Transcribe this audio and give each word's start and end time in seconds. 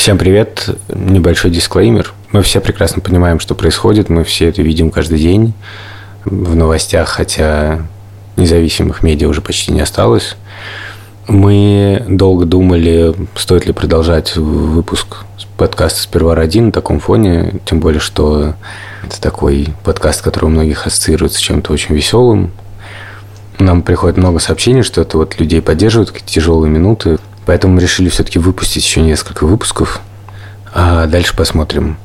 Всем 0.00 0.16
привет. 0.16 0.66
Небольшой 0.88 1.50
дисклеймер. 1.50 2.14
Мы 2.32 2.40
все 2.40 2.62
прекрасно 2.62 3.02
понимаем, 3.02 3.38
что 3.38 3.54
происходит. 3.54 4.08
Мы 4.08 4.24
все 4.24 4.48
это 4.48 4.62
видим 4.62 4.90
каждый 4.90 5.18
день 5.18 5.52
в 6.24 6.56
новостях, 6.56 7.10
хотя 7.10 7.80
независимых 8.34 9.02
медиа 9.02 9.28
уже 9.28 9.42
почти 9.42 9.72
не 9.72 9.82
осталось. 9.82 10.36
Мы 11.28 12.02
долго 12.08 12.46
думали, 12.46 13.14
стоит 13.36 13.66
ли 13.66 13.74
продолжать 13.74 14.36
выпуск 14.36 15.18
подкаста 15.58 16.00
«Сперва 16.00 16.34
ради» 16.34 16.60
на 16.60 16.72
таком 16.72 16.98
фоне, 16.98 17.60
тем 17.66 17.80
более, 17.80 18.00
что 18.00 18.54
это 19.04 19.20
такой 19.20 19.68
подкаст, 19.84 20.22
который 20.22 20.46
у 20.46 20.48
многих 20.48 20.86
ассоциируется 20.86 21.40
с 21.40 21.42
чем-то 21.42 21.74
очень 21.74 21.94
веселым. 21.94 22.52
Нам 23.58 23.82
приходит 23.82 24.16
много 24.16 24.38
сообщений, 24.38 24.82
что 24.82 25.02
это 25.02 25.18
вот 25.18 25.38
людей 25.38 25.60
поддерживают 25.60 26.10
какие-то 26.10 26.32
тяжелые 26.32 26.70
минуты. 26.70 27.18
Поэтому 27.50 27.74
мы 27.74 27.80
решили 27.80 28.08
все-таки 28.10 28.38
выпустить 28.38 28.84
еще 28.84 29.00
несколько 29.00 29.44
выпусков. 29.44 30.00
А 30.72 31.08
дальше 31.08 31.34
посмотрим, 31.34 31.96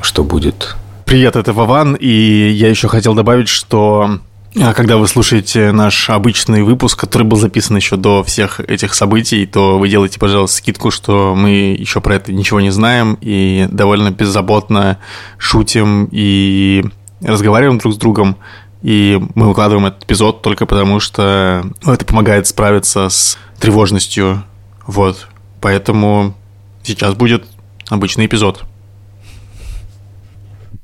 что 0.00 0.24
будет. 0.24 0.74
Привет, 1.04 1.36
это 1.36 1.52
Вован, 1.52 1.96
и 1.96 2.48
я 2.48 2.70
еще 2.70 2.88
хотел 2.88 3.14
добавить, 3.14 3.50
что 3.50 4.20
а, 4.58 4.72
когда 4.72 4.96
вы 4.96 5.06
слушаете 5.06 5.72
наш 5.72 6.08
обычный 6.08 6.62
выпуск, 6.62 6.98
который 6.98 7.24
был 7.24 7.36
записан 7.36 7.76
еще 7.76 7.96
до 7.96 8.24
всех 8.24 8.58
этих 8.58 8.94
событий, 8.94 9.44
то 9.44 9.78
вы 9.78 9.90
делаете, 9.90 10.18
пожалуйста, 10.18 10.56
скидку, 10.56 10.90
что 10.90 11.34
мы 11.36 11.76
еще 11.78 12.00
про 12.00 12.14
это 12.14 12.32
ничего 12.32 12.62
не 12.62 12.70
знаем 12.70 13.18
и 13.20 13.68
довольно 13.70 14.10
беззаботно 14.10 14.96
шутим 15.36 16.08
и 16.10 16.86
разговариваем 17.20 17.76
друг 17.76 17.92
с 17.92 17.98
другом. 17.98 18.38
И 18.80 19.20
мы 19.34 19.48
выкладываем 19.48 19.88
этот 19.88 20.04
эпизод 20.04 20.40
только 20.40 20.64
потому, 20.64 21.00
что 21.00 21.66
ну, 21.84 21.92
это 21.92 22.06
помогает 22.06 22.46
справиться 22.46 23.10
с 23.10 23.36
тревожностью 23.58 24.42
вот. 24.86 25.26
Поэтому 25.60 26.34
сейчас 26.82 27.14
будет 27.14 27.44
обычный 27.88 28.26
эпизод. 28.26 28.64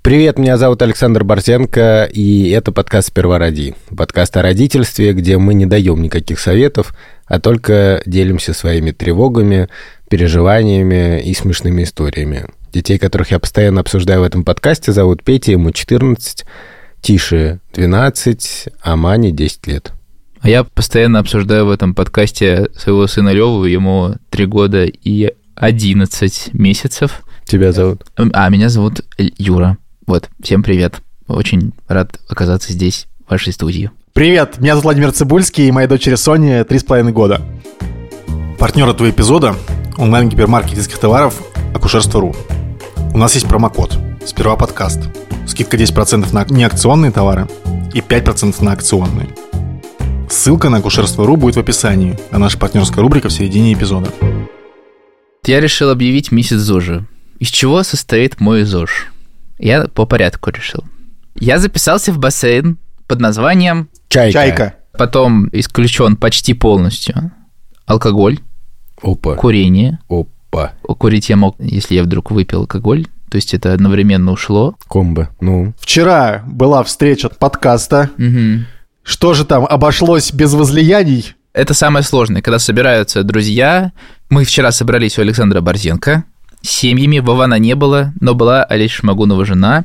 Привет, 0.02 0.38
меня 0.38 0.56
зовут 0.56 0.82
Александр 0.82 1.24
Борзенко, 1.24 2.08
и 2.12 2.50
это 2.50 2.70
подкаст 2.70 3.08
«Сперва 3.08 3.40
роди». 3.40 3.74
Подкаст 3.96 4.36
о 4.36 4.42
родительстве, 4.42 5.12
где 5.12 5.36
мы 5.36 5.52
не 5.54 5.66
даем 5.66 6.00
никаких 6.00 6.38
советов, 6.38 6.94
а 7.26 7.40
только 7.40 8.02
делимся 8.06 8.52
своими 8.52 8.92
тревогами, 8.92 9.68
переживаниями 10.08 11.20
и 11.22 11.34
смешными 11.34 11.82
историями. 11.82 12.46
Детей, 12.72 12.98
которых 12.98 13.32
я 13.32 13.40
постоянно 13.40 13.80
обсуждаю 13.80 14.20
в 14.20 14.24
этом 14.24 14.44
подкасте, 14.44 14.92
зовут 14.92 15.24
Петя, 15.24 15.50
ему 15.50 15.72
14, 15.72 16.44
Тише 17.00 17.58
12, 17.74 18.68
а 18.82 18.94
Мане 18.94 19.32
10 19.32 19.66
лет. 19.66 19.92
А 20.40 20.48
я 20.48 20.64
постоянно 20.64 21.18
обсуждаю 21.18 21.66
в 21.66 21.70
этом 21.70 21.94
подкасте 21.94 22.68
своего 22.76 23.06
сына 23.06 23.30
Леву, 23.30 23.64
ему 23.64 24.14
3 24.30 24.46
года 24.46 24.84
и 24.84 25.32
11 25.54 26.52
месяцев. 26.52 27.22
Тебя 27.44 27.72
зовут? 27.72 28.04
А, 28.16 28.48
меня 28.48 28.68
зовут 28.68 29.00
Юра. 29.18 29.78
Вот, 30.06 30.28
всем 30.42 30.62
привет. 30.62 31.00
Очень 31.26 31.72
рад 31.88 32.20
оказаться 32.28 32.72
здесь, 32.72 33.08
в 33.26 33.30
вашей 33.30 33.52
студии. 33.52 33.90
Привет, 34.12 34.58
меня 34.58 34.72
зовут 34.72 34.84
Владимир 34.84 35.12
Цибульский, 35.12 35.68
и 35.68 35.72
моей 35.72 35.88
дочери 35.88 36.14
Соне 36.14 36.60
3,5 36.60 37.12
года. 37.12 37.42
Партнер 38.58 38.88
этого 38.88 39.10
эпизода– 39.10 39.56
онлайн-гипермаркет 39.96 40.74
детских 40.74 40.98
товаров 40.98 41.42
«Акушерство.ру». 41.74 42.34
У 43.12 43.18
нас 43.18 43.34
есть 43.34 43.48
промокод 43.48 43.98
«Сперва 44.24 44.56
подкаст». 44.56 45.00
Скидка 45.46 45.76
10% 45.76 46.32
на 46.32 46.44
неакционные 46.48 47.10
товары 47.10 47.48
и 47.92 48.00
5% 48.00 48.62
на 48.62 48.72
акционные– 48.72 49.28
Ссылка 50.28 50.68
на 50.70 50.78
акушерство.ру 50.78 51.36
будет 51.36 51.56
в 51.56 51.60
описании, 51.60 52.18
а 52.30 52.38
наша 52.38 52.58
партнерская 52.58 53.02
рубрика 53.02 53.28
в 53.28 53.32
середине 53.32 53.74
эпизода. 53.74 54.10
Я 55.44 55.60
решил 55.60 55.90
объявить 55.90 56.32
месяц 56.32 56.56
ЗОЖа. 56.56 57.06
Из 57.38 57.48
чего 57.48 57.82
состоит 57.82 58.40
мой 58.40 58.64
ЗОЖ? 58.64 59.06
Я 59.58 59.86
по 59.86 60.06
порядку 60.06 60.50
решил. 60.50 60.84
Я 61.36 61.58
записался 61.58 62.12
в 62.12 62.18
бассейн 62.18 62.78
под 63.06 63.20
названием 63.20 63.88
Чайка. 64.08 64.32
Чайка. 64.32 64.74
Потом 64.92 65.48
исключен 65.52 66.16
почти 66.16 66.54
полностью 66.54 67.30
алкоголь, 67.84 68.38
Опа. 69.02 69.34
курение. 69.34 69.98
Опа. 70.08 70.72
Курить 70.82 71.28
я 71.28 71.36
мог, 71.36 71.56
если 71.58 71.94
я 71.94 72.02
вдруг 72.02 72.30
выпил 72.30 72.60
алкоголь. 72.60 73.06
То 73.30 73.36
есть 73.36 73.54
это 73.54 73.72
одновременно 73.72 74.32
ушло. 74.32 74.76
Комбо. 74.88 75.30
Ну. 75.40 75.74
Вчера 75.78 76.42
была 76.46 76.82
встреча 76.82 77.28
подкаста. 77.28 78.10
Угу. 78.18 78.64
Что 79.06 79.34
же 79.34 79.44
там, 79.44 79.64
обошлось 79.64 80.32
без 80.32 80.52
возлияний? 80.52 81.34
Это 81.52 81.74
самое 81.74 82.02
сложное, 82.02 82.42
когда 82.42 82.58
собираются 82.58 83.22
друзья. 83.22 83.92
Мы 84.30 84.44
вчера 84.44 84.72
собрались 84.72 85.16
у 85.16 85.22
Александра 85.22 85.60
Борзенко. 85.60 86.24
С 86.60 86.68
семьями 86.68 87.20
Вована 87.20 87.54
не 87.54 87.76
было, 87.76 88.12
но 88.20 88.34
была 88.34 88.64
Олеся 88.64 88.96
Шмагунова 88.96 89.44
жена. 89.46 89.84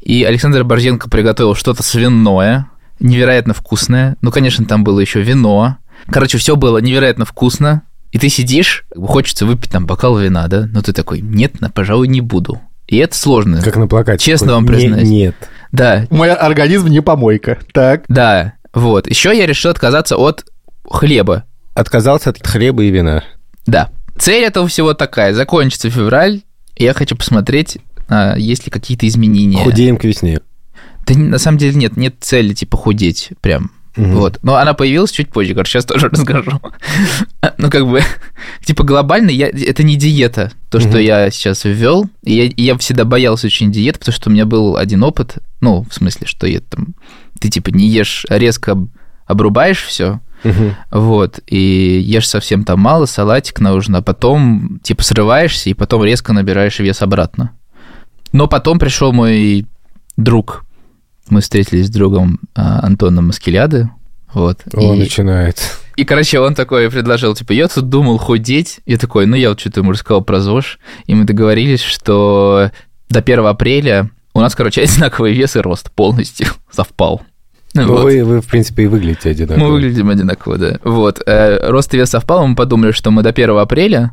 И 0.00 0.24
Александр 0.24 0.64
Борзенко 0.64 1.08
приготовил 1.08 1.54
что-то 1.54 1.84
свиное, 1.84 2.66
невероятно 2.98 3.54
вкусное. 3.54 4.16
Ну, 4.20 4.32
конечно, 4.32 4.66
там 4.66 4.82
было 4.82 4.98
еще 4.98 5.22
вино. 5.22 5.76
Короче, 6.08 6.36
все 6.36 6.56
было 6.56 6.78
невероятно 6.78 7.24
вкусно. 7.24 7.82
И 8.10 8.18
ты 8.18 8.28
сидишь, 8.28 8.84
хочется 8.92 9.46
выпить 9.46 9.70
там 9.70 9.86
бокал 9.86 10.18
вина, 10.18 10.48
да? 10.48 10.66
Но 10.72 10.82
ты 10.82 10.92
такой, 10.92 11.20
нет, 11.20 11.52
пожалуй, 11.72 12.08
не 12.08 12.20
буду. 12.20 12.60
И 12.88 12.96
это 12.96 13.16
сложно. 13.16 13.62
Как 13.62 13.76
на 13.76 13.86
плакате. 13.86 14.24
Честно 14.24 14.54
вам 14.54 14.66
признаюсь. 14.66 15.08
Нет. 15.08 15.36
Да. 15.72 16.06
Мой 16.10 16.32
организм 16.32 16.88
не 16.88 17.00
помойка. 17.00 17.58
Так. 17.72 18.04
Да. 18.08 18.54
Вот. 18.72 19.08
Еще 19.08 19.36
я 19.36 19.46
решил 19.46 19.70
отказаться 19.70 20.16
от 20.16 20.44
хлеба. 20.88 21.44
Отказался 21.74 22.30
от 22.30 22.46
хлеба 22.46 22.82
и 22.82 22.90
вина. 22.90 23.24
Да. 23.66 23.90
Цель 24.18 24.44
этого 24.44 24.68
всего 24.68 24.94
такая. 24.94 25.32
Закончится 25.32 25.90
февраль, 25.90 26.42
и 26.76 26.84
я 26.84 26.92
хочу 26.94 27.16
посмотреть, 27.16 27.78
а, 28.08 28.36
есть 28.36 28.66
ли 28.66 28.70
какие-то 28.70 29.06
изменения. 29.06 29.62
Худеем 29.62 29.96
к 29.96 30.04
весне. 30.04 30.40
Да 31.06 31.14
на 31.18 31.38
самом 31.38 31.58
деле 31.58 31.74
нет, 31.74 31.96
нет 31.96 32.16
цели 32.20 32.52
типа 32.52 32.76
худеть 32.76 33.30
прям. 33.40 33.70
Угу. 33.96 34.06
Вот. 34.08 34.38
Но 34.42 34.56
она 34.56 34.74
появилась 34.74 35.10
чуть 35.10 35.30
позже, 35.30 35.54
короче, 35.54 35.72
сейчас 35.72 35.84
тоже 35.84 36.08
расскажу. 36.12 36.60
ну, 37.58 37.70
как 37.70 37.86
бы, 37.86 38.02
типа, 38.64 38.84
глобально 38.84 39.30
я, 39.30 39.48
это 39.48 39.82
не 39.82 39.96
диета, 39.96 40.52
то, 40.70 40.78
угу. 40.78 40.88
что 40.88 40.98
я 40.98 41.30
сейчас 41.30 41.64
ввел. 41.64 42.08
И 42.22 42.34
я, 42.34 42.44
и 42.44 42.62
я 42.62 42.78
всегда 42.78 43.04
боялся 43.04 43.46
очень 43.46 43.72
диет, 43.72 43.98
потому 43.98 44.14
что 44.14 44.30
у 44.30 44.32
меня 44.32 44.46
был 44.46 44.76
один 44.76 45.02
опыт, 45.02 45.38
ну, 45.60 45.84
в 45.88 45.94
смысле, 45.94 46.26
что 46.26 46.46
я 46.46 46.60
там, 46.60 46.94
ты, 47.40 47.48
типа, 47.48 47.70
не 47.70 47.88
ешь, 47.88 48.26
резко 48.28 48.76
обрубаешь 49.26 49.84
все, 49.84 50.20
угу. 50.44 50.74
вот, 50.90 51.40
и 51.46 52.00
ешь 52.04 52.28
совсем 52.28 52.64
там 52.64 52.80
мало, 52.80 53.06
салатик 53.06 53.60
нужно, 53.60 53.98
а 53.98 54.02
потом, 54.02 54.80
типа, 54.82 55.02
срываешься, 55.02 55.70
и 55.70 55.74
потом 55.74 56.04
резко 56.04 56.32
набираешь 56.32 56.78
вес 56.78 57.02
обратно. 57.02 57.52
Но 58.32 58.46
потом 58.46 58.78
пришел 58.78 59.12
мой 59.12 59.66
друг 60.16 60.64
мы 61.30 61.40
встретились 61.40 61.86
с 61.86 61.90
другом 61.90 62.40
а, 62.54 62.80
Антоном 62.84 63.28
Маскеляды. 63.28 63.90
Вот. 64.32 64.60
Он 64.74 64.96
и, 64.96 64.98
начинает. 65.00 65.58
И, 65.96 66.04
короче, 66.04 66.40
он 66.40 66.54
такой 66.54 66.90
предложил, 66.90 67.34
типа, 67.34 67.52
я 67.52 67.68
тут 67.68 67.88
думал 67.88 68.18
худеть. 68.18 68.80
Я 68.86 68.96
такой, 68.96 69.26
ну, 69.26 69.36
я 69.36 69.50
вот 69.50 69.60
что-то 69.60 69.80
ему 69.80 69.92
рассказал 69.92 70.22
про 70.22 70.40
ЗОЖ. 70.40 70.78
И 71.06 71.14
мы 71.14 71.24
договорились, 71.24 71.82
что 71.82 72.70
до 73.08 73.18
1 73.18 73.46
апреля 73.46 74.10
у 74.32 74.40
нас, 74.40 74.54
короче, 74.54 74.82
одинаковый 74.84 75.32
вес 75.32 75.56
и 75.56 75.60
рост 75.60 75.90
полностью 75.90 76.46
совпал. 76.70 77.22
Ну, 77.72 77.86
вот. 77.86 78.02
вы, 78.02 78.24
вы, 78.24 78.40
в 78.40 78.46
принципе, 78.46 78.84
и 78.84 78.86
выглядите 78.86 79.30
одинаково. 79.30 79.64
Мы 79.64 79.72
выглядим 79.72 80.10
одинаково, 80.10 80.58
да. 80.58 80.78
Вот. 80.82 81.22
Э, 81.24 81.70
рост 81.70 81.94
и 81.94 81.96
вес 81.96 82.10
совпал, 82.10 82.46
мы 82.46 82.56
подумали, 82.56 82.90
что 82.90 83.10
мы 83.10 83.22
до 83.22 83.28
1 83.28 83.50
апреля 83.58 84.12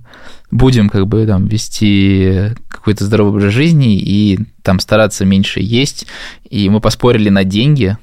будем 0.52 0.90
как 0.90 1.08
бы 1.08 1.26
там 1.26 1.48
вести 1.48 2.54
какой-то 2.68 3.06
здоровый 3.06 3.34
образ 3.34 3.54
жизни 3.54 3.98
и 3.98 4.40
там 4.64 4.80
стараться 4.80 5.26
меньше 5.26 5.60
есть. 5.60 6.08
И 6.50 6.70
мы 6.70 6.82
поспорили 6.82 7.30
на 7.30 7.44
деньги, 7.44 7.98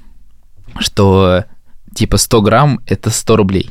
что 0.78 1.44
типа 1.94 2.16
100 2.16 2.43
грамм– 2.43 2.81
это 2.87 3.10
100 3.10 3.37
рублей. 3.37 3.71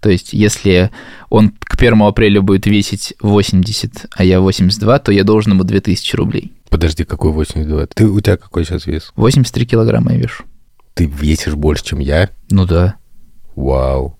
То 0.00 0.10
есть, 0.10 0.34
если 0.34 0.90
он 1.30 1.54
к 1.60 1.80
1 1.80 2.02
апреля 2.02 2.42
будет 2.42 2.66
весить 2.66 3.14
80, 3.22 4.06
а 4.14 4.22
я 4.22 4.40
82, 4.40 4.98
то 4.98 5.10
я 5.10 5.24
должен 5.24 5.52
ему 5.52 5.64
2000 5.64 6.16
рублей. 6.16 6.52
Подожди, 6.68 7.04
какой 7.04 7.32
82? 7.32 7.86
Ты, 7.86 8.06
у 8.06 8.20
тебя 8.20 8.36
какой 8.36 8.66
сейчас 8.66 8.84
вес? 8.84 9.12
83 9.16 9.64
килограмма 9.64 10.12
я 10.12 10.18
вешу. 10.18 10.44
Ты 10.92 11.06
весишь 11.06 11.54
больше, 11.54 11.84
чем 11.84 12.00
я? 12.00 12.28
Ну 12.50 12.66
да. 12.66 12.96
Вау. 13.56 14.18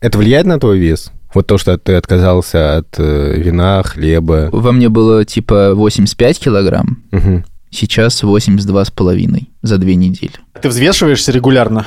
Это 0.00 0.18
влияет 0.18 0.44
на 0.44 0.60
твой 0.60 0.78
вес? 0.78 1.10
Вот 1.34 1.46
то, 1.46 1.58
что 1.58 1.78
ты 1.78 1.94
отказался 1.94 2.78
от 2.78 2.94
э, 2.98 3.34
вина, 3.36 3.82
хлеба. 3.82 4.48
Во 4.52 4.72
мне 4.72 4.88
было 4.88 5.24
типа 5.24 5.74
85 5.74 6.38
килограмм. 6.38 7.02
Угу. 7.12 7.44
Сейчас 7.70 8.22
82 8.22 8.84
с 8.84 8.90
половиной 8.90 9.48
за 9.62 9.78
две 9.78 9.94
недели. 9.94 10.32
Ты 10.60 10.68
взвешиваешься 10.68 11.32
регулярно? 11.32 11.86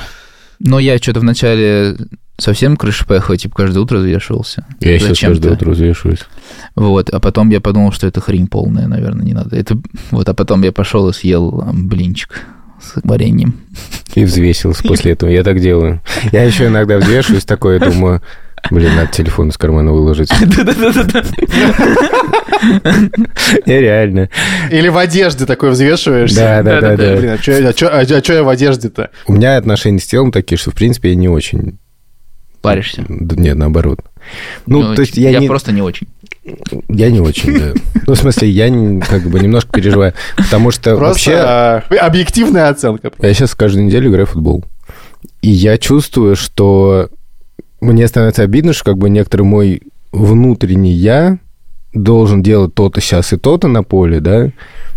Но 0.58 0.78
я 0.78 0.98
что-то 0.98 1.20
вначале 1.20 1.96
совсем 2.38 2.76
крыша 2.76 3.06
поехала, 3.06 3.36
типа 3.36 3.54
каждое 3.56 3.80
утро 3.80 3.98
взвешивался. 3.98 4.66
Я 4.80 4.98
сейчас 4.98 5.20
каждое 5.20 5.52
утро 5.52 5.70
взвешиваюсь. 5.70 6.20
Вот, 6.74 7.10
а 7.10 7.20
потом 7.20 7.50
я 7.50 7.60
подумал, 7.60 7.92
что 7.92 8.06
это 8.06 8.20
хрень 8.20 8.48
полная, 8.48 8.88
наверное, 8.88 9.24
не 9.24 9.32
надо. 9.32 9.56
Это 9.56 9.78
вот, 10.10 10.28
а 10.28 10.34
потом 10.34 10.62
я 10.62 10.72
пошел 10.72 11.08
и 11.08 11.12
съел 11.12 11.64
блинчик 11.72 12.42
с 12.82 13.00
вареньем. 13.02 13.56
И 14.14 14.24
взвесился 14.24 14.82
после 14.82 15.12
этого. 15.12 15.30
Я 15.30 15.44
так 15.44 15.60
делаю. 15.60 16.02
Я 16.32 16.44
еще 16.44 16.66
иногда 16.66 16.98
взвешиваюсь 16.98 17.44
такое, 17.44 17.78
думаю, 17.78 18.22
Блин, 18.70 18.96
надо 18.96 19.12
телефон 19.12 19.48
из 19.50 19.58
кармана 19.58 19.92
выложить. 19.92 20.30
Да-да-да-да. 20.40 21.22
Я 23.66 23.80
реально. 23.80 24.28
Или 24.70 24.88
в 24.88 24.98
одежде 24.98 25.46
такой 25.46 25.70
взвешиваешься. 25.70 26.36
Да, 26.36 26.62
да, 26.62 26.80
да, 26.80 26.96
да. 26.96 27.16
Блин, 27.16 27.30
а 27.32 27.38
что 27.38 28.32
я 28.32 28.42
в 28.42 28.48
одежде-то? 28.48 29.10
У 29.26 29.34
меня 29.34 29.56
отношения 29.56 29.98
с 29.98 30.06
телом 30.06 30.32
такие, 30.32 30.58
что, 30.58 30.70
в 30.70 30.74
принципе, 30.74 31.10
я 31.10 31.14
не 31.14 31.28
очень... 31.28 31.78
Паришься. 32.62 33.04
Нет, 33.08 33.56
наоборот. 33.56 34.00
Ну, 34.66 34.94
то 34.94 35.02
есть 35.02 35.16
я 35.16 35.30
я 35.30 35.38
не... 35.38 35.46
просто 35.46 35.70
не 35.72 35.82
очень. 35.82 36.08
Я 36.88 37.10
не 37.10 37.20
очень, 37.20 37.58
да. 37.58 37.72
Ну, 38.06 38.14
в 38.14 38.18
смысле, 38.18 38.48
я 38.48 38.68
не- 38.68 39.00
как 39.00 39.22
бы 39.28 39.38
немножко 39.38 39.70
переживаю. 39.72 40.14
Потому 40.36 40.70
что 40.70 40.96
Просто 40.96 41.30
вообще... 41.30 41.34
а, 41.34 41.82
объективная 42.00 42.68
оценка. 42.68 43.12
Я 43.20 43.34
сейчас 43.34 43.54
каждую 43.54 43.84
неделю 43.86 44.10
играю 44.10 44.26
в 44.26 44.30
футбол. 44.30 44.64
И 45.42 45.50
я 45.50 45.78
чувствую, 45.78 46.34
что 46.36 47.08
мне 47.92 48.08
становится 48.08 48.42
обидно, 48.42 48.72
что 48.72 48.84
как 48.84 48.98
бы 48.98 49.08
некоторый 49.10 49.42
мой 49.42 49.82
внутренний 50.12 50.92
я 50.92 51.38
должен 51.92 52.42
делать 52.42 52.74
то-то 52.74 53.00
сейчас 53.00 53.32
и 53.32 53.36
то-то 53.36 53.68
на 53.68 53.82
поле, 53.82 54.20
да, 54.20 54.50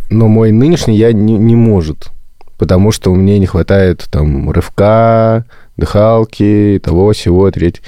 но 0.10 0.28
мой 0.28 0.52
нынешний 0.52 0.98
я 0.98 1.14
не, 1.14 1.38
не 1.38 1.56
может, 1.56 2.10
потому 2.58 2.92
что 2.92 3.14
мне 3.14 3.40
не 3.40 3.46
хватает 3.46 4.08
там 4.12 4.50
рывка, 4.52 5.46
дыхалки, 5.78 6.80
того, 6.84 7.14
всего, 7.14 7.50
треть. 7.52 7.82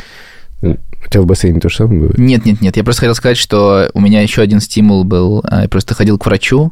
У 0.62 1.10
тебя 1.10 1.24
в 1.24 1.26
бассейне 1.26 1.60
то 1.60 1.68
же 1.68 1.78
самое 1.78 2.00
бывает? 2.02 2.20
Нет, 2.20 2.46
нет, 2.46 2.62
нет. 2.62 2.78
Я 2.78 2.84
просто 2.84 3.02
хотел 3.02 3.16
сказать, 3.16 3.38
что 3.38 3.90
у 3.94 4.00
меня 4.00 4.22
еще 4.22 4.42
один 4.44 4.62
стимул 4.62 5.04
был. 5.04 5.42
а, 5.44 5.64
Я 5.64 5.68
просто 5.68 5.96
ходил 5.96 6.20
к 6.20 6.26
врачу, 6.28 6.72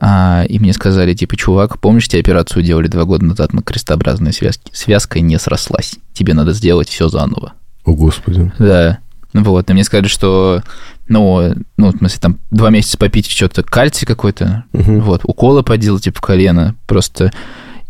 А, 0.00 0.44
и 0.48 0.58
мне 0.58 0.72
сказали, 0.72 1.14
типа, 1.14 1.36
чувак, 1.36 1.78
помнишь, 1.80 2.08
тебе 2.08 2.20
операцию 2.20 2.62
делали 2.62 2.88
два 2.88 3.04
года 3.04 3.24
назад 3.24 3.52
на 3.52 3.62
крестообразной 3.62 4.32
связке? 4.32 4.70
Связка 4.74 5.20
не 5.20 5.38
срослась. 5.38 5.96
Тебе 6.12 6.34
надо 6.34 6.52
сделать 6.52 6.88
все 6.88 7.08
заново. 7.08 7.52
О, 7.84 7.92
Господи. 7.92 8.52
Да. 8.58 8.98
Ну 9.34 9.42
Вот, 9.44 9.68
и 9.68 9.72
мне 9.74 9.84
сказали, 9.84 10.08
что, 10.08 10.62
ну, 11.06 11.54
ну, 11.76 11.92
в 11.92 11.98
смысле, 11.98 12.18
там, 12.20 12.38
два 12.50 12.70
месяца 12.70 12.96
попить 12.96 13.28
что-то, 13.30 13.62
кальций 13.62 14.06
какой-то, 14.06 14.64
Мгм. 14.72 15.00
вот, 15.02 15.20
уколы 15.24 15.62
поделать, 15.62 16.04
типа, 16.04 16.18
в 16.18 16.20
колено, 16.22 16.74
просто, 16.86 17.30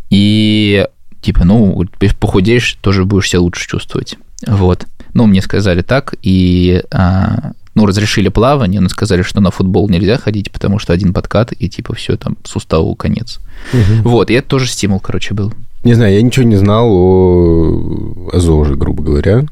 и, 0.09 0.85
типа, 1.21 1.45
ну, 1.45 1.85
похудеешь, 2.19 2.77
тоже 2.81 3.05
будешь 3.05 3.29
себя 3.29 3.39
лучше 3.39 3.67
чувствовать, 3.67 4.17
вот. 4.45 4.85
Ну, 5.13 5.25
мне 5.27 5.41
сказали 5.41 5.81
так, 5.81 6.13
и, 6.21 6.83
а, 6.91 7.53
ну, 7.79 7.85
разрешили 7.85 8.27
плавание, 8.27 8.81
но 8.81 8.89
сказали, 8.89 9.21
что 9.21 9.39
на 9.39 9.51
футбол 9.51 9.87
нельзя 9.87 10.17
ходить, 10.17 10.51
потому 10.51 10.79
что 10.79 10.91
один 10.91 11.13
подкат, 11.13 11.53
и, 11.57 11.69
типа, 11.69 11.95
все, 11.95 12.17
там, 12.17 12.35
суставу 12.43 12.93
конец. 12.93 13.39
Мгм. 13.71 14.01
Вот, 14.03 14.29
и 14.29 14.33
это 14.33 14.49
тоже 14.49 14.67
стимул, 14.67 14.99
короче, 14.99 15.33
был. 15.33 15.53
Не 15.85 15.93
знаю, 15.93 16.13
я 16.13 16.21
ничего 16.21 16.45
не 16.45 16.57
знал 16.57 16.89
о, 16.91 18.31
о 18.33 18.39
ЗОЖе, 18.39 18.75
грубо 18.75 19.01
говоря. 19.01 19.43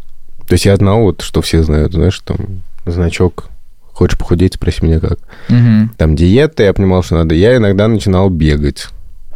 То 0.45 0.53
есть 0.53 0.65
я 0.65 0.75
знал, 0.75 1.03
вот, 1.03 1.21
что 1.21 1.41
все 1.41 1.63
знают, 1.63 1.93
знаешь, 1.93 2.19
там, 2.19 2.37
значок, 2.85 3.45
хочешь 3.93 4.17
похудеть, 4.17 4.55
спроси 4.55 4.83
меня 4.83 4.99
как. 4.99 5.19
Мгм. 5.47 5.91
Там 5.97 6.17
диета, 6.17 6.63
я 6.63 6.73
понимал, 6.73 7.03
что 7.03 7.15
надо. 7.15 7.33
Я 7.33 7.55
иногда 7.55 7.87
начинал 7.87 8.29
бегать. 8.29 8.87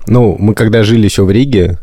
Ну, 0.06 0.36
мы 0.38 0.54
когда 0.54 0.84
жили 0.84 1.06
еще 1.06 1.24
в 1.24 1.32
Риге, 1.32 1.78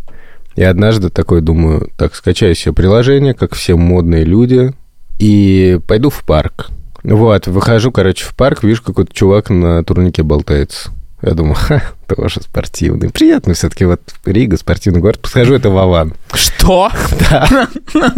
я 0.56 0.68
однажды 0.68 1.08
такой 1.08 1.40
думаю, 1.40 1.88
так, 1.96 2.14
скачаю 2.14 2.54
себе 2.54 2.74
приложение, 2.74 3.32
как 3.32 3.54
все 3.54 3.76
модные 3.76 4.24
люди, 4.24 4.74
и 5.18 5.80
пойду 5.86 6.10
в 6.10 6.22
парк. 6.24 6.70
Вот, 7.08 7.46
выхожу, 7.46 7.90
короче, 7.90 8.24
в 8.24 8.34
парк, 8.36 8.62
вижу, 8.62 8.82
какой-то 8.82 9.14
чувак 9.14 9.48
на 9.50 9.82
турнике 9.82 10.22
болтается. 10.22 10.90
Я 11.22 11.32
думаю, 11.32 11.56
ха, 11.56 11.82
тоже 12.06 12.40
спортивный. 12.42 13.10
Приятно 13.10 13.54
все-таки 13.54 13.84
вот 13.84 14.00
Рига, 14.24 14.56
спортивный 14.56 15.00
город. 15.00 15.18
Подхожу, 15.20 15.54
это 15.54 15.70
Вован. 15.70 16.14
Что? 16.32 16.90
Да. 17.30 17.68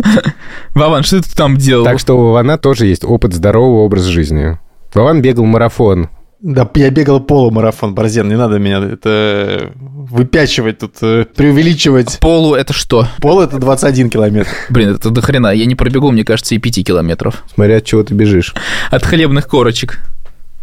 Вован, 0.74 1.02
что 1.04 1.22
ты 1.22 1.34
там 1.34 1.56
делал? 1.56 1.84
Так 1.84 1.98
что 1.98 2.18
у 2.18 2.26
Вована 2.26 2.58
тоже 2.58 2.86
есть 2.86 3.04
опыт 3.04 3.32
здорового 3.32 3.84
образа 3.84 4.10
жизни. 4.10 4.58
Вован 4.92 5.22
бегал 5.22 5.44
марафон. 5.44 6.08
Да, 6.42 6.68
я 6.74 6.90
бегал 6.90 7.20
полумарафон, 7.20 7.94
Борзен, 7.94 8.28
не 8.28 8.36
надо 8.36 8.58
меня 8.58 8.78
это 8.78 9.72
выпячивать 9.76 10.78
тут, 10.78 10.94
э, 11.02 11.26
преувеличивать. 11.36 12.18
Полу 12.18 12.54
это 12.54 12.72
что? 12.72 13.06
Пол 13.18 13.42
это 13.42 13.58
21 13.58 14.08
километр. 14.08 14.48
Блин, 14.70 14.94
это 14.94 15.10
до 15.10 15.20
хрена. 15.20 15.52
Я 15.52 15.66
не 15.66 15.74
пробегу, 15.74 16.10
мне 16.10 16.24
кажется, 16.24 16.54
и 16.54 16.58
пяти 16.58 16.82
километров. 16.82 17.44
Смотря 17.54 17.76
от 17.76 17.84
чего 17.84 18.02
ты 18.02 18.14
бежишь. 18.14 18.54
От 18.90 19.04
хлебных 19.04 19.48
корочек 19.48 19.98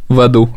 в 0.10 0.20
аду. 0.20 0.50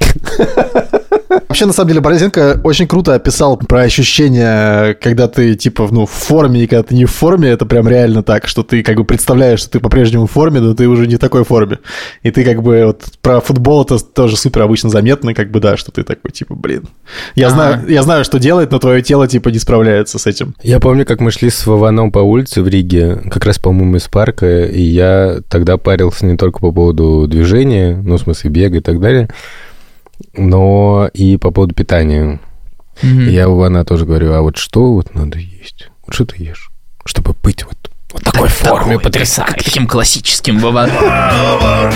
Вообще, 1.50 1.66
на 1.66 1.72
самом 1.72 1.88
деле, 1.88 2.00
Борозенко 2.00 2.60
очень 2.62 2.86
круто 2.86 3.12
описал 3.12 3.56
про 3.56 3.80
ощущение, 3.80 4.94
когда 4.94 5.26
ты, 5.26 5.56
типа, 5.56 5.88
ну, 5.90 6.06
в 6.06 6.10
форме, 6.10 6.62
и 6.62 6.68
когда 6.68 6.84
ты 6.84 6.94
не 6.94 7.06
в 7.06 7.10
форме, 7.10 7.48
это 7.48 7.66
прям 7.66 7.88
реально 7.88 8.22
так, 8.22 8.46
что 8.46 8.62
ты 8.62 8.84
как 8.84 8.94
бы 8.94 9.04
представляешь, 9.04 9.58
что 9.58 9.70
ты 9.70 9.80
по-прежнему 9.80 10.28
в 10.28 10.30
форме, 10.30 10.60
но 10.60 10.74
ты 10.74 10.86
уже 10.86 11.08
не 11.08 11.16
в 11.16 11.18
такой 11.18 11.42
форме. 11.42 11.80
И 12.22 12.30
ты 12.30 12.44
как 12.44 12.62
бы, 12.62 12.84
вот, 12.86 13.02
про 13.20 13.40
футбол 13.40 13.82
это 13.82 13.98
тоже 13.98 14.36
супер 14.36 14.62
обычно 14.62 14.90
заметно, 14.90 15.34
как 15.34 15.50
бы, 15.50 15.58
да, 15.58 15.76
что 15.76 15.90
ты 15.90 16.04
такой, 16.04 16.30
типа, 16.30 16.54
блин. 16.54 16.84
Я, 17.34 17.48
Ага. 17.48 17.54
знаю, 17.56 17.84
я 17.88 18.02
знаю, 18.04 18.24
что 18.24 18.38
делать, 18.38 18.70
но 18.70 18.78
твое 18.78 19.02
тело, 19.02 19.26
типа, 19.26 19.48
не 19.48 19.58
справляется 19.58 20.20
с 20.20 20.28
этим. 20.28 20.54
Я 20.62 20.78
помню, 20.78 21.04
как 21.04 21.20
мы 21.20 21.32
шли 21.32 21.50
с 21.50 21.66
Вованом 21.66 22.12
по 22.12 22.20
улице 22.20 22.62
в 22.62 22.68
Риге, 22.68 23.22
как 23.28 23.44
раз, 23.44 23.58
по-моему, 23.58 23.96
из 23.96 24.06
парка, 24.06 24.66
и 24.66 24.82
я 24.82 25.40
тогда 25.48 25.78
парился 25.78 26.26
не 26.26 26.36
только 26.36 26.60
по 26.60 26.70
поводу 26.70 27.26
движения, 27.26 28.00
ну, 28.04 28.18
в 28.18 28.20
смысле 28.20 28.50
бега 28.50 28.76
и 28.76 28.80
так 28.80 29.00
далее, 29.00 29.28
но 30.34 31.08
и 31.12 31.36
по 31.36 31.50
поводу 31.50 31.74
питания. 31.74 32.40
И 33.02 33.06
Я 33.06 33.48
у 33.48 33.56
Вана 33.56 33.84
тоже 33.84 34.04
говорю, 34.04 34.32
а 34.34 34.42
вот 34.42 34.56
что 34.58 34.92
вот 34.92 35.14
надо 35.14 35.38
есть? 35.38 35.88
Вот 36.06 36.14
что 36.14 36.26
ты 36.26 36.42
ешь? 36.42 36.70
Чтобы 37.06 37.34
быть 37.42 37.64
вот, 37.64 37.90
вот 38.12 38.22
такой 38.22 38.48
форме 38.48 38.96
Такой, 38.96 39.00
потрясающей. 39.04 39.54
как 39.54 39.64
таким 39.64 39.86
классическим 39.86 40.58
Вован. 40.58 40.90
Вован, 40.90 41.92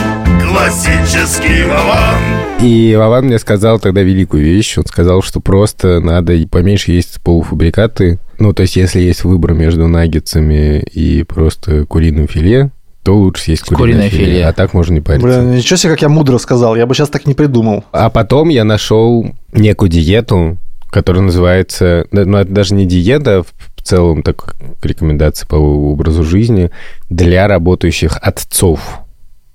классический 0.48 1.64
Вован. 1.64 2.22
И 2.62 2.94
Вован 2.96 3.26
мне 3.26 3.38
сказал 3.38 3.78
тогда 3.78 4.00
великую 4.02 4.44
вещь. 4.44 4.78
Он 4.78 4.86
сказал, 4.86 5.20
что 5.22 5.40
просто 5.40 6.00
надо 6.00 6.34
поменьше 6.48 6.92
есть 6.92 7.20
полуфабрикаты. 7.22 8.18
Ну, 8.38 8.54
то 8.54 8.62
есть, 8.62 8.76
если 8.76 9.00
есть 9.00 9.24
выбор 9.24 9.52
между 9.52 9.86
наггетсами 9.86 10.80
и 10.80 11.22
просто 11.24 11.84
куриным 11.84 12.26
филе, 12.28 12.70
то 13.04 13.16
лучше 13.16 13.42
съесть 13.44 13.62
куриное, 13.62 13.80
Куриное 13.82 14.08
филе. 14.08 14.24
филе. 14.24 14.46
А 14.46 14.52
так 14.54 14.72
можно 14.72 14.94
не 14.94 15.00
париться. 15.02 15.26
Блин, 15.28 15.54
ничего 15.56 15.76
себе, 15.76 15.92
как 15.92 16.02
я 16.02 16.08
мудро 16.08 16.38
сказал, 16.38 16.74
я 16.74 16.86
бы 16.86 16.94
сейчас 16.94 17.10
так 17.10 17.26
не 17.26 17.34
придумал. 17.34 17.84
А 17.92 18.08
потом 18.08 18.48
я 18.48 18.64
нашел 18.64 19.30
некую 19.52 19.90
диету, 19.90 20.56
которая 20.90 21.22
называется... 21.22 22.06
Ну, 22.12 22.38
это 22.38 22.50
даже 22.50 22.74
не 22.74 22.86
диета, 22.86 23.38
а 23.38 23.42
в 23.42 23.82
целом 23.82 24.22
так 24.22 24.56
рекомендация 24.82 25.46
по 25.46 25.56
образу 25.56 26.24
жизни 26.24 26.70
для 27.10 27.46
работающих 27.46 28.18
отцов. 28.22 28.80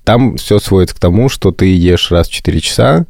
Там 0.03 0.37
все 0.37 0.59
сводится 0.59 0.95
к 0.95 0.99
тому, 0.99 1.27
что 1.27 1.51
ты 1.51 1.75
ешь 1.75 2.11
раз 2.11 2.29
в 2.29 2.31
4 2.31 2.59
часа 2.61 3.05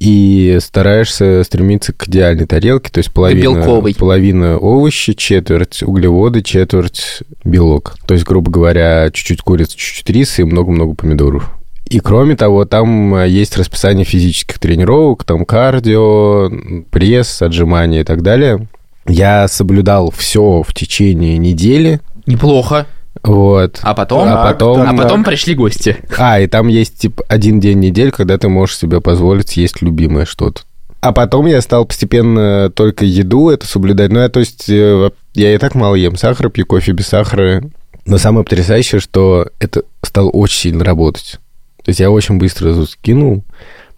и 0.00 0.58
стараешься 0.60 1.42
стремиться 1.44 1.92
к 1.92 2.08
идеальной 2.08 2.46
тарелке, 2.46 2.90
то 2.90 2.98
есть 2.98 3.10
половина, 3.12 3.82
половина 3.98 4.58
овощи, 4.58 5.12
четверть 5.14 5.82
углеводы, 5.82 6.42
четверть 6.42 7.22
белок. 7.44 7.96
То 8.06 8.14
есть, 8.14 8.26
грубо 8.26 8.50
говоря, 8.50 9.10
чуть-чуть 9.12 9.40
курицы, 9.40 9.76
чуть-чуть 9.76 10.10
риса 10.10 10.42
и 10.42 10.44
много-много 10.44 10.94
помидоров. 10.94 11.50
И 11.88 12.00
кроме 12.00 12.34
того, 12.34 12.64
там 12.64 13.14
э, 13.14 13.28
есть 13.28 13.56
расписание 13.56 14.04
физических 14.04 14.58
тренировок, 14.58 15.24
там 15.24 15.44
кардио, 15.44 16.50
пресс, 16.90 17.42
отжимания 17.42 18.00
и 18.00 18.04
так 18.04 18.22
далее. 18.22 18.66
Я 19.06 19.48
соблюдал 19.48 20.10
все 20.10 20.62
в 20.62 20.72
течение 20.72 21.36
недели. 21.36 22.00
Неплохо. 22.26 22.86
Вот. 23.24 23.80
А 23.82 23.94
потом? 23.94 24.28
А 24.28 24.44
потом... 24.44 24.82
А 24.82 24.94
потом 24.94 25.24
пришли 25.24 25.54
гости. 25.54 25.96
А, 26.18 26.40
и 26.40 26.46
там 26.46 26.68
есть, 26.68 26.98
типа, 26.98 27.24
один 27.26 27.58
день 27.58 27.80
недель, 27.80 28.12
когда 28.12 28.36
ты 28.36 28.48
можешь 28.48 28.76
себе 28.76 29.00
позволить 29.00 29.48
съесть 29.48 29.80
любимое 29.80 30.26
что-то. 30.26 30.62
А 31.00 31.12
потом 31.12 31.46
я 31.46 31.60
стал 31.60 31.86
постепенно 31.86 32.70
только 32.70 33.04
еду 33.04 33.50
это 33.50 33.66
соблюдать. 33.66 34.12
Ну, 34.12 34.20
я, 34.20 34.28
то 34.28 34.40
есть, 34.40 34.68
э, 34.68 35.10
я 35.34 35.54
и 35.54 35.58
так 35.58 35.74
мало 35.74 35.94
ем 35.94 36.16
сахара, 36.16 36.50
пью 36.50 36.66
кофе 36.66 36.92
без 36.92 37.08
сахара. 37.08 37.62
Но 38.06 38.18
самое 38.18 38.44
потрясающее, 38.44 39.00
что 39.00 39.48
это 39.58 39.82
стало 40.02 40.28
очень 40.28 40.58
сильно 40.58 40.84
работать. 40.84 41.38
То 41.82 41.90
есть 41.90 42.00
я 42.00 42.10
очень 42.10 42.38
быстро 42.38 42.84
скинул, 42.84 43.44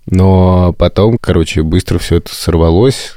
но 0.06 0.73
потом, 0.73 1.18
короче, 1.21 1.62
быстро 1.62 1.99
все 1.99 2.16
это 2.16 2.35
сорвалось 2.35 3.12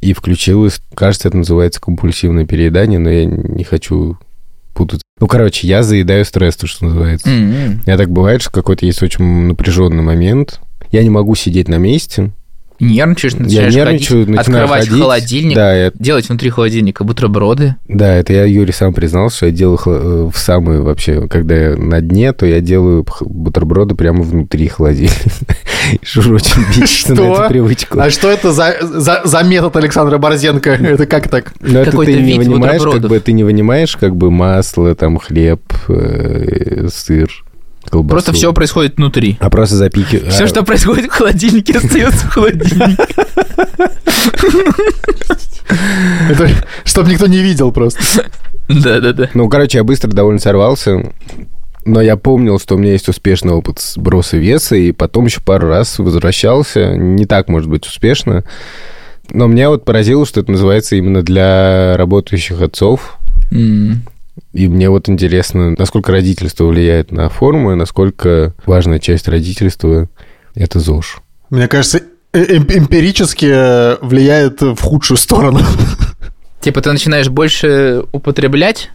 и 0.00 0.12
включилось, 0.12 0.80
кажется, 0.94 1.28
это 1.28 1.38
называется 1.38 1.80
компульсивное 1.80 2.46
переедание, 2.46 2.98
но 2.98 3.10
я 3.10 3.24
не 3.24 3.64
хочу 3.64 4.18
путать. 4.76 5.00
Ну, 5.18 5.26
короче, 5.26 5.66
я 5.66 5.82
заедаю 5.82 6.24
стресс, 6.24 6.56
то, 6.56 6.66
что 6.66 6.84
называется. 6.84 7.28
М-м. 7.28 7.80
У 7.84 7.86
меня 7.86 7.96
так 7.96 8.10
бывает, 8.10 8.42
что 8.42 8.50
какой-то 8.50 8.86
есть 8.86 9.02
очень 9.02 9.24
напряженный 9.24 10.02
момент. 10.02 10.60
Я 10.92 11.02
не 11.02 11.10
могу 11.10 11.34
сидеть 11.34 11.68
на 11.68 11.78
месте. 11.78 12.30
Нервничаешь, 12.80 13.34
начинаешь 13.34 13.74
нервничаю, 13.74 14.20
ходить, 14.24 14.36
начинаю 14.36 14.64
открывать 14.64 14.84
ходить. 14.88 15.02
холодильник, 15.02 15.54
Да, 15.56 15.74
я- 15.74 15.92
делать 15.94 16.28
внутри 16.28 16.50
холодильника 16.50 17.04
бутерброды. 17.04 17.76
Да, 17.88 18.14
это 18.14 18.32
я 18.32 18.44
Юре 18.44 18.72
сам 18.72 18.92
признал, 18.94 19.30
что 19.30 19.46
я 19.46 19.52
делаю 19.52 19.78
э, 19.86 20.30
в 20.32 20.38
самые 20.38 20.80
вообще, 20.82 21.26
когда 21.28 21.54
я 21.56 21.76
на 21.76 22.00
дне, 22.00 22.32
то 22.32 22.44
я 22.46 22.60
делаю 22.60 23.06
бутерброды 23.20 23.94
прямо 23.94 24.22
внутри 24.22 24.68
холодильника. 24.68 25.14
Жужа 26.02 26.34
очень 26.34 26.62
бесится 26.80 27.14
на 27.14 27.20
эту 27.32 27.48
привычку. 27.48 27.98
А 28.00 28.10
что 28.10 28.30
это 28.30 28.52
за, 28.52 28.76
за, 28.82 29.22
за 29.24 29.42
метод 29.42 29.76
Александра 29.76 30.18
Борзенко? 30.18 30.70
Это 30.96 31.06
как 31.06 31.28
так? 31.28 31.52
Но 31.60 31.80
это 31.80 31.96
ты 31.98 32.20
не 32.20 32.38
вынимаешь, 32.38 32.82
как 32.82 33.08
бы 33.08 33.20
ты 33.20 33.32
не 33.32 33.44
вынимаешь, 33.44 33.96
как 33.96 34.16
бы 34.16 34.30
масло, 34.30 34.94
там 34.94 35.18
хлеб, 35.18 35.60
э, 35.88 36.88
сыр, 36.92 37.28
колбасу. 37.90 38.10
Просто 38.10 38.32
все 38.32 38.52
происходит 38.52 38.96
внутри. 38.96 39.36
А 39.40 39.50
просто 39.50 39.76
запики. 39.76 40.22
Все, 40.28 40.44
а, 40.44 40.48
что 40.48 40.62
происходит 40.62 41.06
в 41.06 41.14
холодильнике, 41.14 41.78
остается 41.78 42.26
в 42.26 42.30
холодильнике. 42.30 43.04
Это 46.30 46.48
чтобы 46.84 47.10
никто 47.10 47.26
не 47.26 47.38
видел 47.38 47.72
просто. 47.72 48.26
Да-да-да. 48.68 49.30
Ну, 49.34 49.48
короче, 49.48 49.78
я 49.78 49.84
быстро 49.84 50.10
довольно 50.10 50.40
сорвался. 50.40 51.12
Но 51.84 52.00
я 52.00 52.16
помнил, 52.16 52.58
что 52.58 52.74
у 52.74 52.78
меня 52.78 52.92
есть 52.92 53.08
успешный 53.08 53.52
опыт 53.52 53.78
сброса 53.78 54.36
веса, 54.36 54.74
и 54.74 54.90
потом 54.90 55.26
еще 55.26 55.40
пару 55.40 55.68
раз 55.68 56.00
возвращался. 56.00 56.96
Не 56.96 57.26
так, 57.26 57.48
может 57.48 57.70
быть, 57.70 57.86
успешно. 57.86 58.42
Но 59.30 59.46
меня 59.46 59.70
вот 59.70 59.84
поразило, 59.84 60.26
что 60.26 60.40
это 60.40 60.50
называется 60.50 60.96
именно 60.96 61.22
для 61.22 61.96
работающих 61.96 62.60
отцов. 62.60 63.18
М. 63.52 64.02
И 64.52 64.68
мне 64.68 64.90
вот 64.90 65.08
интересно, 65.08 65.74
насколько 65.78 66.12
родительство 66.12 66.64
влияет 66.66 67.10
на 67.12 67.28
форму, 67.28 67.72
и 67.72 67.76
насколько 67.76 68.54
важная 68.66 68.98
часть 68.98 69.28
родительства– 69.28 70.08
это 70.54 70.78
ЗОЖ. 70.80 71.18
Мне 71.50 71.68
кажется, 71.68 72.02
э- 72.32 72.56
эм- 72.56 72.66
эмпирически 72.70 73.46
э, 73.50 73.96
влияет 74.02 74.60
в 74.60 74.80
худшую 74.80 75.18
сторону. 75.18 75.60
Типа 76.60 76.80
ты 76.82 76.90
начинаешь 76.92 77.28
больше 77.28 78.04
употреблять, 78.12 78.90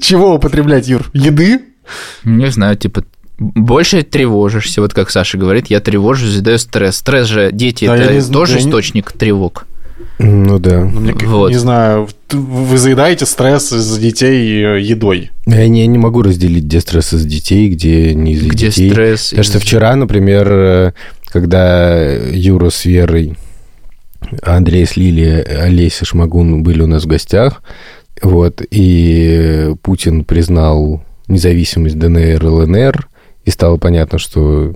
Чего 0.00 0.34
употреблять, 0.34 0.88
Юр? 0.88 1.10
Еды? 1.12 1.60
не 2.24 2.50
знаю, 2.50 2.76
типа 2.76 3.04
больше 3.38 4.02
тревожишься, 4.02 4.80
вот 4.80 4.94
как 4.94 5.10
Саша 5.10 5.36
говорит, 5.36 5.66
я 5.66 5.80
тревожусь, 5.80 6.30
задаю 6.30 6.56
стресс. 6.58 6.96
Стресс 6.96 7.26
же, 7.26 7.50
дети, 7.52 7.84
Да, 7.86 7.96
это 7.96 8.14
не 8.14 8.32
тоже 8.32 8.56
я 8.56 8.62
не- 8.62 8.68
источник 8.68 9.12
тревог. 9.12 9.66
Ну 10.18 10.58
да. 10.58 10.84
Ну, 10.84 11.00
мне 11.00 11.12
как- 11.12 11.28
Вот. 11.28 11.50
Не 11.50 11.58
знаю, 11.58 12.08
вы 12.30 12.78
заедаете 12.78 13.26
стресс 13.26 13.72
из 13.72 13.98
детей 13.98 14.62
э, 14.64 14.80
едой. 14.80 15.30
Я 15.46 15.68
не, 15.68 15.80
я 15.80 15.86
не 15.86 15.98
могу 15.98 16.22
разделить, 16.22 16.64
где 16.64 16.80
стресс 16.80 17.12
из 17.12 17.24
детей, 17.24 17.68
где 17.68 18.14
не 18.14 18.32
из 18.32 18.42
Где 18.46 18.68
детей. 18.68 18.90
стресс? 18.90 19.28
Потому 19.30 19.44
что 19.44 19.58
из- 19.58 19.64
вчера, 19.64 19.96
например, 19.96 20.48
э, 20.50 20.92
когда 21.26 22.14
Юра 22.30 22.70
с 22.70 22.84
Верой, 22.84 23.36
Андрей 24.42 24.86
с 24.86 24.96
Лилией, 24.96 25.42
Олеся 25.42 26.04
Шмагун 26.04 26.62
были 26.62 26.82
у 26.82 26.86
нас 26.86 27.04
в 27.04 27.06
гостях, 27.06 27.62
вот, 28.22 28.62
и 28.70 29.72
Путин 29.82 30.24
признал 30.24 31.02
независимость 31.28 31.98
ДНР 31.98 32.42
и 32.44 32.46
ЛНР, 32.48 33.08
и 33.44 33.50
стало 33.50 33.76
понятно, 33.76 34.18
что 34.18 34.72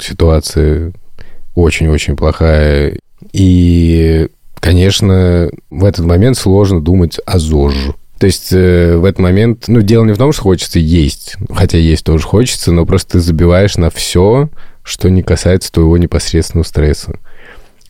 ситуация 0.00 0.92
очень-очень 1.54 2.16
плохая. 2.16 2.98
И, 3.32 4.28
конечно, 4.66 5.50
в 5.70 5.84
этот 5.84 6.04
момент 6.04 6.36
сложно 6.36 6.80
думать 6.80 7.18
о 7.24 7.38
ЗОЖ. 7.38 7.74
То 8.18 8.26
есть 8.26 8.48
э, 8.52 8.96
в 8.96 9.04
этот 9.04 9.20
момент, 9.20 9.64
ну, 9.68 9.82
дело 9.82 10.04
не 10.04 10.12
в 10.12 10.18
том, 10.18 10.32
что 10.32 10.42
хочется 10.42 10.78
есть, 10.78 11.36
хотя 11.50 11.78
есть 11.78 12.04
тоже 12.04 12.24
хочется, 12.24 12.72
но 12.72 12.86
просто 12.86 13.12
ты 13.12 13.20
забиваешь 13.20 13.76
на 13.76 13.90
все, 13.90 14.48
что 14.82 15.10
не 15.10 15.22
касается 15.22 15.70
твоего 15.70 15.98
непосредственного 15.98 16.64
стресса. 16.66 17.18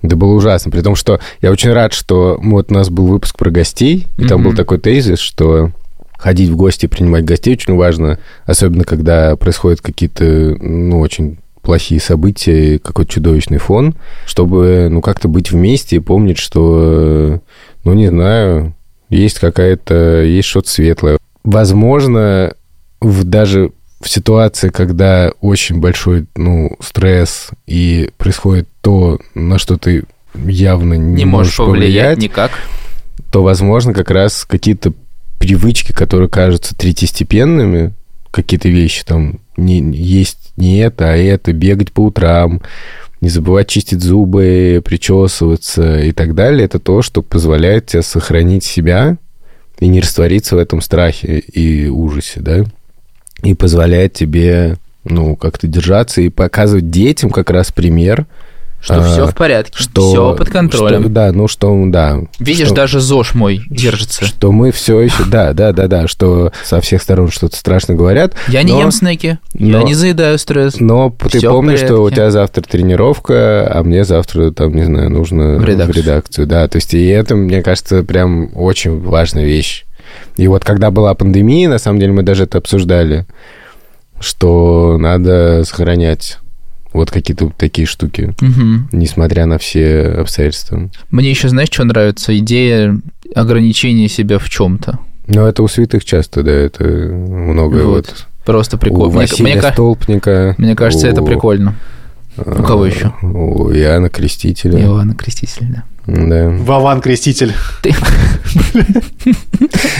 Это 0.02 0.16
было 0.16 0.32
ужасно, 0.34 0.70
при 0.70 0.80
том, 0.82 0.96
что 0.96 1.20
я 1.40 1.50
очень 1.50 1.72
рад, 1.72 1.92
что 1.92 2.38
вот 2.42 2.70
у 2.70 2.74
нас 2.74 2.90
был 2.90 3.06
выпуск 3.06 3.38
про 3.38 3.50
гостей, 3.50 4.06
и 4.18 4.24
там 4.26 4.40
Мгм. 4.40 4.50
был 4.50 4.56
такой 4.56 4.78
тезис, 4.78 5.18
что 5.20 5.70
ходить 6.18 6.50
в 6.50 6.56
гости, 6.56 6.86
принимать 6.86 7.24
гостей 7.24 7.54
очень 7.54 7.76
важно, 7.76 8.18
особенно 8.46 8.84
когда 8.84 9.36
происходят 9.36 9.80
какие-то, 9.80 10.24
ну, 10.60 11.00
очень 11.00 11.38
плохие 11.66 12.00
события, 12.00 12.78
какой-то 12.78 13.12
чудовищный 13.12 13.58
фон, 13.58 13.96
чтобы, 14.24 14.86
ну, 14.88 15.02
как-то 15.02 15.26
быть 15.26 15.50
вместе 15.50 15.96
и 15.96 15.98
помнить, 15.98 16.38
что, 16.38 17.40
ну, 17.82 17.92
не 17.92 18.06
знаю, 18.06 18.72
есть 19.10 19.40
какая-то, 19.40 20.22
есть 20.22 20.46
что-то 20.46 20.70
светлое. 20.70 21.18
Возможно, 21.42 22.54
в, 23.00 23.24
даже 23.24 23.72
в 24.00 24.08
ситуации, 24.08 24.68
когда 24.68 25.32
очень 25.40 25.80
большой, 25.80 26.26
ну, 26.36 26.76
стресс 26.80 27.48
и 27.66 28.10
происходит 28.16 28.68
то, 28.80 29.18
на 29.34 29.58
что 29.58 29.76
ты 29.76 30.04
явно 30.36 30.94
не, 30.94 31.16
не 31.16 31.24
можешь 31.24 31.56
повлиять 31.56 32.18
никак. 32.18 32.52
то, 33.32 33.42
возможно, 33.42 33.92
как 33.92 34.12
раз 34.12 34.44
какие-то 34.44 34.92
привычки, 35.40 35.90
которые 35.90 36.28
кажутся 36.28 36.76
третьестепенными, 36.76 37.92
какие-то 38.30 38.68
вещи 38.68 39.04
там, 39.04 39.40
не, 39.56 39.80
есть 39.96 40.52
не 40.56 40.78
это, 40.78 41.12
а 41.12 41.16
это, 41.16 41.52
бегать 41.52 41.92
по 41.92 42.00
утрам, 42.00 42.62
не 43.20 43.28
забывать 43.28 43.68
чистить 43.68 44.02
зубы, 44.02 44.82
причесываться 44.84 46.00
и 46.00 46.12
так 46.12 46.34
далее, 46.34 46.64
это 46.64 46.78
то, 46.78 47.02
что 47.02 47.22
позволяет 47.22 47.86
тебе 47.86 48.02
сохранить 48.02 48.64
себя 48.64 49.16
и 49.78 49.88
не 49.88 50.00
раствориться 50.00 50.56
в 50.56 50.58
этом 50.58 50.80
страхе 50.80 51.38
и 51.38 51.88
ужасе, 51.88 52.40
да, 52.40 52.64
и 53.42 53.54
позволяет 53.54 54.12
тебе, 54.14 54.76
ну, 55.04 55.36
как-то 55.36 55.66
держаться 55.66 56.20
и 56.20 56.28
показывать 56.28 56.90
детям 56.90 57.30
как 57.30 57.50
раз 57.50 57.72
пример, 57.72 58.26
Что 58.86 58.98
А, 58.98 59.02
все 59.02 59.26
в 59.26 59.34
порядке, 59.34 59.72
что... 59.76 60.08
все 60.08 60.34
под 60.36 60.48
контролем. 60.48 61.00
что- 61.02 61.08
да, 61.10 61.32
ну, 61.32 61.48
что, 61.48 61.76
да. 61.86 62.20
Видишь, 62.38 62.66
что- 62.66 62.76
даже 62.76 63.00
ЗОЖ 63.00 63.34
мой 63.34 63.62
держится. 63.68 64.24
что 64.24 64.52
мы 64.52 64.70
все 64.70 65.00
еще, 65.00 65.24
да, 65.24 65.52
да, 65.54 65.72
да, 65.72 65.88
да, 65.88 66.06
что 66.06 66.52
со 66.64 66.80
всех 66.80 67.02
сторон 67.02 67.28
что-то 67.32 67.56
страшно 67.56 67.94
говорят. 67.94 68.34
Я 68.46 68.62
не 68.62 68.70
но- 68.70 68.82
ем 68.82 68.92
снеки, 68.92 69.38
я 69.54 69.78
но- 69.78 69.82
не 69.82 69.94
заедаю 69.94 70.38
стресс. 70.38 70.78
Но 70.78 71.10
ты 71.30 71.40
в 71.40 71.42
помнишь, 71.42 71.80
что 71.80 71.96
у 72.00 72.10
тебя 72.12 72.30
завтра 72.30 72.62
тренировка, 72.62 73.68
а 73.74 73.82
мне 73.82 74.04
завтра, 74.04 74.52
там, 74.52 74.72
не 74.72 74.84
знаю, 74.84 75.10
нужно 75.10 75.56
В 75.56 75.64
редакцию. 75.64 76.04
редакцию, 76.04 76.46
да. 76.46 76.68
То 76.68 76.76
есть, 76.76 76.94
и 76.94 77.06
это, 77.08 77.34
мне 77.34 77.64
кажется, 77.64 78.04
прям 78.04 78.50
очень 78.56 79.00
важная 79.02 79.44
вещь. 79.44 79.84
И 80.36 80.46
вот 80.46 80.64
когда 80.64 80.92
была 80.92 81.12
пандемия, 81.16 81.68
на 81.68 81.78
самом 81.78 81.98
деле, 81.98 82.12
мы 82.12 82.22
даже 82.22 82.44
это 82.44 82.58
обсуждали, 82.58 83.26
что 84.20 84.96
надо 84.98 85.64
сохранять 85.64 86.38
вот 86.96 87.10
какие-то 87.10 87.50
такие 87.56 87.86
штуки, 87.86 88.34
Мгм. 88.40 88.88
несмотря 88.92 89.46
на 89.46 89.58
все 89.58 90.02
обстоятельства. 90.18 90.90
Мне 91.10 91.30
еще, 91.30 91.48
знаешь, 91.48 91.68
что 91.70 91.84
нравится? 91.84 92.36
Идея 92.38 92.98
ограничения 93.34 94.08
себя 94.08 94.38
в 94.38 94.48
чем-то. 94.48 94.98
Но 95.28 95.46
это 95.48 95.62
у 95.62 95.68
святых 95.68 96.04
часто, 96.04 96.42
да, 96.42 96.52
это 96.52 96.84
многое 96.84 97.84
Вот. 97.84 98.06
вот. 98.08 98.26
Просто 98.44 98.76
У 98.76 98.78
прикольно. 98.78 99.06
Мне, 99.08 99.16
Василия 99.18 99.52
мне 99.54 99.60
ка- 99.60 99.72
Столпника. 99.72 100.54
мне 100.58 100.76
кажется, 100.76 101.08
это 101.08 101.22
у- 101.22 101.26
прикольно. 101.26 101.74
У 102.36 102.62
кого 102.62 102.86
еще? 102.86 103.12
У 103.22 103.70
Иоанна 103.72 104.08
Крестителя. 104.08 104.80
Иоанна 104.80 105.14
Крестителя, 105.14 105.68
да. 105.68 105.84
Да. 106.06 106.50
Вован 106.50 107.00
Креститель. 107.00 107.52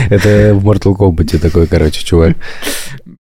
Это 0.09 0.55
в 0.55 0.65
Mortal 0.65 0.97
Kombat 0.97 1.39
такой, 1.39 1.67
короче, 1.67 2.05
чувак. 2.05 2.37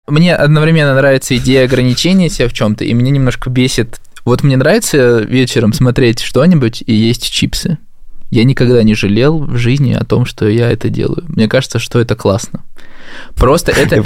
Мне 0.08 0.36
одновременно 0.36 0.94
нравится 0.94 1.36
идея 1.38 1.66
ограничения 1.66 2.30
себя 2.30 2.48
в 2.48 2.54
чем-то, 2.54 2.84
и 2.86 2.94
мне 2.94 3.10
немножко 3.10 3.50
бесит. 3.50 4.00
Вот 4.24 4.44
мне 4.44 4.58
нравится 4.58 5.20
вечером 5.20 5.74
смотреть 5.74 6.20
что-нибудь 6.20 6.84
и 6.86 6.94
есть 6.94 7.32
чипсы. 7.32 7.78
Я 8.30 8.44
никогда 8.44 8.84
не 8.84 8.96
жалел 8.96 9.40
в 9.40 9.58
жизни 9.58 9.94
о 9.94 10.04
том, 10.04 10.26
что 10.26 10.48
я 10.48 10.70
это 10.70 10.90
делаю. 10.90 11.24
Мне 11.28 11.48
кажется, 11.48 11.80
что 11.80 12.00
это 12.00 12.16
классно. 12.16 12.64
Просто 13.36 13.72
это, 13.76 14.04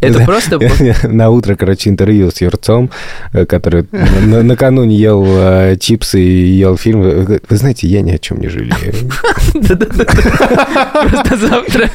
это 0.00 0.20
просто... 0.24 0.58
На 1.08 1.30
утро, 1.30 1.56
короче, 1.56 1.90
интервью 1.90 2.30
с 2.30 2.40
Юрцом, 2.40 2.90
э, 3.32 3.46
который 3.46 3.86
на- 3.92 4.42
накануне 4.42 4.96
ел 4.96 5.24
э, 5.26 5.76
чипсы 5.78 6.20
и 6.20 6.58
ел 6.58 6.76
фильм. 6.76 7.02
Вы 7.02 7.56
знаете, 7.56 7.86
я 7.86 8.02
ни 8.02 8.12
о 8.12 8.18
чем 8.18 8.40
не 8.40 8.48
жалею. 8.48 8.94
Просто 11.10 11.36
завтра... 11.36 11.90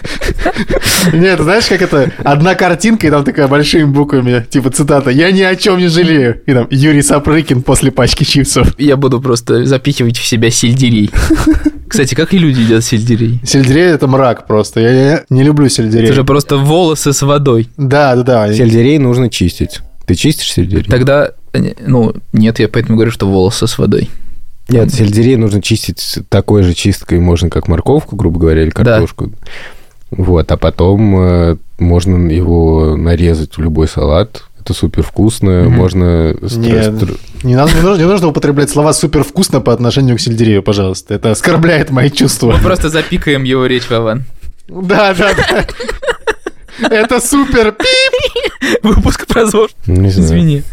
Нет, 1.13 1.39
знаешь, 1.39 1.65
как 1.67 1.81
это? 1.81 2.12
Одна 2.24 2.55
картинка, 2.55 3.08
и 3.08 3.10
там 3.10 3.24
такая 3.24 3.48
большими 3.48 3.84
буквами, 3.84 4.46
типа 4.50 4.70
цитата 4.72 5.10
«Я 5.10 5.31
ни 5.31 5.41
о 5.41 5.55
чем 5.55 5.77
не 5.77 5.88
жалею». 5.88 6.41
И 6.46 6.53
там 6.53 6.67
Юрий 6.70 7.01
Сапрыкин 7.01 7.62
после 7.62 7.91
пачки 7.91 8.24
чипсов. 8.24 8.74
Я 8.79 8.98
буду 8.98 9.22
просто 9.22 9.65
запихивать 9.65 10.17
в 10.17 10.25
себя 10.25 10.50
сельдерей. 10.50 11.12
Кстати, 11.88 12.15
как 12.15 12.34
и 12.34 12.38
люди 12.38 12.62
едят 12.62 12.84
сельдерей? 12.84 13.39
Сельдерей– 13.43 13.84
это 13.91 14.08
мрак 14.08 14.48
просто. 14.48 14.79
Я, 14.79 14.91
я 14.91 15.24
не 15.29 15.43
люблю 15.43 15.67
сельдерей. 15.67 16.05
Это 16.05 16.13
же 16.15 16.24
просто 16.24 16.40
волосы 16.50 17.13
с 17.13 17.21
водой. 17.21 17.69
Да, 17.77 18.15
да, 18.15 18.24
да. 18.48 18.53
Сельдерей 18.53 18.98
нужно 18.98 19.29
чистить. 19.29 19.79
Ты 20.05 20.15
чистишь 20.15 20.51
сельдерей? 20.53 20.83
Тогда, 20.83 21.31
э, 21.53 21.74
ну, 21.86 22.13
нет, 22.33 22.60
я 22.60 22.67
поэтому 22.67 22.98
говорю, 22.98 23.12
что 23.12 23.27
волосы 23.27 23.67
с 23.67 23.77
водой. 23.77 24.10
Нет, 24.69 24.93
сельдерей 24.93 25.36
нужно 25.36 25.62
чистить 25.62 26.19
такой 26.29 26.63
же 26.63 26.74
чисткой, 26.74 27.19
можно 27.19 27.50
как 27.50 27.67
морковку, 27.67 28.15
грубо 28.15 28.39
говоря, 28.39 28.63
или 28.63 28.69
картошку. 28.69 29.31
Вот, 30.12 30.51
а 30.51 30.57
потом 30.57 31.19
э, 31.19 31.57
можно 31.79 32.29
его 32.29 32.95
нарезать 32.98 33.57
в 33.57 33.62
любой 33.62 33.88
салат. 33.88 34.43
Это 34.60 34.74
супер 34.74 35.03
вкусно, 35.03 35.63
Мгм. 35.63 35.74
можно... 35.74 36.36
Нет. 36.41 36.93
Не, 37.43 37.55
надо, 37.55 37.74
не, 37.74 37.81
нужно, 37.81 38.01
не 38.01 38.07
нужно 38.07 38.27
употреблять 38.27 38.69
слова 38.69 38.93
супер 38.93 39.24
вкусно 39.24 39.60
по 39.60 39.74
отношению 39.74 40.17
к 40.17 40.21
сельдерею, 40.21 40.62
пожалуйста. 40.62 41.15
Это 41.15 41.31
оскорбляет 41.31 41.89
мои 41.89 42.10
чувства. 42.12 42.51
Мы 42.51 42.60
просто 42.60 42.89
запикаем 42.89 43.43
его 43.43 43.65
речь, 43.65 43.89
Вован. 43.89 44.25
Да, 44.71 45.13
да, 45.13 45.33
да. 45.33 45.67
Это 46.89 47.19
супер. 47.19 47.73
Пип. 47.73 48.83
Выпуск 48.83 49.27
про 49.27 49.45
ЗОЖ. 49.45 49.71
Не 49.87 50.09
знаю. 50.09 50.27
Извини. 50.27 50.63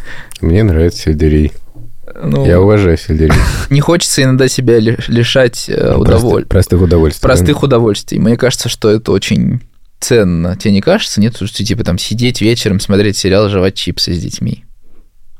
Мне 0.40 0.62
нравится 0.62 1.02
сельдерей. 1.02 1.52
Ну, 2.22 2.46
Я 2.46 2.60
уважаю 2.60 2.96
сельдерей. 2.96 3.32
не 3.70 3.80
хочется 3.80 4.22
иногда 4.22 4.48
себя 4.48 4.78
ли- 4.78 4.96
лишать 5.08 5.66
э, 5.68 5.74
Простых- 5.74 5.98
удоволь- 6.00 6.46
Простых 6.46 6.80
удовольствий. 6.80 7.20
да. 7.22 7.28
простых 7.28 7.62
удовольствий. 7.62 8.18
Мне 8.18 8.36
кажется, 8.36 8.68
что 8.68 8.90
это 8.90 9.12
очень 9.12 9.60
ценно. 10.00 10.56
Тебе 10.56 10.72
не 10.72 10.80
кажется? 10.80 11.20
Нет, 11.20 11.36
что 11.36 11.46
типа 11.64 11.84
там 11.84 11.98
сидеть 11.98 12.40
вечером, 12.40 12.80
смотреть 12.80 13.16
сериал, 13.18 13.48
жевать 13.50 13.74
чипсы 13.74 14.14
с 14.14 14.18
детьми. 14.18 14.64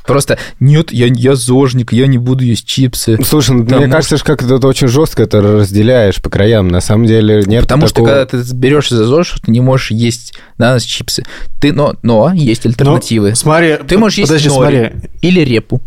Просто 0.09 0.39
нет, 0.59 0.91
я, 0.93 1.07
я 1.07 1.37
зожник, 1.37 1.93
я 1.93 2.07
не 2.09 2.19
буду 2.19 2.43
есть 2.43 2.67
чипсы. 2.67 3.17
Слушай, 3.25 3.57
ну, 3.57 3.63
Да, 3.65 3.77
мне 3.77 3.87
может- 3.87 3.93
кажется, 3.93 4.17
что 4.17 4.27
как-то 4.27 4.57
это 4.57 4.67
очень 4.67 4.89
жестко 4.89 5.23
это 5.23 5.41
разделяешь 5.41 6.21
по 6.21 6.31
краям. 6.31 6.67
На 6.69 6.81
самом 6.81 7.07
деле 7.07 7.45
нет 7.47 7.63
Потому 7.63 7.87
что 7.87 7.95
такого- 7.97 8.09
когда 8.25 8.27
ты 8.27 8.55
берешь 8.55 8.89
за 8.89 9.05
ЗОЖ, 9.05 9.37
ты 9.45 9.53
не 9.53 9.61
можешь 9.61 9.91
есть 9.93 10.35
на 10.57 10.73
ночь 10.73 10.85
чипсы. 10.85 11.25
Ты, 11.61 11.73
но, 11.73 11.95
но 12.03 12.33
есть 12.35 12.67
альтернативы. 12.67 13.31
Ну, 13.31 13.35
смотри, 13.37 13.77
Ты 13.87 13.99
можешь 13.99 14.19
есть 14.19 14.31
подожди, 14.31 14.49
нори. 14.49 14.91
смотри. 14.91 15.11
Или 15.23 15.41
репу. 15.41 15.81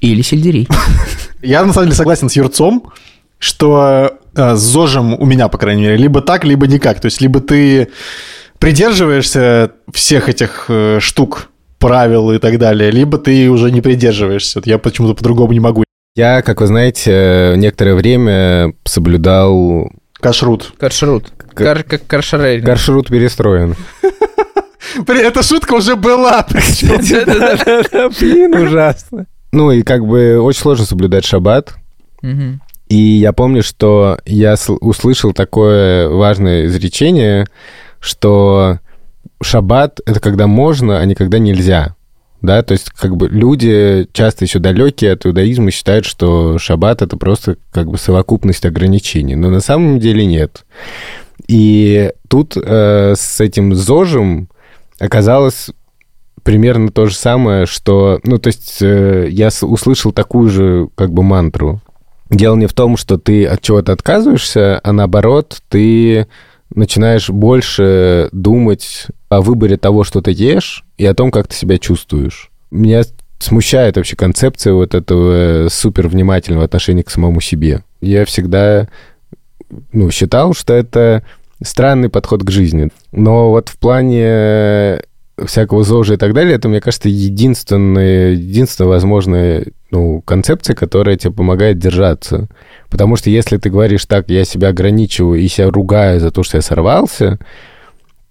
Или 0.00 0.22
сельдерей. 0.22 0.68
Я 1.42 1.64
на 1.64 1.72
самом 1.72 1.88
деле 1.88 1.96
согласен 1.96 2.28
с 2.28 2.36
Юрцом, 2.36 2.92
что 3.38 4.12
э, 4.34 4.54
с 4.56 4.60
ЗОЖем 4.60 5.14
у 5.14 5.26
меня, 5.26 5.48
по 5.48 5.58
крайней 5.58 5.82
мере, 5.82 5.96
либо 5.96 6.20
так, 6.22 6.44
либо 6.44 6.66
никак. 6.66 7.00
То 7.00 7.06
есть, 7.06 7.20
либо 7.20 7.40
ты 7.40 7.88
придерживаешься 8.58 9.72
всех 9.92 10.28
этих 10.28 10.66
э, 10.68 10.98
штук, 11.00 11.48
правил 11.84 12.32
и 12.32 12.38
так 12.38 12.58
далее, 12.58 12.90
либо 12.90 13.18
ты 13.18 13.50
уже 13.50 13.70
не 13.70 13.82
придерживаешься. 13.82 14.58
Вот 14.58 14.66
я 14.66 14.78
почему-то 14.78 15.14
по-другому 15.14 15.52
не 15.52 15.60
могу. 15.60 15.84
Я, 16.16 16.40
как 16.40 16.62
вы 16.62 16.66
знаете, 16.66 17.52
некоторое 17.56 17.94
время 17.94 18.72
соблюдал... 18.84 19.90
Кашрут. 20.18 20.72
Каршрут. 20.78 21.26
Кар, 21.54 21.82
как 21.82 22.06
каршерейринг. 22.06 22.66
Маршрут 22.66 23.08
перестроен. 23.08 23.74
Блин, 25.06 25.26
эта 25.26 25.42
шутка 25.42 25.74
уже 25.74 25.96
была. 25.96 26.46
Блин, 26.50 28.54
ужасно. 28.54 29.26
Ну 29.52 29.70
и 29.70 29.82
как 29.82 30.06
бы 30.06 30.40
очень 30.40 30.60
сложно 30.60 30.86
соблюдать 30.86 31.26
шаббат. 31.26 31.74
И 32.88 32.96
я 32.96 33.34
помню, 33.34 33.62
что 33.62 34.16
я 34.24 34.54
сл- 34.54 34.78
услышал 34.80 35.34
такое 35.34 36.08
важное 36.08 36.64
изречение, 36.66 37.46
что 38.00 38.78
шаббат— 39.42 40.00
это 40.06 40.20
когда 40.20 40.46
можно, 40.46 40.98
а 40.98 41.04
не 41.04 41.14
когда 41.14 41.38
нельзя. 41.38 41.94
Да, 42.42 42.62
то 42.62 42.72
есть 42.72 42.90
как 42.90 43.16
бы 43.16 43.26
люди 43.28 44.06
часто 44.12 44.44
еще 44.44 44.58
далекие 44.58 45.12
от 45.12 45.24
иудаизма 45.24 45.70
считают, 45.70 46.04
что 46.04 46.58
шаббат— 46.58 47.00
это 47.02 47.16
просто 47.16 47.56
как 47.70 47.88
бы 47.88 47.96
совокупность 47.96 48.66
ограничений. 48.66 49.34
Но 49.34 49.48
на 49.48 49.60
самом 49.60 49.98
деле 49.98 50.26
нет. 50.26 50.66
И 51.48 52.12
тут 52.28 52.54
э, 52.56 53.14
с 53.16 53.40
этим 53.40 53.74
ЗОЖем 53.74 54.48
оказалось 54.98 55.70
примерно 56.42 56.90
то 56.90 57.06
же 57.06 57.16
самое, 57.16 57.66
что... 57.66 58.20
Ну, 58.24 58.38
то 58.38 58.48
есть 58.48 58.82
э, 58.82 59.28
я 59.30 59.48
услышал 59.62 60.12
такую 60.12 60.50
же 60.50 60.88
как 60.94 61.12
бы 61.12 61.22
мантру. 61.22 61.80
Дело 62.30 62.56
не 62.56 62.66
в 62.66 62.74
том, 62.74 62.96
что 62.96 63.18
ты 63.18 63.46
от 63.46 63.62
чего-то 63.62 63.92
отказываешься, 63.92 64.80
а 64.82 64.92
наоборот, 64.92 65.62
ты 65.68 66.26
начинаешь 66.74 67.30
больше 67.30 68.28
думать 68.32 69.06
о 69.28 69.40
выборе 69.40 69.76
того, 69.76 70.04
что 70.04 70.20
ты 70.20 70.32
ешь, 70.32 70.84
и 70.98 71.06
о 71.06 71.14
том, 71.14 71.30
как 71.30 71.48
ты 71.48 71.54
себя 71.54 71.78
чувствуешь. 71.78 72.50
Меня 72.70 73.02
смущает 73.38 73.96
вообще 73.96 74.16
концепция 74.16 74.72
вот 74.72 74.94
этого 74.94 75.68
супер 75.68 76.08
внимательного 76.08 76.64
отношения 76.64 77.02
к 77.02 77.10
самому 77.10 77.40
себе. 77.40 77.84
Я 78.00 78.24
всегда 78.24 78.88
ну, 79.92 80.10
считал, 80.10 80.54
что 80.54 80.72
это 80.72 81.24
странный 81.62 82.08
подход 82.08 82.42
к 82.42 82.50
жизни. 82.50 82.90
Но 83.12 83.50
вот 83.50 83.68
в 83.68 83.78
плане 83.78 85.02
всякого 85.42 85.82
ЗОЖа 85.82 86.14
и 86.14 86.16
так 86.16 86.32
далее, 86.32 86.54
это, 86.54 86.68
мне 86.68 86.80
кажется, 86.80 87.08
единственная, 87.08 88.32
единственная 88.32 88.88
возможная 88.88 89.66
ну, 89.90 90.22
концепция, 90.22 90.74
которая 90.74 91.16
тебе 91.16 91.32
помогает 91.32 91.78
держаться. 91.78 92.48
Потому 92.88 93.16
что 93.16 93.30
если 93.30 93.56
ты 93.56 93.70
говоришь 93.70 94.06
так, 94.06 94.28
я 94.28 94.44
себя 94.44 94.68
ограничиваю 94.68 95.40
и 95.40 95.48
себя 95.48 95.70
ругаю 95.70 96.20
за 96.20 96.30
то, 96.30 96.42
что 96.42 96.58
я 96.58 96.62
сорвался, 96.62 97.38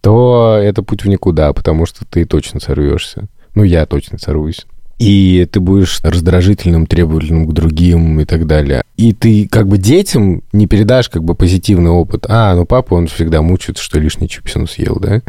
то 0.02 0.60
это 0.62 0.84
путь 0.84 1.04
в 1.04 1.08
никуда, 1.08 1.54
потому 1.54 1.86
что 1.86 2.06
ты 2.06 2.26
точно 2.26 2.60
сорвешься. 2.60 3.28
Ну, 3.56 3.64
я 3.64 3.86
точно 3.86 4.18
сорвусь. 4.18 4.66
И 5.00 5.48
ты 5.52 5.60
будешь 5.60 6.00
раздражительным, 6.04 6.86
требовательным 6.86 7.48
к 7.48 7.54
другим 7.54 8.20
и 8.22 8.26
так 8.26 8.48
далее. 8.48 8.84
И 8.96 9.14
ты 9.14 9.48
как 9.50 9.68
бы 9.68 9.78
детям 9.78 10.44
не 10.54 10.68
передашь 10.68 11.10
как 11.10 11.24
бы 11.24 11.36
позитивный 11.36 11.92
опыт. 11.92 12.26
А, 12.30 12.56
ну 12.56 12.66
папа, 12.66 12.94
он 12.94 13.08
всегда 13.08 13.42
мучается, 13.42 13.84
что 13.84 14.00
лишний 14.00 14.30
чипсину 14.30 14.68
съел, 14.68 14.98
да? 15.00 15.22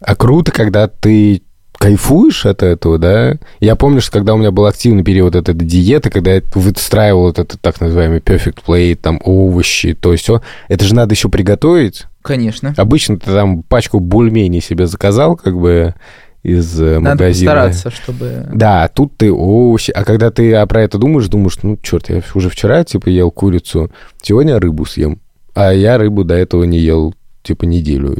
А 0.00 0.16
круто, 0.16 0.52
когда 0.52 0.88
ты 0.88 1.42
кайфуешь 1.80 2.44
от 2.44 2.62
этого, 2.62 2.98
да? 2.98 3.38
Я 3.60 3.74
помню, 3.74 4.02
что 4.02 4.12
когда 4.12 4.34
у 4.34 4.36
меня 4.36 4.50
был 4.50 4.66
активный 4.66 5.02
период 5.02 5.34
этой 5.34 5.54
диеты, 5.54 6.10
когда 6.10 6.34
я 6.34 6.42
выстраивал 6.54 7.22
вот 7.22 7.38
этот 7.38 7.60
так 7.60 7.80
называемый 7.80 8.18
perfect 8.18 8.58
plate, 8.66 8.96
там 8.96 9.18
овощи, 9.24 9.94
то 9.94 10.12
есть 10.12 10.24
все, 10.24 10.42
это 10.68 10.84
же 10.84 10.94
надо 10.94 11.14
еще 11.14 11.30
приготовить. 11.30 12.04
Конечно. 12.20 12.74
Обычно 12.76 13.18
ты 13.18 13.30
там 13.30 13.62
пачку 13.62 13.98
бульменей 13.98 14.60
себе 14.60 14.86
заказал, 14.86 15.36
как 15.36 15.58
бы 15.58 15.94
из 16.42 16.80
э, 16.80 16.98
Надо 16.98 17.22
магазина. 17.24 17.50
постараться, 17.50 17.90
чтобы... 17.90 18.48
Да, 18.52 18.88
тут 18.88 19.16
ты 19.16 19.32
овощи. 19.32 19.90
А 19.90 20.04
когда 20.04 20.30
ты 20.30 20.54
а, 20.54 20.66
про 20.66 20.82
это 20.82 20.98
думаешь, 20.98 21.28
думаешь, 21.28 21.58
ну, 21.62 21.78
черт, 21.82 22.08
я 22.08 22.22
уже 22.34 22.48
вчера, 22.48 22.84
типа, 22.84 23.08
ел 23.08 23.30
курицу, 23.30 23.90
сегодня 24.22 24.58
рыбу 24.58 24.86
съем. 24.86 25.20
А 25.54 25.72
я 25.72 25.98
рыбу 25.98 26.24
до 26.24 26.34
этого 26.34 26.64
не 26.64 26.78
ел, 26.78 27.14
типа, 27.42 27.64
неделю. 27.64 28.16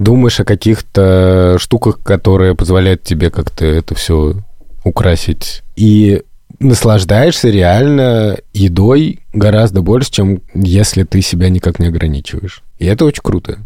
Думаешь 0.00 0.40
о 0.40 0.44
каких-то 0.44 1.58
штуках, 1.60 2.00
которые 2.02 2.54
позволяют 2.54 3.02
тебе 3.02 3.30
как-то 3.30 3.66
это 3.66 3.94
все 3.94 4.34
украсить. 4.82 5.62
И 5.76 6.22
наслаждаешься 6.58 7.50
реально 7.50 8.38
едой 8.54 9.20
гораздо 9.34 9.82
больше, 9.82 10.10
чем 10.10 10.40
если 10.54 11.02
ты 11.04 11.20
себя 11.20 11.50
никак 11.50 11.78
не 11.78 11.88
ограничиваешь. 11.88 12.62
И 12.78 12.86
это 12.86 13.04
очень 13.04 13.20
круто. 13.22 13.58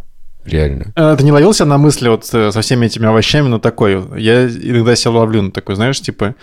Реально. 0.44 0.92
А 0.96 1.14
Ты 1.14 1.22
не 1.22 1.30
ловился 1.30 1.64
на 1.64 1.78
мысли 1.78 2.08
вот 2.08 2.28
э, 2.32 2.50
со 2.50 2.60
всеми 2.62 2.86
этими 2.86 3.06
овощами, 3.06 3.46
но 3.46 3.60
такой, 3.60 4.04
я 4.20 4.46
иногда 4.46 4.96
себя 4.96 5.12
ловлю 5.12 5.40
на 5.40 5.52
такой, 5.52 5.76
знаешь, 5.76 6.00
типа, 6.00 6.34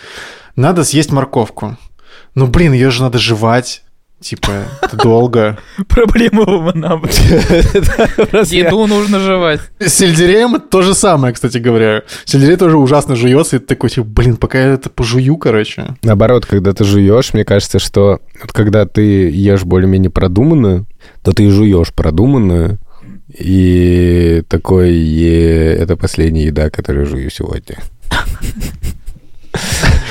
надо 0.56 0.86
съесть 0.86 1.12
морковку. 1.12 1.78
Ну, 2.34 2.48
блин, 2.48 2.72
ее 2.72 2.92
же 2.92 3.04
надо 3.04 3.20
жевать, 3.20 3.84
типа, 4.22 4.52
это 4.82 4.96
долго. 4.98 5.58
Проблема 5.88 6.44
Вована. 6.44 7.02
Еду 8.46 8.88
нужно 8.88 9.20
жевать. 9.20 9.62
С 9.80 9.94
сельдереем 9.94 10.56
это 10.56 10.68
то 10.68 10.82
же 10.82 10.94
самое, 10.94 11.34
кстати 11.34 11.58
говоря. 11.58 12.04
Сельдерей 12.26 12.56
тоже 12.56 12.78
ужасно 12.78 13.16
жуется, 13.16 13.58
и 13.58 13.60
ты 13.60 13.66
такой, 13.66 13.90
типа, 13.90 14.08
блин, 14.08 14.38
пока 14.38 14.60
я 14.60 14.68
это 14.74 14.90
пожую, 14.90 15.38
короче. 15.38 15.96
Наоборот, 16.04 16.46
когда 16.46 16.74
ты 16.74 16.84
жуешь, 16.84 17.34
мне 17.34 17.44
кажется, 17.44 17.80
что 17.80 18.22
вот 18.42 18.52
когда 18.54 18.86
ты 18.86 19.30
ешь 19.30 19.64
более-менее 19.64 20.12
продуманно, 20.12 20.86
то 21.24 21.34
ты 21.34 21.46
и 21.46 21.50
жуешь 21.50 21.94
продуманно, 21.94 22.80
и 23.38 24.44
такой, 24.50 24.94
«Е, 24.94 25.74
это 25.76 25.96
последняя 25.96 26.46
еда, 26.46 26.70
которую 26.70 27.06
я 27.06 27.10
жую 27.10 27.30
сегодня. 27.30 27.78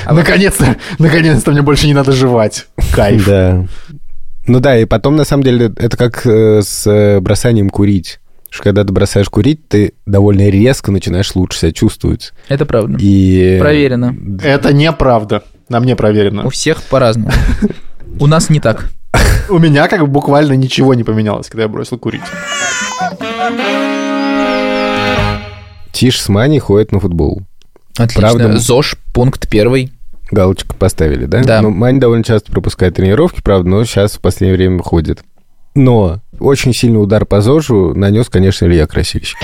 А 0.05 0.13
наконец-то, 0.13 0.77
наконец-то 0.99 1.51
мне 1.51 1.63
больше 1.63 1.87
не 1.87 1.95
надо 1.95 2.13
жевать. 2.13 2.67
Кайф. 2.93 3.27
Да. 3.27 3.67
Ну 4.47 4.61
да, 4.61 4.79
и 4.79 4.85
потом, 4.85 5.17
на 5.17 5.25
самом 5.25 5.43
деле, 5.43 5.73
это 5.77 5.97
как 5.97 6.27
э, 6.27 6.63
с 6.63 6.87
э, 6.87 7.21
бросанием 7.21 7.71
курить. 7.71 8.21
Что 8.49 8.65
когда 8.65 8.85
ты 8.85 8.93
бросаешь 8.93 9.29
курить, 9.29 9.69
ты 9.69 9.93
довольно 10.07 10.49
резко 10.49 10.91
начинаешь 10.91 11.35
лучше 11.37 11.59
себя 11.59 11.73
чувствовать. 11.73 12.33
Это 12.49 12.67
правда. 12.67 12.99
И... 13.01 13.59
Проверено. 13.61 14.17
Это 14.43 14.73
неправда. 14.73 15.45
На 15.69 15.79
мне 15.79 15.95
проверено. 15.95 16.45
У 16.47 16.51
всех 16.51 16.83
по-разному. 16.83 17.31
У 18.19 18.27
нас 18.27 18.51
не 18.51 18.59
так. 18.59 18.91
У 19.49 19.59
меня 19.59 19.87
как 19.87 20.01
бы 20.01 20.07
буквально 20.09 20.55
ничего 20.55 20.95
не 20.95 21.05
поменялось, 21.05 21.49
когда 21.49 21.63
я 21.63 21.69
бросил 21.69 21.99
курить. 21.99 22.23
Тиш 25.93 26.21
с 26.21 26.29
Маней 26.29 26.59
ходит 26.59 26.91
на 26.91 26.99
футбол. 26.99 27.43
Отлично. 27.97 28.21
Правда? 28.21 28.59
ЗОЖ, 28.59 28.97
пункт 29.13 29.49
первый. 29.49 29.93
Галочку 30.31 30.77
поставили, 30.77 31.25
да? 31.27 31.43
Да. 31.43 31.63
Ну, 31.63 31.71
Мань 31.71 31.99
довольно 32.01 32.25
часто 32.25 32.53
пропускает 32.53 32.95
тренировки, 32.97 33.41
правда, 33.43 33.69
но 33.69 33.85
сейчас 33.85 34.13
в 34.13 34.21
последнее 34.21 34.57
время 34.57 34.83
ходит. 34.83 35.21
Но 35.75 36.21
очень 36.39 36.73
сильный 36.75 37.03
удар 37.03 37.25
по 37.27 37.41
ЗОЖу 37.41 37.95
нанес, 37.95 38.29
конечно, 38.29 38.67
Илья 38.67 38.87
Красильщик. 38.87 39.39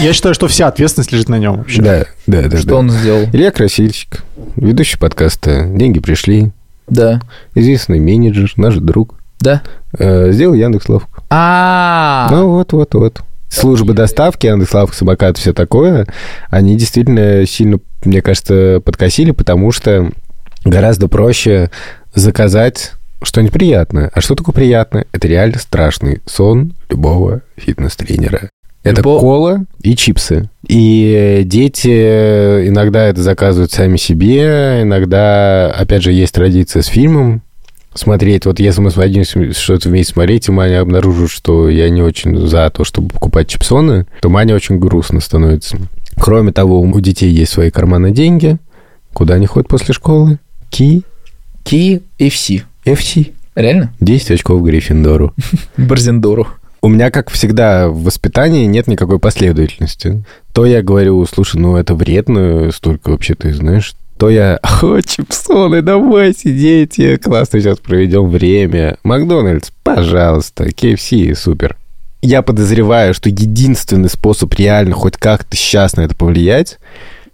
Я 0.00 0.12
считаю, 0.12 0.34
что 0.34 0.48
вся 0.48 0.66
ответственность 0.68 1.12
лежит 1.12 1.28
на 1.28 1.38
нем 1.38 1.58
вообще. 1.58 1.80
Да, 1.80 2.04
да, 2.26 2.42
да. 2.48 2.58
Что 2.58 2.68
да. 2.68 2.74
он 2.76 2.90
сделал? 2.90 3.22
Илья 3.32 3.50
Красильщик, 3.52 4.24
ведущий 4.56 4.98
подкаста 4.98 5.66
«Деньги 5.66 6.00
пришли», 6.00 6.50
Да. 6.88 7.20
известный 7.54 8.00
менеджер, 8.00 8.52
наш 8.56 8.74
друг, 8.76 9.14
Да. 9.40 9.62
э, 9.96 10.32
сделал 10.32 10.54
Яндекс.Лавку. 10.54 11.22
А, 11.30 12.28
Ну 12.30 12.50
вот, 12.50 12.72
вот, 12.72 12.94
вот. 12.94 13.20
Службы 13.48 13.94
доставки, 13.94 14.46
Яндекс.Лавка, 14.46 14.96
самокат, 14.96 15.38
все 15.38 15.52
такое, 15.52 16.06
они 16.50 16.76
действительно 16.76 17.46
сильно, 17.46 17.78
мне 18.04 18.20
кажется, 18.22 18.80
подкосили, 18.84 19.30
потому 19.30 19.72
что 19.72 20.10
гораздо 20.64 21.08
проще 21.08 21.70
заказать 22.14 22.92
что-нибудь 23.22 23.52
приятное. 23.52 24.10
А 24.12 24.20
что 24.20 24.34
такое 24.34 24.54
приятное? 24.54 25.06
Это 25.12 25.28
реально 25.28 25.58
страшный 25.58 26.20
сон 26.26 26.74
любого 26.90 27.42
фитнес-тренера. 27.56 28.50
Это 28.82 29.00
Любо- 29.00 29.18
кола 29.18 29.64
и 29.80 29.96
чипсы. 29.96 30.50
И 30.68 31.40
дети 31.46 32.68
иногда 32.68 33.06
это 33.06 33.22
заказывают 33.22 33.72
сами 33.72 33.96
себе, 33.96 34.82
иногда, 34.82 35.70
опять 35.70 36.02
же, 36.02 36.12
есть 36.12 36.34
традиция 36.34 36.82
с 36.82 36.86
фильмом 36.86 37.42
смотреть. 37.94 38.46
Вот 38.46 38.60
если 38.60 38.80
мы 38.80 38.90
садимся 38.90 39.52
что-то 39.52 39.88
вместе 39.88 40.12
смотреть, 40.12 40.48
и 40.48 40.52
Маня 40.52 40.80
обнаружит, 40.80 41.30
что 41.30 41.68
я 41.68 41.88
не 41.90 42.02
очень 42.02 42.46
за 42.46 42.70
то, 42.70 42.84
чтобы 42.84 43.08
покупать 43.08 43.48
чипсоны, 43.48 44.06
то 44.20 44.28
Маня 44.28 44.54
очень 44.54 44.78
грустно 44.78 45.20
становится. 45.20 45.78
Кроме 46.16 46.52
того, 46.52 46.80
у 46.80 47.00
детей 47.00 47.30
есть 47.30 47.52
свои 47.52 47.70
карманы 47.70 48.10
деньги. 48.12 48.58
Куда 49.12 49.34
они 49.34 49.46
ходят 49.46 49.68
после 49.68 49.94
школы? 49.94 50.38
Ки, 50.70 51.02
Ки 51.62 52.02
и 52.18 52.30
Фси. 52.30 52.64
FC. 52.84 53.32
Реально? 53.54 53.92
10 54.00 54.32
очков 54.32 54.62
Гриффиндору. 54.62 55.32
Барзендору. 55.76 56.48
У 56.82 56.88
меня, 56.88 57.10
как 57.10 57.30
всегда, 57.30 57.88
в 57.88 58.02
воспитании 58.02 58.66
нет 58.66 58.88
никакой 58.88 59.18
последовательности. 59.18 60.22
То 60.52 60.66
я 60.66 60.82
говорю, 60.82 61.24
слушай, 61.24 61.56
ну 61.56 61.76
это 61.76 61.94
вредно, 61.94 62.70
столько 62.72 63.10
вообще 63.10 63.34
ты 63.34 63.54
знаешь. 63.54 63.94
То 64.18 64.30
я, 64.30 64.58
о, 64.62 65.00
чипсоны, 65.00 65.82
давай 65.82 66.34
сидите, 66.34 67.18
классно 67.18 67.60
сейчас 67.60 67.78
проведем 67.78 68.28
время. 68.28 68.96
Макдональдс, 69.02 69.70
пожалуйста, 69.82 70.64
KFC, 70.64 71.34
супер. 71.34 71.76
Я 72.22 72.42
подозреваю, 72.42 73.12
что 73.12 73.28
единственный 73.28 74.08
способ 74.08 74.54
реально 74.54 74.94
хоть 74.94 75.16
как-то 75.16 75.56
сейчас 75.56 75.96
на 75.96 76.02
это 76.02 76.14
повлиять, 76.14 76.78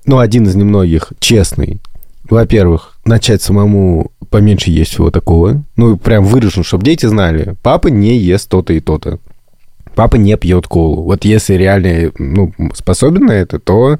ну, 0.07 0.19
один 0.19 0.45
из 0.45 0.55
немногих, 0.57 1.13
честный, 1.21 1.81
во-первых, 2.29 2.97
начать 3.05 3.43
самому 3.43 4.13
поменьше 4.31 4.71
есть 4.71 4.93
всего 4.93 5.11
такого. 5.11 5.63
Ну, 5.77 5.97
прям 5.97 6.25
выражен, 6.25 6.63
чтобы 6.63 6.85
дети 6.85 7.07
знали. 7.07 7.57
Папа 7.63 7.89
не 7.89 8.17
ест 8.17 8.49
то-то 8.49 8.73
и 8.73 8.81
то-то. 8.81 9.19
Папа 9.97 10.17
не 10.17 10.37
пьет 10.37 10.67
колу. 10.69 11.03
Вот 11.03 11.25
если 11.25 11.55
реально 11.55 12.13
ну, 12.19 12.53
способен 12.75 13.27
на 13.27 13.33
это, 13.33 13.59
то 13.59 13.99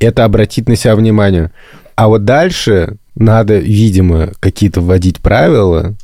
это 0.00 0.24
обратит 0.24 0.68
на 0.68 0.74
себя 0.76 0.96
внимание. 0.96 1.52
А 1.98 2.06
вот 2.06 2.24
дальше 2.24 2.98
надо, 3.16 3.58
видимо, 3.58 4.30
какие-то 4.38 4.80
вводить 4.80 5.18
правила, 5.18 5.96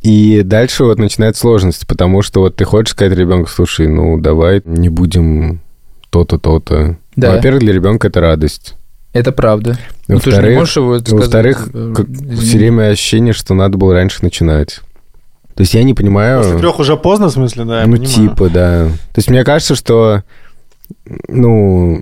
и 0.00 0.42
дальше 0.44 0.84
вот 0.84 1.00
начинают 1.00 1.36
сложности, 1.36 1.84
потому 1.84 2.22
что 2.22 2.42
вот 2.42 2.54
ты 2.54 2.64
хочешь 2.64 2.92
сказать 2.92 3.18
ребенку, 3.18 3.50
слушай, 3.50 3.88
ну 3.88 4.20
давай 4.20 4.62
не 4.64 4.88
будем 4.88 5.62
то-то, 6.10 6.38
то-то. 6.38 6.98
Да. 7.16 7.32
Во-первых, 7.32 7.60
для 7.62 7.72
ребенка 7.72 8.06
это 8.06 8.20
радость. 8.20 8.76
Это 9.14 9.32
правда. 9.32 9.76
Ну, 10.06 10.20
ты 10.20 10.30
же 10.30 10.36
не 10.36 10.42
Во-вторых, 10.42 10.58
можешь 10.58 10.76
его 10.76 10.98
сказать, 11.00 11.20
во-вторых, 11.20 11.68
все 12.38 12.58
время 12.58 12.90
ощущение, 12.90 13.32
что 13.32 13.54
надо 13.54 13.78
было 13.78 13.94
раньше 13.94 14.22
начинать. 14.22 14.78
То 15.56 15.62
есть 15.62 15.74
я 15.74 15.82
не 15.82 15.94
понимаю... 15.94 16.44
После 16.44 16.58
трех 16.60 16.78
уже 16.78 16.96
поздно, 16.96 17.26
в 17.26 17.32
смысле, 17.32 17.64
да, 17.64 17.80
я 17.80 17.86
ну, 17.88 17.96
понимаю. 17.96 18.14
типа, 18.14 18.48
да. 18.48 18.86
То 18.86 19.18
есть 19.18 19.28
мне 19.28 19.42
кажется, 19.42 19.74
что, 19.74 20.22
ну, 21.26 22.00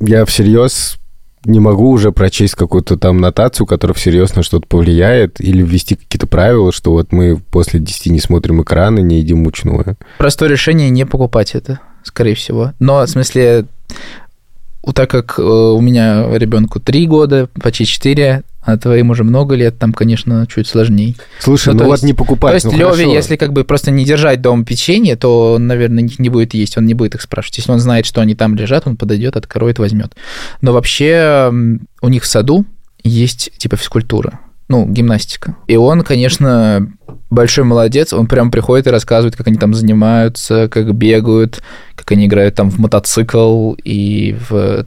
я 0.00 0.24
всерьез 0.24 0.96
не 1.44 1.60
могу 1.60 1.90
уже 1.90 2.12
прочесть 2.12 2.54
какую-то 2.54 2.96
там 2.96 3.18
нотацию, 3.18 3.66
которая 3.66 3.94
всерьез 3.94 4.34
на 4.34 4.42
что-то 4.42 4.66
повлияет, 4.66 5.40
или 5.40 5.62
ввести 5.62 5.96
какие-то 5.96 6.26
правила, 6.26 6.72
что 6.72 6.92
вот 6.92 7.12
мы 7.12 7.36
после 7.36 7.80
10 7.80 8.06
не 8.06 8.20
смотрим 8.20 8.62
экраны, 8.62 9.00
не 9.00 9.18
едим 9.18 9.38
мучное. 9.38 9.96
Простое 10.18 10.48
решение 10.48 10.90
не 10.90 11.04
покупать 11.04 11.54
это, 11.54 11.80
скорее 12.02 12.34
всего. 12.34 12.72
Но, 12.78 13.02
в 13.02 13.08
смысле, 13.08 13.66
так 14.92 15.10
как 15.10 15.38
э, 15.38 15.42
у 15.42 15.80
меня 15.80 16.26
ребенку 16.36 16.80
три 16.80 17.06
года, 17.06 17.48
почти 17.62 17.86
четыре, 17.86 18.42
а 18.62 18.78
твоим 18.78 19.10
уже 19.10 19.24
много 19.24 19.54
лет, 19.54 19.78
там, 19.78 19.92
конечно, 19.92 20.46
чуть 20.46 20.66
сложнее. 20.66 21.14
Слушай, 21.38 21.74
Ну, 21.74 21.80
ну, 21.80 21.84
вот 21.86 21.92
есть- 21.92 22.04
не 22.04 22.14
покупать, 22.14 22.50
То 22.52 22.54
есть 22.54 22.66
ну, 22.66 22.90
Леве, 22.96 23.12
если 23.12 23.36
как 23.36 23.52
бы 23.52 23.64
просто 23.64 23.90
не 23.90 24.04
держать 24.04 24.40
дома 24.40 24.64
печенье, 24.64 25.16
то 25.16 25.54
он, 25.54 25.66
наверное, 25.66 26.04
их 26.04 26.18
не 26.18 26.30
будет 26.30 26.54
есть, 26.54 26.78
он 26.78 26.86
не 26.86 26.94
будет 26.94 27.14
их 27.14 27.20
спрашивать. 27.22 27.58
Если 27.58 27.70
он 27.72 27.78
знает, 27.80 28.06
что 28.06 28.20
они 28.20 28.34
там 28.34 28.54
лежат, 28.54 28.86
он 28.86 28.96
подойдет, 28.96 29.36
откроет, 29.36 29.78
возьмет. 29.78 30.14
Но 30.62 30.72
вообще 30.72 31.50
у 32.00 32.08
них 32.08 32.22
в 32.22 32.26
саду 32.26 32.64
есть 33.02 33.50
типа 33.58 33.76
физкультура, 33.76 34.40
ну, 34.68 34.86
гимнастика. 34.86 35.56
И 35.66 35.76
он, 35.76 36.02
конечно, 36.02 36.90
большой 37.30 37.64
молодец, 37.64 38.12
он 38.12 38.26
прям 38.26 38.50
приходит 38.50 38.86
и 38.86 38.90
рассказывает, 38.90 39.36
как 39.36 39.46
они 39.46 39.56
там 39.56 39.74
занимаются, 39.74 40.68
как 40.68 40.94
бегают, 40.94 41.62
как 41.94 42.12
они 42.12 42.26
играют 42.26 42.54
там 42.54 42.70
в 42.70 42.78
мотоцикл 42.78 43.72
и 43.84 44.36
в 44.48 44.86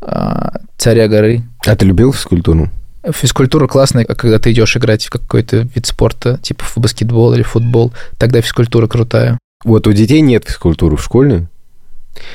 а, 0.00 0.60
царя 0.76 1.08
горы. 1.08 1.42
А 1.66 1.74
ты 1.74 1.86
любил 1.86 2.12
физкультуру? 2.12 2.70
Физкультура 3.10 3.66
классная, 3.66 4.04
а 4.08 4.14
когда 4.14 4.38
ты 4.38 4.52
идешь 4.52 4.76
играть 4.76 5.06
в 5.06 5.10
какой-то 5.10 5.68
вид 5.74 5.86
спорта, 5.86 6.38
типа 6.38 6.64
в 6.64 6.78
баскетбол 6.78 7.34
или 7.34 7.42
футбол, 7.42 7.92
тогда 8.16 8.40
физкультура 8.40 8.86
крутая. 8.86 9.38
Вот 9.64 9.86
у 9.86 9.92
детей 9.92 10.20
нет 10.20 10.44
физкультуры 10.46 10.96
в 10.96 11.02
школе. 11.02 11.48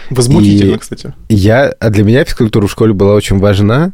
Возмутительно, 0.09 0.75
И- 0.75 0.77
кстати. 0.77 1.13
Я, 1.29 1.67
а 1.79 1.89
для 1.89 2.03
меня 2.03 2.25
физкультура 2.25 2.67
в 2.67 2.71
школе 2.71 2.93
была 2.93 3.13
очень 3.13 3.37
важна, 3.37 3.93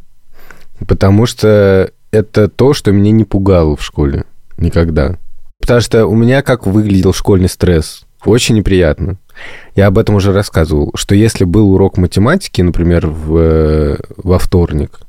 потому 0.87 1.25
что 1.27 1.91
это 2.13 2.47
то, 2.47 2.73
что 2.73 2.91
меня 2.91 3.11
не 3.11 3.25
пугало 3.25 3.75
в 3.75 3.83
школе 3.83 4.25
никогда. 4.57 5.17
Потому 5.59 5.81
что 5.81 6.05
у 6.05 6.15
меня 6.15 6.43
как 6.43 6.67
выглядел 6.67 7.11
школьный 7.11 7.49
стресс? 7.49 8.05
Очень 8.23 8.55
неприятно. 8.55 9.17
Я 9.75 9.87
об 9.87 9.97
этом 9.97 10.15
уже 10.15 10.31
рассказывал, 10.31 10.91
что 10.95 11.15
если 11.15 11.43
был 11.43 11.73
урок 11.73 11.97
математики, 11.97 12.61
например, 12.61 13.07
в, 13.07 13.35
э, 13.37 13.97
во 14.17 14.37
вторник, 14.37 14.99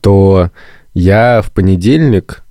то 0.00 0.50
я 0.94 1.42
в 1.42 1.50
понедельник 1.50 2.44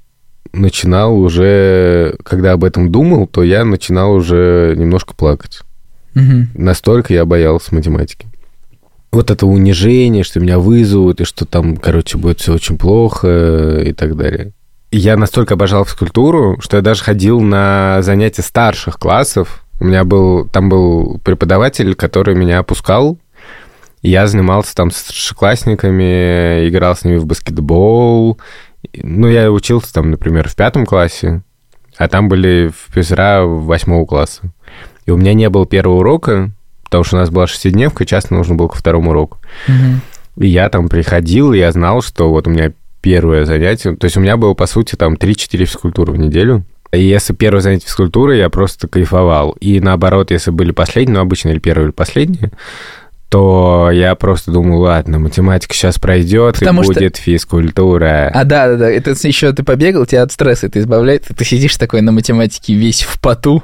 начинал 0.52 1.18
уже, 1.18 2.16
когда 2.24 2.52
об 2.52 2.64
этом 2.64 2.92
думал, 2.92 3.26
то 3.26 3.42
я 3.42 3.64
начинал 3.64 4.14
уже 4.14 4.76
немножко 4.78 5.14
плакать. 5.16 5.62
Мгм. 6.14 6.50
Настолько 6.56 7.14
я 7.14 7.26
боялся 7.26 7.74
математики. 7.74 8.28
Вот 9.16 9.32
это 9.32 9.46
унижение, 9.46 10.26
что 10.26 10.42
меня 10.42 10.60
вызовут, 10.60 11.22
и 11.22 11.24
что 11.24 11.46
там, 11.46 11.78
короче, 11.78 12.18
будет 12.18 12.42
все 12.42 12.54
очень 12.54 12.78
плохо 12.78 13.80
и 13.80 13.94
так 13.94 14.18
далее. 14.18 14.52
Я 14.92 15.16
настолько 15.16 15.54
обожал 15.54 15.86
физкультуру, 15.86 16.58
что 16.60 16.76
я 16.76 16.84
даже 16.84 17.02
ходил 17.02 17.40
на 17.40 18.02
занятия 18.02 18.42
старших 18.42 19.00
классов. 19.00 19.64
У 19.80 19.86
меня 19.86 20.04
был, 20.04 20.50
там 20.50 20.68
был 20.68 21.18
преподаватель, 21.24 21.96
который 21.96 22.36
меня 22.36 22.60
опускал. 22.60 23.18
Я 24.02 24.28
занимался 24.28 24.76
там 24.76 24.92
с 24.92 24.98
старшеклассниками, 24.98 26.68
играл 26.68 26.94
с 26.94 27.06
ними 27.06 27.16
в 27.16 27.26
баскетбол. 27.26 28.38
Ну, 28.96 29.28
я 29.30 29.50
учился 29.50 29.94
там, 29.94 30.12
например, 30.12 30.50
в 30.50 30.56
пятом 30.58 30.86
классе, 30.86 31.42
а 31.96 32.10
там 32.10 32.28
были 32.28 32.70
физра 32.94 33.44
восьмого 33.46 34.06
класса. 34.06 34.42
И 35.06 35.12
у 35.12 35.16
меня 35.16 35.34
не 35.34 35.50
было 35.50 35.66
первого 35.66 36.00
урока, 36.00 36.52
потому 36.96 37.04
что 37.04 37.18
у 37.18 37.20
нас 37.20 37.30
была 37.30 37.48
шестидневка, 37.48 38.06
часто 38.06 38.34
нужно 38.34 38.56
было 38.56 38.68
ко 38.68 38.78
второму 38.78 39.12
уроку. 39.12 39.40
Мгм. 39.68 40.02
И 40.38 40.48
я 40.48 40.70
там 40.70 40.88
приходил, 40.88 41.52
и 41.54 41.58
я 41.58 41.72
знал, 41.72 42.02
что 42.02 42.30
вот 42.30 42.48
у 42.48 42.50
меня 42.50 42.72
первое 43.02 43.46
занятие... 43.46 43.96
То 43.96 44.06
есть 44.06 44.16
у 44.18 44.22
меня 44.22 44.38
было, 44.38 44.54
по 44.54 44.66
сути, 44.66 44.96
там 44.96 45.16
3-4 45.16 45.66
физкультуры 45.66 46.14
в 46.14 46.18
неделю. 46.18 46.64
И 46.94 47.04
если 47.04 47.34
первое 47.34 47.62
занятие 47.62 47.88
физкультуры, 47.88 48.38
я 48.38 48.50
просто 48.50 48.88
кайфовал. 48.88 49.52
И 49.60 49.80
наоборот, 49.82 50.32
если 50.32 50.52
были 50.52 50.72
последние, 50.72 51.16
ну, 51.16 51.22
обычно 51.22 51.50
или 51.50 51.60
первые, 51.60 51.88
или 51.88 51.92
последние, 51.92 52.52
то 53.30 53.90
я 53.92 54.16
просто 54.16 54.52
думал, 54.52 54.82
ладно, 54.82 55.20
математика 55.20 55.74
сейчас 55.74 56.00
пройдет, 56.00 56.58
Потому 56.60 56.82
и 56.82 56.84
что- 56.86 56.94
будет 56.94 57.18
физкультура. 57.18 58.32
А, 58.34 58.46
да, 58.46 58.70
да, 58.70 58.78
да. 58.78 58.90
Это 58.90 59.12
еще 59.12 59.52
ты 59.52 59.64
побегал, 59.64 60.06
тебя 60.06 60.24
от 60.24 60.32
стресса 60.32 60.68
это 60.68 60.80
избавляет, 60.80 61.30
и 61.30 61.34
ты 61.34 61.44
сидишь 61.44 61.76
такой 61.76 62.02
на 62.02 62.14
математике 62.14 62.74
весь 62.76 63.02
в 63.04 63.20
поту 63.20 63.64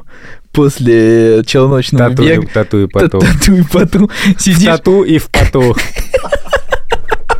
после 0.51 1.43
челночного 1.45 2.09
тату, 2.09 2.23
бега. 2.23 2.47
тату 2.53 2.83
и 2.83 2.87
поту. 2.87 3.19
Тату 3.19 3.55
и 3.55 3.63
поту. 3.63 4.09
В 4.37 4.41
Сидишь. 4.41 4.65
тату 4.65 5.03
и 5.03 5.17
в 5.17 5.29
поту. 5.29 5.75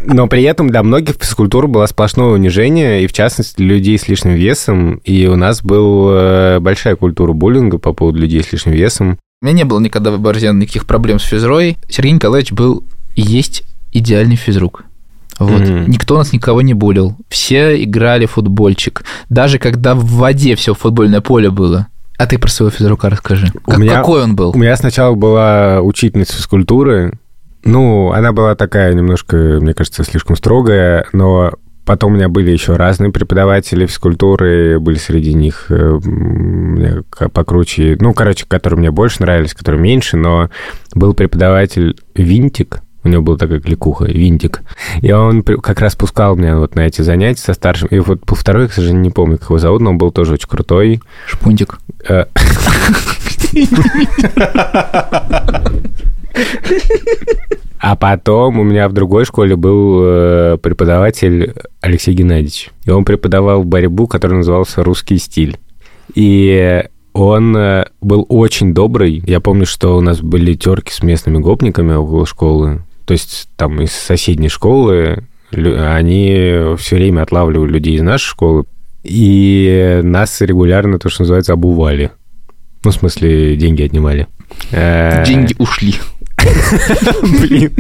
Но 0.04 0.28
при 0.28 0.44
этом 0.44 0.70
для 0.70 0.82
многих 0.82 1.16
физкультура 1.20 1.68
была 1.68 1.86
сплошное 1.88 2.28
унижение, 2.28 3.04
и 3.04 3.08
в 3.08 3.14
частности 3.14 3.56
для 3.58 3.76
людей 3.76 3.98
с 4.00 4.08
лишним 4.08 4.34
весом. 4.34 4.96
И 5.04 5.28
у 5.28 5.36
нас 5.36 5.62
была 5.62 6.60
большая 6.60 6.96
культура 6.96 7.34
буллинга 7.34 7.78
по 7.78 7.94
поводу 7.94 8.20
людей 8.20 8.44
с 8.44 8.52
лишним 8.52 8.74
весом. 8.74 9.20
У 9.42 9.46
меня 9.46 9.58
не 9.58 9.64
было 9.64 9.80
никогда 9.80 10.12
в 10.12 10.20
Борзен 10.20 10.60
никаких 10.60 10.86
проблем 10.86 11.20
с 11.20 11.24
физрой. 11.24 11.78
Сергей 11.90 12.14
Николаевич 12.14 12.52
был 12.52 12.84
и 13.16 13.22
есть 13.22 13.64
идеальный 13.92 14.36
физрук. 14.36 14.86
Вот. 15.40 15.62
Мгм. 15.62 15.90
Никто 15.90 16.18
нас 16.18 16.34
никого 16.34 16.62
не 16.62 16.74
булил. 16.74 17.16
Все 17.30 17.84
играли 17.84 18.26
в 18.26 18.32
футбольчик. 18.32 19.04
Даже 19.30 19.58
когда 19.60 19.96
в 19.96 20.06
воде 20.06 20.56
все 20.56 20.74
футбольное 20.76 21.22
поле 21.22 21.50
было. 21.50 21.88
А 22.22 22.28
ты 22.28 22.38
про 22.38 22.50
своего 22.50 22.70
физрука 22.70 23.10
расскажи. 23.10 23.48
У 23.66 23.72
Как- 23.72 23.80
меня- 23.80 23.96
Какой 23.96 24.24
он 24.24 24.36
был? 24.36 24.52
У 24.52 24.58
меня 24.58 24.76
сначала 24.76 25.16
была 25.16 25.82
учительница 25.82 26.34
физкультуры. 26.34 27.14
Ну, 27.64 28.12
она 28.12 28.32
была 28.32 28.54
такая 28.56 28.94
немножко, 28.94 29.36
мне 29.60 29.74
кажется, 29.74 30.04
слишком 30.04 30.36
строгая, 30.36 31.06
но 31.14 31.52
Потом 31.84 32.14
у 32.14 32.16
меня 32.16 32.30
были 32.30 32.52
еще 32.52 32.76
разные 32.76 33.12
преподаватели 33.12 33.88
физкультуры, 33.88 34.80
были 34.80 35.00
среди 35.00 35.34
них 35.34 35.66
э, 35.70 36.00
покруче, 37.34 37.98
ну, 38.00 38.14
короче, 38.14 38.46
которые 38.48 38.78
мне 38.80 38.92
больше 38.92 39.24
нравились, 39.24 39.56
которые 39.56 39.82
меньше, 39.82 40.16
но 40.16 40.52
был 40.94 41.16
преподаватель 41.16 41.98
Винтик, 42.14 42.82
у 43.04 43.10
него 43.10 43.22
была 43.22 43.38
такая 43.38 43.60
кликуха, 43.60 44.06
Винтик. 44.06 44.62
И 45.02 45.12
он 45.12 45.44
как 45.44 45.80
раз 45.80 45.96
пускал 45.96 46.36
меня 46.36 46.58
вот 46.58 46.76
на 46.76 46.82
эти 46.82 47.02
занятия 47.02 47.42
со 47.42 47.54
старшим. 47.54 47.88
И 47.90 48.00
вот 48.00 48.26
был 48.26 48.36
второй, 48.36 48.68
к 48.68 48.74
сожалению, 48.74 49.02
не 49.04 49.10
помню, 49.10 49.38
как 49.38 49.50
его 49.50 49.58
зовут, 49.58 49.82
но 49.82 49.90
он 49.92 49.98
был 49.98 50.12
тоже 50.12 50.34
очень 50.34 50.48
крутой. 50.48 51.02
Шпунтик. 51.28 51.80
Э, 52.08 52.26
А 57.80 57.96
потом 57.96 58.60
у 58.60 58.64
меня 58.64 58.88
в 58.88 58.94
другой 58.94 59.26
школе 59.26 59.56
был 59.56 60.02
э, 60.04 60.58
преподаватель 60.62 61.56
Алексей 61.82 62.14
Геннадьевич. 62.14 62.70
И 62.86 62.92
он 62.92 63.06
преподавал 63.06 63.64
борьбу, 63.64 64.06
которая 64.06 64.38
назывался 64.38 64.84
«Русский 64.84 65.18
стиль». 65.18 65.58
И 66.14 66.84
он 67.14 67.58
э, 67.58 67.86
был 68.00 68.28
очень 68.30 68.76
добрый. 68.76 69.24
Я 69.26 69.40
помню, 69.40 69.66
что 69.66 69.98
у 69.98 70.02
нас 70.02 70.22
были 70.22 70.54
терки 70.54 70.92
с 70.92 71.02
местными 71.02 71.40
гопниками 71.40 71.94
около 71.94 72.28
школы. 72.28 72.84
То 73.12 73.14
есть 73.14 73.50
там 73.58 73.82
из 73.82 73.92
соседней 73.92 74.48
школы 74.48 75.26
они 75.52 76.78
все 76.78 76.96
время 76.96 77.24
отлавливали 77.24 77.74
людей 77.74 77.96
из 77.96 78.02
нашей 78.04 78.28
школы. 78.28 78.64
И 79.04 80.00
нас 80.02 80.40
регулярно, 80.40 80.98
то, 80.98 81.10
что 81.10 81.24
называется, 81.24 81.52
обували. 81.52 82.12
Ну, 82.86 82.92
в 82.92 82.94
смысле, 82.94 83.58
деньги 83.58 83.84
отнимали. 83.84 84.28
Э, 84.72 85.26
Деньги 85.26 85.54
ушли. 85.58 85.96
Блин. 87.42 87.74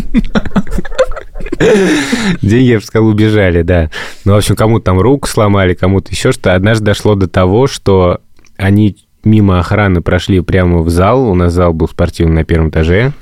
Деньги, 2.41 2.65
я 2.65 2.79
бы 2.79 2.83
сказал, 2.83 3.07
убежали, 3.07 3.61
да. 3.61 3.89
Ну, 4.25 4.33
в 4.33 4.35
общем, 4.35 4.57
кому-то 4.57 4.83
там 4.83 4.99
руку 4.99 5.29
сломали, 5.29 5.75
кому-то 5.75 6.11
еще 6.11 6.33
что. 6.33 6.55
Однажды 6.55 6.83
дошло 6.83 7.15
до 7.15 7.29
того, 7.29 7.67
что 7.67 8.19
они 8.57 8.97
мимо 9.23 9.59
охраны 9.59 10.01
прошли 10.01 10.41
прямо 10.41 10.81
в 10.81 10.89
зал. 10.89 11.29
У 11.29 11.35
нас 11.35 11.53
зал 11.53 11.73
был 11.73 11.87
спортивный 11.87 12.35
на 12.35 12.43
первом 12.43 12.69
этаже. 12.69 13.13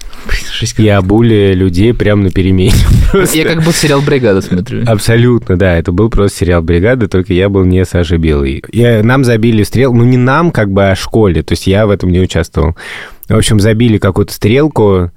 И 0.78 0.88
обули 0.88 1.54
людей 1.54 1.94
прямо 1.94 2.24
на 2.24 2.32
перемене. 2.32 2.74
Я 3.34 3.46
как 3.46 3.60
будто 3.60 3.74
сериал 3.74 4.02
«Бригада» 4.02 4.42
смотрю. 4.42 4.84
Абсолютно, 4.86 5.58
да. 5.58 5.78
Это 5.78 5.92
был 5.92 6.10
просто 6.10 6.40
сериал 6.40 6.62
«Бригада», 6.62 7.08
только 7.08 7.34
я 7.34 7.50
был 7.50 7.64
не 7.64 7.86
Саша 7.86 8.18
Белый. 8.18 8.64
И 8.72 9.02
нам 9.04 9.24
забили 9.24 9.64
стрел, 9.64 9.94
ну 9.94 10.04
не 10.04 10.18
нам, 10.18 10.52
как 10.52 10.72
бы, 10.72 10.90
а 10.90 10.96
школе. 10.96 11.42
То 11.44 11.54
есть 11.54 11.68
я 11.68 11.88
в 11.88 11.90
этом 11.90 12.12
не 12.12 12.20
участвовал. 12.20 12.76
В 13.28 13.36
общем, 13.36 13.60
забили 13.60 13.98
какую-то 13.98 14.34
стрелку, 14.34 15.12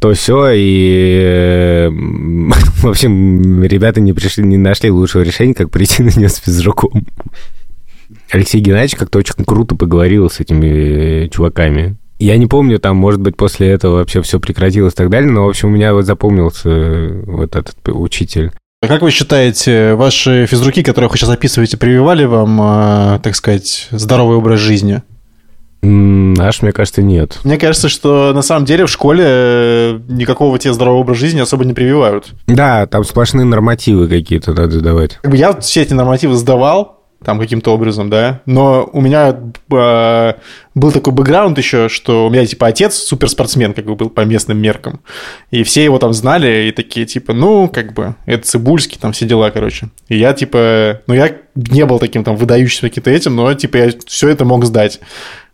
то 0.00 0.12
все, 0.14 0.50
и, 0.54 1.20
э, 1.22 1.88
в 1.92 2.88
общем, 2.88 3.62
ребята 3.62 4.00
не 4.00 4.12
пришли, 4.12 4.44
не 4.44 4.56
нашли 4.56 4.90
лучшего 4.90 5.22
решения, 5.22 5.54
как 5.54 5.70
прийти 5.70 6.02
на 6.02 6.10
нее 6.10 6.28
с 6.28 6.36
физруком. 6.36 7.06
Алексей 8.34 8.60
Геннадьевич 8.60 8.96
как-то 8.96 9.20
очень 9.20 9.44
круто 9.44 9.76
поговорил 9.76 10.28
с 10.28 10.40
этими 10.40 10.66
э, 11.26 11.28
чуваками. 11.28 11.96
Я 12.18 12.36
не 12.36 12.48
помню, 12.48 12.80
там, 12.80 12.96
может 12.96 13.20
быть, 13.20 13.36
после 13.36 13.68
этого 13.68 13.98
вообще 13.98 14.22
все 14.22 14.40
прекратилось 14.40 14.94
и 14.94 14.96
так 14.96 15.08
далее, 15.08 15.30
но, 15.30 15.44
в 15.44 15.50
общем, 15.50 15.68
у 15.68 15.70
меня 15.70 15.94
вот 15.94 16.04
запомнился 16.04 16.68
э, 16.68 17.22
вот 17.26 17.54
этот 17.54 17.76
учитель. 17.86 18.50
А 18.82 18.88
Как 18.88 19.02
вы 19.02 19.12
считаете, 19.12 19.94
ваши 19.94 20.46
физруки, 20.46 20.82
которых 20.82 21.12
вы 21.12 21.18
сейчас 21.18 21.30
описываете, 21.30 21.76
прививали 21.76 22.24
вам, 22.24 22.60
э, 22.60 23.20
так 23.22 23.36
сказать, 23.36 23.86
здоровый 23.92 24.36
образ 24.36 24.58
жизни? 24.58 25.02
Наш, 25.82 26.60
мне 26.60 26.72
кажется, 26.72 27.02
нет. 27.02 27.38
Мне 27.44 27.56
кажется, 27.56 27.88
что 27.88 28.32
на 28.32 28.42
самом 28.42 28.64
деле 28.64 28.86
в 28.86 28.90
школе 28.90 29.24
э, 29.24 30.00
никакого 30.08 30.58
тебе 30.58 30.72
здорового 30.72 31.02
образа 31.02 31.20
жизни 31.20 31.38
особо 31.38 31.64
не 31.64 31.72
прививают. 31.72 32.34
Да, 32.48 32.86
там 32.86 33.04
сплошные 33.04 33.44
нормативы 33.44 34.08
какие-то 34.08 34.54
надо 34.54 34.80
давать. 34.80 35.20
Я 35.22 35.52
все 35.60 35.82
эти 35.82 35.92
нормативы 35.92 36.34
сдавал, 36.34 37.03
там 37.24 37.38
каким-то 37.38 37.72
образом, 37.72 38.10
да, 38.10 38.40
но 38.46 38.88
у 38.92 39.00
меня 39.00 39.36
э, 39.70 40.32
был 40.74 40.92
такой 40.92 41.12
бэкграунд 41.12 41.58
еще, 41.58 41.88
что 41.88 42.26
у 42.26 42.30
меня, 42.30 42.46
типа, 42.46 42.68
отец 42.68 42.94
суперспортсмен, 42.94 43.74
как 43.74 43.86
бы 43.86 43.96
был 43.96 44.10
по 44.10 44.22
местным 44.22 44.58
меркам, 44.58 45.00
и 45.50 45.62
все 45.62 45.84
его 45.84 45.98
там 45.98 46.12
знали, 46.12 46.68
и 46.68 46.72
такие, 46.72 47.06
типа, 47.06 47.32
ну, 47.32 47.68
как 47.68 47.92
бы, 47.94 48.14
это 48.26 48.46
Цибульский, 48.46 48.98
там 49.00 49.12
все 49.12 49.26
дела, 49.26 49.50
короче. 49.50 49.88
И 50.08 50.18
я, 50.18 50.32
типа, 50.32 51.00
ну, 51.06 51.14
я 51.14 51.36
не 51.54 51.84
был 51.84 51.98
таким 51.98 52.24
там 52.24 52.36
выдающимся 52.36 52.82
каким-то 52.82 53.10
этим, 53.10 53.36
но, 53.36 53.52
типа, 53.54 53.76
я 53.76 53.90
все 54.06 54.28
это 54.28 54.44
мог 54.44 54.64
сдать. 54.64 55.00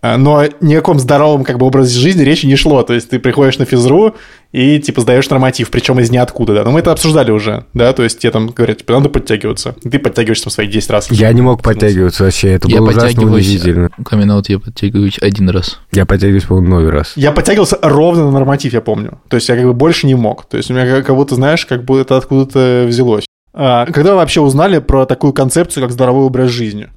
А, 0.02 0.16
Но 0.16 0.44
ни 0.60 0.74
о 0.74 0.78
каком 0.78 0.98
здоровом 0.98 1.44
как 1.44 1.58
бы 1.58 1.66
образе 1.66 1.98
жизни 1.98 2.22
речи 2.22 2.46
не 2.46 2.56
шло. 2.56 2.82
То 2.82 2.94
есть 2.94 3.10
ты 3.10 3.18
приходишь 3.18 3.58
на 3.58 3.64
физру 3.64 4.14
и 4.52 4.78
типа 4.78 5.02
сдаешь 5.02 5.28
норматив, 5.28 5.70
причем 5.70 6.00
из 6.00 6.10
ниоткуда, 6.10 6.54
да. 6.54 6.64
Но 6.64 6.70
мы 6.70 6.80
это 6.80 6.92
обсуждали 6.92 7.30
уже, 7.30 7.66
да, 7.74 7.92
то 7.92 8.02
есть 8.02 8.18
тебе 8.18 8.32
там 8.32 8.48
говорят, 8.48 8.78
типа, 8.78 8.94
надо 8.94 9.08
подтягиваться. 9.08 9.76
И 9.82 9.90
ты 9.90 9.98
подтягиваешься 9.98 10.44
там 10.44 10.50
свои 10.52 10.66
10 10.66 10.90
раз. 10.90 11.10
Я 11.10 11.32
не 11.32 11.42
мог 11.42 11.62
подтягиваться 11.62 12.24
вообще, 12.24 12.52
это 12.52 12.68
Я 12.68 12.78
было 12.78 12.88
ужасно 12.88 13.22
унизительно. 13.22 13.90
Камин 14.04 14.30
я 14.48 14.58
подтягиваюсь 14.58 15.18
один 15.20 15.50
раз. 15.50 15.78
Я 15.92 16.06
подтягиваюсь, 16.06 16.44
по-моему, 16.44 16.68
новый 16.68 16.90
раз. 16.90 17.12
Я 17.16 17.32
подтягивался 17.32 17.78
ровно 17.82 18.24
на 18.24 18.30
норматив, 18.30 18.72
я 18.72 18.80
помню. 18.80 19.20
То 19.28 19.36
есть 19.36 19.48
я 19.48 19.56
как 19.56 19.64
бы 19.64 19.74
больше 19.74 20.06
не 20.06 20.14
мог. 20.14 20.46
То 20.46 20.56
есть 20.56 20.70
у 20.70 20.74
меня 20.74 20.86
как, 20.86 21.06
как 21.06 21.16
будто, 21.16 21.34
знаешь, 21.34 21.66
как 21.66 21.84
будто 21.84 22.00
это 22.00 22.16
откуда-то 22.16 22.86
взялось. 22.88 23.26
А, 23.52 23.86
когда 23.86 24.12
вы 24.12 24.16
вообще 24.16 24.40
узнали 24.40 24.78
про 24.78 25.06
такую 25.06 25.32
концепцию, 25.32 25.84
как 25.84 25.92
здоровый 25.92 26.24
образ 26.24 26.50
жизни? 26.50 26.88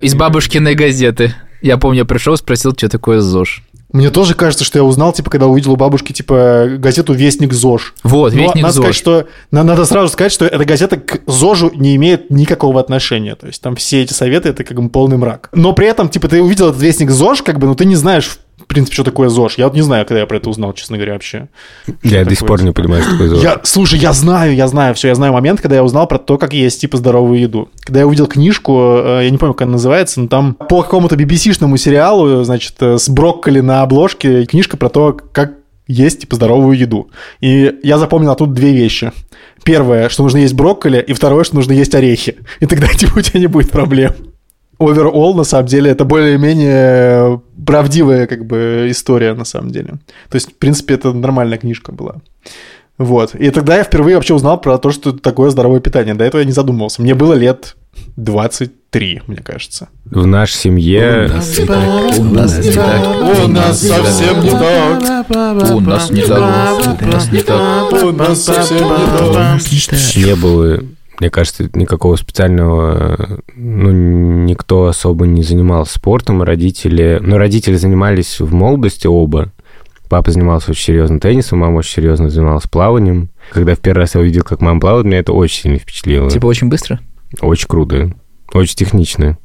Из 0.00 0.14
бабушкиной 0.14 0.74
газеты. 0.74 1.34
Я 1.60 1.76
помню, 1.76 2.06
пришел, 2.06 2.36
спросил, 2.36 2.72
что 2.76 2.88
такое 2.88 3.20
ЗОЖ. 3.20 3.62
Мне 3.92 4.10
тоже 4.10 4.34
кажется, 4.34 4.64
что 4.64 4.78
я 4.78 4.84
узнал, 4.84 5.12
типа, 5.14 5.30
когда 5.30 5.46
увидел 5.46 5.72
у 5.72 5.76
бабушки, 5.76 6.12
типа, 6.12 6.66
газету 6.76 7.14
«Вестник 7.14 7.54
ЗОЖ». 7.54 7.94
Вот, 8.04 8.34
Но 8.34 8.42
Вестник 8.42 8.62
надо 8.62 8.74
ЗОЖ. 8.74 8.82
сказать, 8.82 8.96
что 8.96 9.26
на- 9.50 9.62
надо 9.64 9.86
сразу 9.86 10.08
сказать, 10.12 10.30
что 10.30 10.44
эта 10.44 10.62
газета 10.66 10.98
к 10.98 11.22
ЗОЖу 11.26 11.72
не 11.74 11.96
имеет 11.96 12.30
никакого 12.30 12.80
отношения. 12.80 13.34
То 13.34 13.46
есть 13.46 13.62
там 13.62 13.76
все 13.76 14.02
эти 14.02 14.12
советы 14.12 14.50
это 14.50 14.62
как 14.62 14.78
бы 14.80 14.90
полный 14.90 15.16
мрак. 15.16 15.48
Но 15.52 15.72
при 15.72 15.86
этом, 15.88 16.10
типа, 16.10 16.28
ты 16.28 16.42
увидел 16.42 16.68
этот 16.68 16.82
вестник 16.82 17.10
ЗОЖ, 17.10 17.40
как 17.42 17.58
бы, 17.58 17.66
но 17.66 17.74
ты 17.74 17.86
не 17.86 17.96
знаешь, 17.96 18.38
принципе, 18.78 18.94
что 18.94 19.04
такое 19.04 19.28
ЗОЖ. 19.28 19.58
Я 19.58 19.66
вот 19.66 19.74
не 19.74 19.82
знаю, 19.82 20.06
когда 20.06 20.20
я 20.20 20.26
про 20.26 20.36
это 20.36 20.48
узнал, 20.48 20.72
честно 20.72 20.96
говоря, 20.96 21.14
вообще. 21.14 21.48
Я 22.02 22.24
до 22.24 22.34
сих 22.34 22.46
пор 22.46 22.62
не 22.62 22.72
понимаю, 22.72 23.02
что 23.02 23.12
такое 23.12 23.28
ЗОЖ. 23.28 23.42
Я, 23.42 23.60
слушай, 23.64 23.98
я 23.98 24.12
знаю, 24.12 24.54
я 24.54 24.68
знаю, 24.68 24.94
все, 24.94 25.08
я 25.08 25.14
знаю 25.14 25.32
момент, 25.32 25.60
когда 25.60 25.76
я 25.76 25.84
узнал 25.84 26.06
про 26.06 26.18
то, 26.18 26.38
как 26.38 26.52
есть 26.52 26.80
типа 26.80 26.96
здоровую 26.96 27.40
еду. 27.40 27.68
Когда 27.80 28.00
я 28.00 28.06
увидел 28.06 28.26
книжку, 28.26 28.98
э, 28.98 29.20
я 29.24 29.30
не 29.30 29.38
помню, 29.38 29.54
как 29.54 29.62
она 29.62 29.72
называется, 29.72 30.20
но 30.20 30.28
там 30.28 30.54
по 30.54 30.82
какому-то 30.82 31.16
BBC-шному 31.16 31.76
сериалу, 31.76 32.44
значит, 32.44 32.74
э, 32.80 32.98
с 32.98 33.08
брокколи 33.08 33.60
на 33.60 33.82
обложке, 33.82 34.46
книжка 34.46 34.76
про 34.76 34.88
то, 34.88 35.16
как 35.32 35.54
есть 35.88 36.20
типа 36.20 36.36
здоровую 36.36 36.78
еду. 36.78 37.10
И 37.40 37.74
я 37.82 37.98
запомнил 37.98 38.34
тут 38.36 38.52
две 38.52 38.72
вещи. 38.72 39.12
Первое, 39.64 40.08
что 40.08 40.22
нужно 40.22 40.38
есть 40.38 40.54
брокколи, 40.54 41.00
и 41.00 41.12
второе, 41.14 41.44
что 41.44 41.56
нужно 41.56 41.72
есть 41.72 41.94
орехи. 41.94 42.36
И 42.60 42.66
тогда 42.66 42.86
типа 42.94 43.18
у 43.18 43.22
тебя 43.22 43.40
не 43.40 43.48
будет 43.48 43.70
проблем. 43.70 44.12
Overall, 44.78 45.34
на 45.34 45.44
самом 45.44 45.66
деле, 45.66 45.90
это 45.90 46.04
более-менее 46.04 47.40
правдивая 47.66 48.26
как 48.26 48.46
бы 48.46 48.86
история, 48.90 49.34
на 49.34 49.44
самом 49.44 49.70
деле. 49.70 49.98
То 50.28 50.36
есть, 50.36 50.52
в 50.52 50.54
принципе, 50.54 50.94
это 50.94 51.12
нормальная 51.12 51.58
книжка 51.58 51.92
была. 51.92 52.16
Вот. 52.98 53.34
И 53.34 53.50
тогда 53.50 53.76
я 53.76 53.84
впервые 53.84 54.16
вообще 54.16 54.34
узнал 54.34 54.60
про 54.60 54.78
то, 54.78 54.90
что 54.90 55.12
такое 55.12 55.50
здоровое 55.50 55.80
питание. 55.80 56.14
До 56.14 56.24
этого 56.24 56.40
я 56.40 56.46
не 56.46 56.52
задумывался. 56.52 57.00
Мне 57.00 57.14
было 57.14 57.34
лет 57.34 57.76
23, 58.16 59.22
мне 59.28 59.36
кажется. 59.36 59.88
В 60.04 60.26
нашей 60.26 60.54
семье... 60.54 61.26
У 61.28 61.34
нас 61.34 61.58
не 61.58 61.66
так. 61.66 62.18
У 62.18 63.48
нас 63.48 63.80
совсем 63.80 64.42
не 64.42 64.50
так. 64.50 65.70
У 65.70 65.80
нас 65.80 66.10
не 66.10 66.22
так. 66.22 67.00
У 67.00 67.06
нас 67.06 67.32
не 67.32 67.42
так. 67.42 67.92
У 68.02 68.12
нас 68.12 68.44
совсем 68.44 68.78
не 68.78 69.06
так. 69.06 70.16
не 70.16 70.34
было, 70.34 70.80
мне 71.20 71.30
кажется, 71.30 71.68
никакого 71.74 72.16
специального, 72.16 73.40
ну, 73.54 73.90
никто 73.90 74.86
особо 74.86 75.26
не 75.26 75.42
занимался 75.42 75.98
спортом, 75.98 76.42
родители, 76.42 77.18
ну, 77.20 77.38
родители 77.38 77.74
занимались 77.74 78.40
в 78.40 78.52
молодости 78.52 79.06
оба, 79.06 79.52
Папа 80.08 80.30
занимался 80.30 80.70
очень 80.70 80.84
серьезно 80.84 81.20
теннисом, 81.20 81.58
мама 81.58 81.78
очень 81.78 81.96
серьезно 81.96 82.30
занималась 82.30 82.66
плаванием. 82.66 83.28
Когда 83.52 83.74
в 83.74 83.78
первый 83.78 84.00
раз 84.00 84.14
я 84.14 84.22
увидел, 84.22 84.42
как 84.42 84.62
мама 84.62 84.80
плавает, 84.80 85.04
меня 85.04 85.18
это 85.18 85.32
очень 85.32 85.62
сильно 85.62 85.78
впечатлило. 85.78 86.30
Типа 86.30 86.46
очень 86.46 86.68
быстро? 86.68 87.00
Очень 87.42 87.68
круто. 87.68 88.14
Очень 88.54 88.76
технично. 88.76 89.36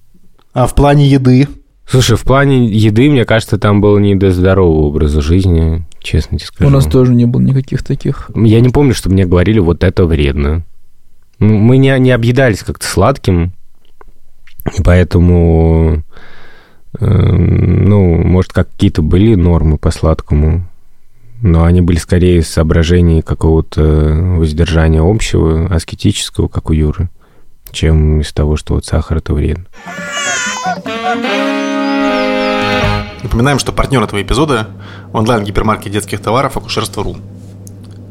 А 0.54 0.68
в 0.68 0.76
плане 0.76 1.06
еды? 1.06 1.50
Слушай, 1.86 2.16
в 2.16 2.24
плане 2.24 2.68
еды, 2.68 3.10
мне 3.10 3.26
кажется, 3.26 3.58
там 3.58 3.82
было 3.82 3.98
не 3.98 4.16
до 4.16 4.32
здорового 4.32 4.86
образа 4.86 5.22
жизни, 5.22 5.86
честно 6.00 6.38
тебе 6.38 6.48
скажу. 6.48 6.70
У 6.70 6.74
нас 6.74 6.86
тоже 6.86 7.14
не 7.14 7.26
было 7.26 7.42
никаких 7.42 7.84
таких. 7.84 8.32
Я 8.34 8.62
не 8.62 8.70
помню, 8.70 8.94
что 8.94 9.10
мне 9.10 9.26
говорили, 9.26 9.60
вот 9.60 9.84
это 9.84 10.06
вредно. 10.06 10.64
Ну, 11.44 11.58
Мы 11.58 11.76
не, 11.76 12.00
не 12.00 12.12
объедались 12.12 12.64
как-то 12.64 12.88
сладким, 12.88 13.52
поэтому, 14.82 16.02
э, 16.98 17.06
ну, 17.06 18.16
может, 18.16 18.54
какие-то 18.54 19.02
были 19.02 19.36
нормы 19.36 19.78
по 19.78 19.92
сладкому, 19.92 20.66
но 21.42 21.66
они 21.66 21.82
были 21.82 21.98
скорее 21.98 22.38
из 22.38 22.50
соображений 22.50 23.22
какого-то 23.22 23.82
воздержания 24.38 25.02
общего, 25.02 25.66
аскетического, 25.66 26.48
как 26.48 26.70
у 26.70 26.74
Юры, 26.74 27.10
чем 27.72 28.22
из 28.22 28.32
того, 28.32 28.56
что 28.56 28.76
вот 28.76 28.86
сахар 28.86 29.18
это 29.18 29.34
вредно. 29.34 29.66
Напоминаем, 33.22 33.60
что 33.60 33.74
партнер 33.74 34.02
этого 34.02 34.22
эпизода– 34.22 34.70
онлайн-гипермаркет 35.12 35.92
детских 35.92 36.22
товаров 36.22 36.56
«Акушерство.ру». 36.56 37.18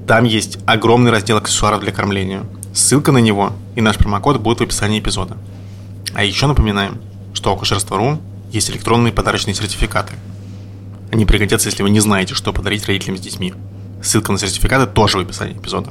Там 0.06 0.24
есть 0.24 0.58
огромный 0.66 1.10
раздел 1.10 1.38
аксессуаров 1.38 1.80
для 1.80 1.92
кормления. 1.92 2.42
Ссылка 2.74 3.12
на 3.12 3.18
него 3.18 3.52
и 3.74 3.80
наш 3.80 3.98
промокод 3.98 4.40
будет 4.40 4.60
в 4.60 4.62
описании 4.62 5.00
эпизода. 5.00 5.36
А 6.14 6.24
еще 6.24 6.46
напоминаем, 6.46 7.00
что 7.34 7.50
у 7.50 7.54
Акушерства.ру 7.54 8.18
есть 8.50 8.70
электронные 8.70 9.12
подарочные 9.12 9.54
сертификаты. 9.54 10.14
Они 11.10 11.26
пригодятся, 11.26 11.68
если 11.68 11.82
вы 11.82 11.90
не 11.90 12.00
знаете, 12.00 12.34
что 12.34 12.52
подарить 12.52 12.86
родителям 12.86 13.18
с 13.18 13.20
детьми. 13.20 13.54
Ссылка 14.02 14.32
на 14.32 14.38
сертификаты 14.38 14.90
тоже 14.90 15.18
в 15.18 15.20
описании 15.20 15.56
эпизода. 15.56 15.90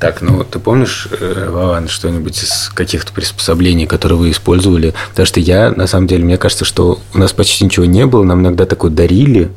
Так, 0.00 0.22
ну 0.22 0.42
ты 0.44 0.58
помнишь, 0.58 1.08
э, 1.10 1.48
Вован, 1.50 1.88
что-нибудь 1.88 2.42
из 2.42 2.70
каких-то 2.74 3.12
приспособлений, 3.12 3.86
которые 3.86 4.18
вы 4.18 4.30
использовали? 4.30 4.94
Потому 5.10 5.26
что 5.26 5.40
я, 5.40 5.70
на 5.70 5.86
самом 5.86 6.06
деле, 6.06 6.24
мне 6.24 6.36
кажется, 6.36 6.64
что 6.64 7.00
у 7.14 7.18
нас 7.18 7.32
почти 7.32 7.64
ничего 7.64 7.86
не 7.86 8.04
было, 8.06 8.24
нам 8.24 8.40
иногда 8.40 8.66
такое 8.66 8.90
дарили. 8.90 9.50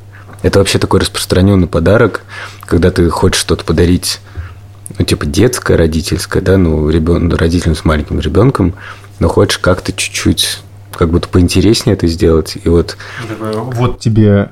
Это 0.44 0.60
вообще 0.60 0.78
такой 0.78 1.00
распространенный 1.00 1.68
подарок, 1.68 2.22
когда 2.66 2.92
ты 2.92 3.10
хочешь 3.10 3.42
что-то 3.42 3.66
подарить, 3.66 4.20
ну, 4.98 5.06
типа 5.06 5.26
детское, 5.26 5.78
родительское, 5.78 6.42
да, 6.42 6.58
ну, 6.58 6.90
ребен... 6.90 7.34
родителям 7.34 7.76
с 7.76 7.86
маленьким 7.86 8.20
ребенком, 8.20 8.74
но 9.20 9.28
хочешь 9.28 9.58
как-то 9.58 9.92
чуть-чуть, 9.92 10.60
как 10.94 11.10
будто 11.10 11.28
поинтереснее 11.28 11.96
это 11.96 12.08
сделать. 12.08 12.58
И 12.64 12.70
вот... 12.70 12.98
Вот 13.40 14.00
тебе 14.00 14.52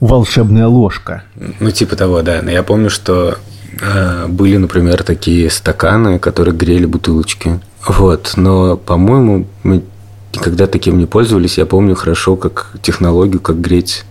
волшебная 0.00 0.66
ложка. 0.66 1.22
Ну, 1.60 1.70
типа 1.70 1.96
того, 1.96 2.22
да. 2.22 2.40
Но 2.42 2.50
я 2.50 2.62
помню, 2.62 2.90
что 2.90 3.38
э, 3.80 4.26
были, 4.28 4.56
например, 4.56 5.02
такие 5.02 5.50
стаканы, 5.50 6.18
которые 6.18 6.54
грели 6.54 6.86
бутылочки. 6.86 7.60
Вот. 7.86 8.32
Но, 8.36 8.76
по-моему, 8.76 9.46
мы 9.62 9.82
никогда 10.34 10.66
таким 10.66 10.98
не 10.98 11.06
пользовались. 11.06 11.58
Я 11.58 11.66
помню 11.66 11.94
хорошо, 11.94 12.36
как 12.36 12.74
технологию, 12.82 13.40
как 13.40 13.60
греть. 13.60 14.04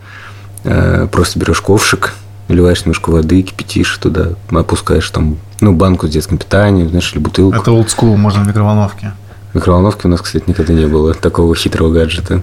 Э, 0.63 1.07
просто 1.11 1.39
берешь 1.39 1.61
ковшик, 1.61 2.13
наливаешь 2.49 2.81
немножко 2.81 3.11
воды, 3.11 3.41
кипятишь 3.43 3.97
туда, 3.97 4.31
опускаешь 4.49 5.09
там, 5.11 5.37
ну, 5.61 5.73
банку 5.73 6.07
с 6.07 6.11
детским 6.11 6.37
питанием, 6.37 6.89
знаешь, 6.89 7.11
или 7.13 7.19
бутылку. 7.19 7.57
Это 7.57 7.71
олдскул, 7.71 8.17
можно 8.17 8.43
в 8.43 8.47
микроволновке. 8.47 9.13
Микроволновки 9.53 10.05
у 10.05 10.09
нас, 10.09 10.21
кстати, 10.21 10.43
никогда 10.47 10.73
не 10.73 10.85
было 10.85 11.13
такого 11.13 11.55
хитрого 11.55 11.91
гаджета. 11.91 12.41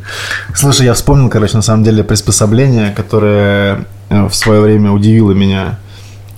Слушай, 0.54 0.86
я 0.86 0.94
вспомнил, 0.94 1.28
короче, 1.28 1.56
на 1.56 1.62
самом 1.62 1.84
деле 1.84 2.02
приспособление, 2.02 2.92
которое 2.92 3.86
э, 4.08 4.26
в 4.28 4.34
свое 4.34 4.60
время 4.60 4.90
удивило 4.90 5.32
меня. 5.32 5.78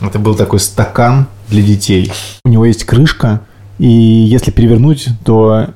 Это 0.01 0.19
был 0.19 0.35
такой 0.35 0.61
стакан 0.61 1.27
для 1.49 1.63
детей. 1.63 2.13
У 2.45 2.51
него 2.51 2.67
есть 2.67 2.85
крышка, 2.85 3.41
и 3.79 3.87
если 3.87 4.51
перевернуть, 4.51 5.09
то 5.25 5.69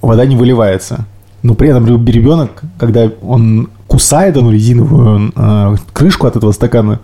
вода 0.00 0.24
не 0.24 0.36
выливается. 0.36 1.04
Но 1.42 1.54
при 1.54 1.68
этом 1.68 1.86
ребенок, 2.06 2.62
когда 2.78 3.10
он 3.22 3.70
кусает 3.86 4.36
эту 4.36 4.50
резиновую 4.50 5.32
э, 5.34 5.76
крышку 5.92 6.26
от 6.26 6.36
этого 6.36 6.52
стакана, 6.52 7.00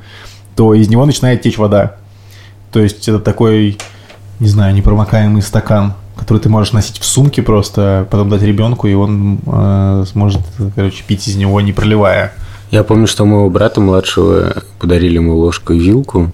то 0.57 0.75
из 0.75 0.89
него 0.89 1.07
начинает 1.07 1.43
течь 1.43 1.59
вода. 1.59 1.97
То 2.73 2.81
есть 2.81 3.09
это 3.09 3.19
такой, 3.19 3.79
не 4.41 4.49
знаю, 4.49 4.75
непромокаемый 4.75 5.43
стакан 5.43 5.95
который 6.17 6.39
ты 6.39 6.49
можешь 6.49 6.73
носить 6.73 6.99
в 6.99 7.05
сумке 7.05 7.43
просто, 7.43 8.07
потом 8.11 8.31
дать 8.31 8.43
ребенку, 8.43 8.87
и 8.87 8.95
он 8.95 9.41
э, 9.47 10.05
сможет, 10.11 10.41
короче, 10.75 11.05
пить 11.07 11.29
из 11.29 11.37
него, 11.37 11.61
не 11.61 11.73
проливая. 11.73 12.33
Я 12.71 12.85
помню, 12.85 13.07
что 13.07 13.25
моего 13.25 13.51
брата 13.51 13.81
младшего 13.81 14.63
подарили 14.79 15.17
ему 15.17 15.37
ложку 15.37 15.73
и 15.73 15.79
вилку, 15.79 16.33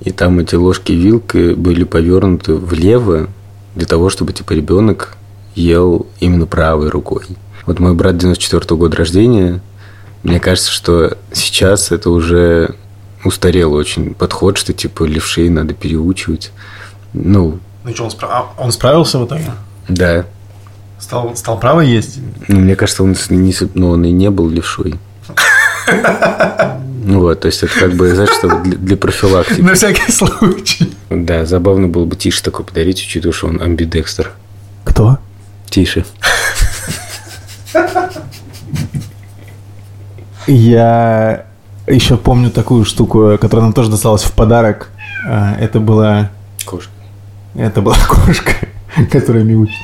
и 0.00 0.10
там 0.10 0.38
эти 0.38 0.54
ложки 0.54 0.92
и 0.92 0.96
вилки 0.96 1.54
были 1.54 1.84
повернуты 1.84 2.54
влево 2.54 3.28
для 3.74 3.86
того, 3.86 4.10
чтобы 4.10 4.32
типа 4.32 4.52
ребенок 4.52 5.16
ел 5.54 6.06
именно 6.20 6.46
правой 6.46 6.88
рукой. 6.88 7.24
Вот 7.66 7.80
мой 7.80 7.94
брат 7.94 8.16
94 8.16 8.62
-го 8.62 8.76
года 8.76 8.96
рождения, 8.96 9.60
мне 10.22 10.38
кажется, 10.38 10.70
что 10.70 11.16
сейчас 11.32 11.90
это 11.90 12.10
уже 12.10 12.74
устарел 13.26 13.72
очень 13.74 14.14
подход, 14.14 14.58
что 14.58 14.72
типа 14.72 15.04
левшей 15.04 15.48
надо 15.48 15.74
переучивать. 15.74 16.52
Ну, 17.12 17.58
ну 17.84 17.94
что, 17.94 18.04
он, 18.04 18.10
спра... 18.10 18.28
а 18.30 18.52
он 18.58 18.72
справился 18.72 19.18
в 19.18 19.26
итоге? 19.26 19.52
Да. 19.88 20.24
Стал, 20.98 21.36
стал 21.36 21.60
право 21.60 21.80
есть? 21.80 22.18
Ну, 22.48 22.60
мне 22.60 22.74
кажется, 22.74 23.02
он, 23.04 23.14
не, 23.30 23.54
ну, 23.74 23.90
он 23.90 24.04
и 24.04 24.10
не 24.10 24.30
был 24.30 24.48
левшой. 24.48 24.94
Ну 27.08 27.20
вот, 27.20 27.38
то 27.38 27.46
есть 27.46 27.62
это 27.62 27.72
как 27.78 27.92
бы, 27.92 28.12
знаешь, 28.12 28.32
что 28.32 28.48
для, 28.62 28.76
для 28.76 28.96
профилактики. 28.96 29.60
На 29.60 29.74
всякий 29.74 30.10
случай. 30.10 30.92
Да, 31.08 31.46
забавно 31.46 31.86
было 31.86 32.04
бы 32.04 32.16
Тише 32.16 32.42
такой 32.42 32.64
подарить, 32.64 33.00
учитывая, 33.00 33.32
что 33.32 33.46
он 33.46 33.62
амбидекстер. 33.62 34.32
Кто? 34.82 35.18
Тише. 35.70 36.04
Я 40.48 41.45
еще 41.86 42.16
помню 42.16 42.50
такую 42.50 42.84
штуку, 42.84 43.38
которая 43.40 43.64
нам 43.66 43.72
тоже 43.72 43.90
досталась 43.90 44.22
в 44.22 44.32
подарок. 44.32 44.90
А, 45.28 45.56
это 45.58 45.80
была... 45.80 46.30
Кошка. 46.64 46.90
Это 47.54 47.80
была 47.80 47.96
кошка, 48.08 48.52
которая 49.10 49.44
мяучит. 49.44 49.74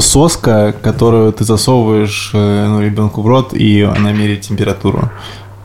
Соска, 0.00 0.74
которую 0.82 1.32
ты 1.32 1.44
засовываешь 1.44 2.30
э, 2.34 2.66
ну, 2.68 2.82
ребенку 2.82 3.22
в 3.22 3.26
рот, 3.26 3.54
и 3.54 3.82
она 3.82 4.12
меряет 4.12 4.42
температуру. 4.42 5.10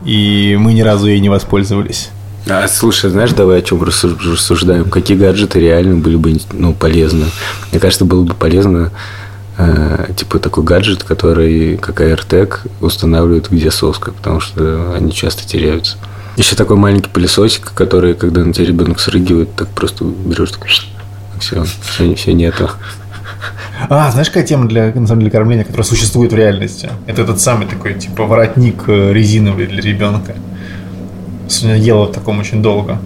И 0.04 0.56
мы 0.58 0.72
ни 0.72 0.80
разу 0.80 1.08
ей 1.08 1.20
не 1.20 1.28
воспользовались. 1.28 2.10
А, 2.48 2.66
слушай, 2.68 3.10
знаешь, 3.10 3.32
давай 3.32 3.58
о 3.58 3.62
чем 3.62 3.82
рассуждаем? 3.82 4.90
Какие 4.90 5.16
гаджеты 5.16 5.60
реально 5.60 5.96
были 5.96 6.16
бы 6.16 6.36
ну, 6.52 6.72
полезны? 6.72 7.26
Мне 7.70 7.80
кажется, 7.80 8.04
было 8.04 8.22
бы 8.22 8.34
полезно 8.34 8.90
э, 9.58 10.08
типа 10.16 10.38
такой 10.38 10.64
гаджет, 10.64 11.04
который, 11.04 11.76
как 11.76 12.00
AirTag, 12.00 12.70
устанавливает 12.80 13.50
где 13.50 13.70
соска, 13.70 14.12
потому 14.12 14.40
что 14.40 14.94
они 14.94 15.12
часто 15.12 15.46
теряются. 15.46 15.96
Еще 16.36 16.56
такой 16.56 16.76
маленький 16.76 17.10
пылесосик, 17.10 17.72
который, 17.74 18.14
когда 18.14 18.44
на 18.44 18.52
тебя 18.52 18.66
ребенок 18.66 18.98
срыгивает, 18.98 19.54
так 19.54 19.68
просто 19.68 20.04
берешь, 20.04 20.50
так, 20.50 20.66
все, 21.38 21.64
все, 21.64 22.14
все 22.14 22.32
нету. 22.32 22.70
А, 23.88 24.10
знаешь, 24.10 24.28
какая 24.28 24.44
тема 24.44 24.66
для, 24.68 24.92
на 24.94 25.06
самом 25.06 25.20
деле, 25.20 25.30
кормления, 25.30 25.64
которая 25.64 25.84
существует 25.84 26.32
в 26.32 26.36
реальности? 26.36 26.90
Это 27.06 27.22
этот 27.22 27.40
самый 27.40 27.66
такой, 27.66 27.94
типа, 27.94 28.24
воротник 28.24 28.84
э, 28.86 29.12
резиновый 29.12 29.66
для 29.66 29.82
ребенка. 29.82 30.34
Сегодня 31.48 31.76
ела 31.80 32.06
в 32.06 32.12
таком 32.12 32.38
очень 32.38 32.62
долго. 32.62 32.98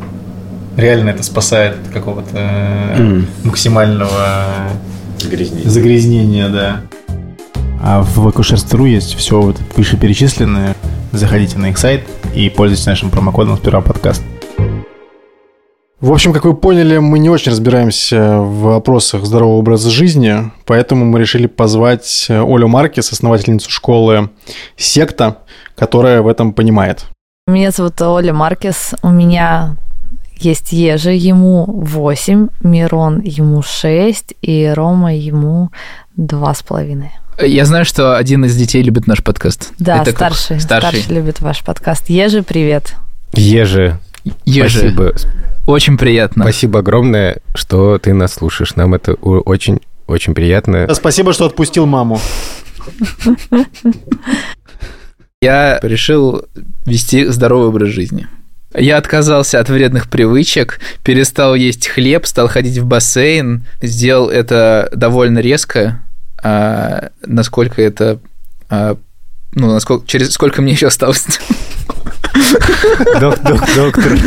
Реально 0.76 1.10
это 1.10 1.22
спасает 1.22 1.76
от 1.84 1.92
какого-то 1.92 2.36
mm. 2.36 3.24
максимального 3.44 4.70
загрязнения. 5.20 5.68
загрязнения, 5.68 6.48
да. 6.48 6.80
А 7.82 8.02
в 8.02 8.26
акушерстве.ру 8.26 8.86
есть 8.86 9.14
все 9.14 9.40
вот 9.40 9.56
вышеперечисленное. 9.76 10.74
Заходите 11.12 11.58
на 11.58 11.70
их 11.70 11.78
сайт 11.78 12.04
и 12.34 12.50
пользуйтесь 12.50 12.86
нашим 12.86 13.10
промокодом 13.10 13.56
«Сперва 13.56 13.80
подкаст». 13.80 14.22
В 16.00 16.12
общем, 16.12 16.32
как 16.32 16.44
вы 16.44 16.54
поняли, 16.54 16.98
мы 16.98 17.18
не 17.18 17.28
очень 17.28 17.50
разбираемся 17.50 18.38
в 18.38 18.60
вопросах 18.60 19.24
здорового 19.24 19.56
образа 19.56 19.90
жизни, 19.90 20.52
поэтому 20.64 21.04
мы 21.04 21.18
решили 21.18 21.48
позвать 21.48 22.26
Олю 22.28 22.68
Маркес, 22.68 23.10
основательницу 23.10 23.68
школы 23.68 24.30
«Секта», 24.76 25.38
которая 25.74 26.22
в 26.22 26.28
этом 26.28 26.52
понимает. 26.52 27.06
Меня 27.48 27.72
зовут 27.72 28.00
Оля 28.02 28.32
Маркес, 28.32 28.94
у 29.02 29.08
меня 29.08 29.76
есть 30.40 30.72
Ежи, 30.72 31.12
ему 31.12 31.64
8, 31.66 32.48
Мирон 32.62 33.20
ему 33.20 33.62
6 33.62 34.34
и 34.42 34.72
Рома 34.74 35.14
ему 35.14 35.70
2,5. 36.18 37.04
Я 37.46 37.64
знаю, 37.64 37.84
что 37.84 38.16
один 38.16 38.44
из 38.44 38.56
детей 38.56 38.82
любит 38.82 39.06
наш 39.06 39.22
подкаст. 39.22 39.72
Да, 39.78 40.02
Это 40.02 40.10
старший, 40.10 40.60
старший. 40.60 41.00
Старший 41.00 41.14
любит 41.14 41.40
ваш 41.40 41.62
подкаст. 41.62 42.08
Ежи, 42.10 42.42
привет. 42.42 42.94
Ежи. 43.32 43.98
Ежи. 44.44 44.78
Спасибо. 44.78 45.12
Очень 45.66 45.98
приятно. 45.98 46.44
Спасибо 46.44 46.80
огромное, 46.80 47.38
что 47.54 47.98
ты 47.98 48.12
нас 48.14 48.34
слушаешь. 48.34 48.74
Нам 48.74 48.94
это 48.94 49.14
очень, 49.14 49.80
очень 50.06 50.34
приятно. 50.34 50.92
Спасибо, 50.94 51.32
что 51.32 51.46
отпустил 51.46 51.86
маму. 51.86 52.20
Я 55.40 55.78
решил 55.82 56.44
вести 56.86 57.26
здоровый 57.26 57.68
образ 57.68 57.90
жизни. 57.90 58.26
Я 58.74 58.98
отказался 58.98 59.60
от 59.60 59.68
вредных 59.70 60.10
привычек, 60.10 60.80
перестал 61.02 61.54
есть 61.54 61.88
хлеб, 61.88 62.26
стал 62.26 62.48
ходить 62.48 62.78
в 62.78 62.84
бассейн, 62.84 63.64
сделал 63.80 64.28
это 64.28 64.90
довольно 64.92 65.38
резко, 65.38 66.02
а, 66.42 67.10
насколько 67.24 67.80
это, 67.80 68.18
а, 68.68 68.96
ну, 69.52 69.72
насколько, 69.72 70.06
через 70.06 70.32
сколько 70.32 70.60
мне 70.60 70.72
еще 70.72 70.88
осталось? 70.88 71.26
Доктор. 73.20 74.18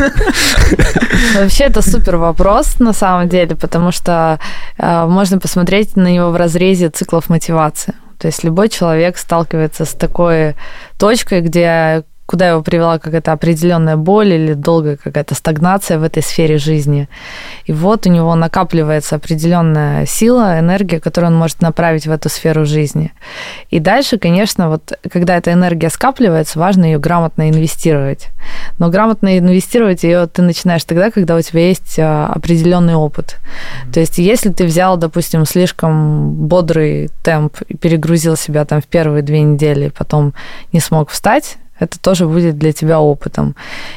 Вообще 1.35 1.65
это 1.65 1.81
супер 1.81 2.17
вопрос 2.17 2.79
на 2.79 2.93
самом 2.93 3.29
деле, 3.29 3.55
потому 3.55 3.91
что 3.91 4.39
э, 4.77 5.05
можно 5.05 5.39
посмотреть 5.39 5.95
на 5.95 6.11
него 6.11 6.31
в 6.31 6.35
разрезе 6.35 6.89
циклов 6.89 7.29
мотивации. 7.29 7.93
То 8.17 8.27
есть 8.27 8.43
любой 8.43 8.69
человек 8.69 9.17
сталкивается 9.17 9.85
с 9.85 9.93
такой 9.93 10.55
точкой, 10.99 11.41
где 11.41 12.03
куда 12.31 12.47
его 12.47 12.61
привела 12.61 12.97
какая-то 12.97 13.33
определенная 13.33 13.97
боль 13.97 14.31
или 14.33 14.53
долгая 14.53 14.95
какая-то 14.95 15.35
стагнация 15.35 15.99
в 15.99 16.03
этой 16.03 16.23
сфере 16.23 16.57
жизни. 16.57 17.09
И 17.65 17.73
вот 17.73 18.07
у 18.07 18.09
него 18.09 18.33
накапливается 18.35 19.17
определенная 19.17 20.05
сила, 20.05 20.57
энергия, 20.57 21.01
которую 21.01 21.33
он 21.33 21.37
может 21.37 21.61
направить 21.61 22.07
в 22.07 22.11
эту 22.11 22.29
сферу 22.29 22.65
жизни. 22.65 23.11
И 23.69 23.79
дальше, 23.79 24.17
конечно, 24.17 24.69
вот 24.69 24.97
когда 25.11 25.35
эта 25.35 25.51
энергия 25.51 25.89
скапливается, 25.89 26.57
важно 26.57 26.85
ее 26.85 26.99
грамотно 26.99 27.49
инвестировать. 27.49 28.29
Но 28.79 28.89
грамотно 28.89 29.37
инвестировать 29.37 30.03
ее 30.03 30.25
ты 30.27 30.41
начинаешь 30.41 30.85
тогда, 30.85 31.11
когда 31.11 31.35
у 31.35 31.41
тебя 31.41 31.67
есть 31.67 31.99
а, 31.99 32.31
определенный 32.33 32.95
опыт. 32.95 33.39
То 33.93 33.99
есть, 33.99 34.19
если 34.19 34.51
ты 34.51 34.63
взял, 34.63 34.95
допустим, 34.95 35.45
слишком 35.45 36.31
бодрый 36.47 37.09
темп 37.23 37.57
и 37.67 37.75
перегрузил 37.75 38.37
себя 38.37 38.63
там 38.63 38.79
в 38.79 38.85
первые 38.85 39.21
две 39.21 39.41
недели, 39.41 39.89
потом 39.89 40.33
не 40.71 40.79
смог 40.79 41.09
встать, 41.09 41.57
это 41.81 41.99
тоже 41.99 42.27
будет 42.27 42.59
для 42.59 42.73
тебя 42.73 42.99
опытом. 42.99 43.55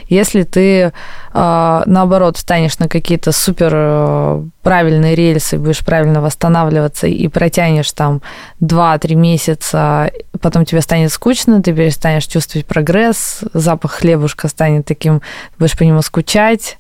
Если 0.09 0.43
ты, 0.43 0.93
а, 1.33 1.83
наоборот, 1.85 2.39
встанешь 2.39 2.79
на 2.79 2.89
какие-то 2.89 3.31
супер 3.31 3.73
э, 3.75 4.43
правильные 4.63 5.15
рельсы, 5.15 5.59
будешь 5.59 5.85
правильно 5.85 6.23
восстанавливаться 6.23 7.07
и 7.07 7.29
протянешь 7.29 7.93
там 7.93 8.23
2-3 8.63 9.15
месяца, 9.15 10.11
потом 10.41 10.65
тебе 10.65 10.81
станет 10.81 11.13
скучно, 11.13 11.63
ты 11.63 11.75
перестанешь 11.75 12.25
чувствовать 12.25 12.67
прогресс, 12.67 13.41
запах 13.53 13.93
хлебушка 13.93 14.49
станет 14.49 14.87
таким, 14.87 15.21
будешь 15.59 15.77
по 15.77 15.83
нему 15.83 16.01
скучать, 16.01 16.79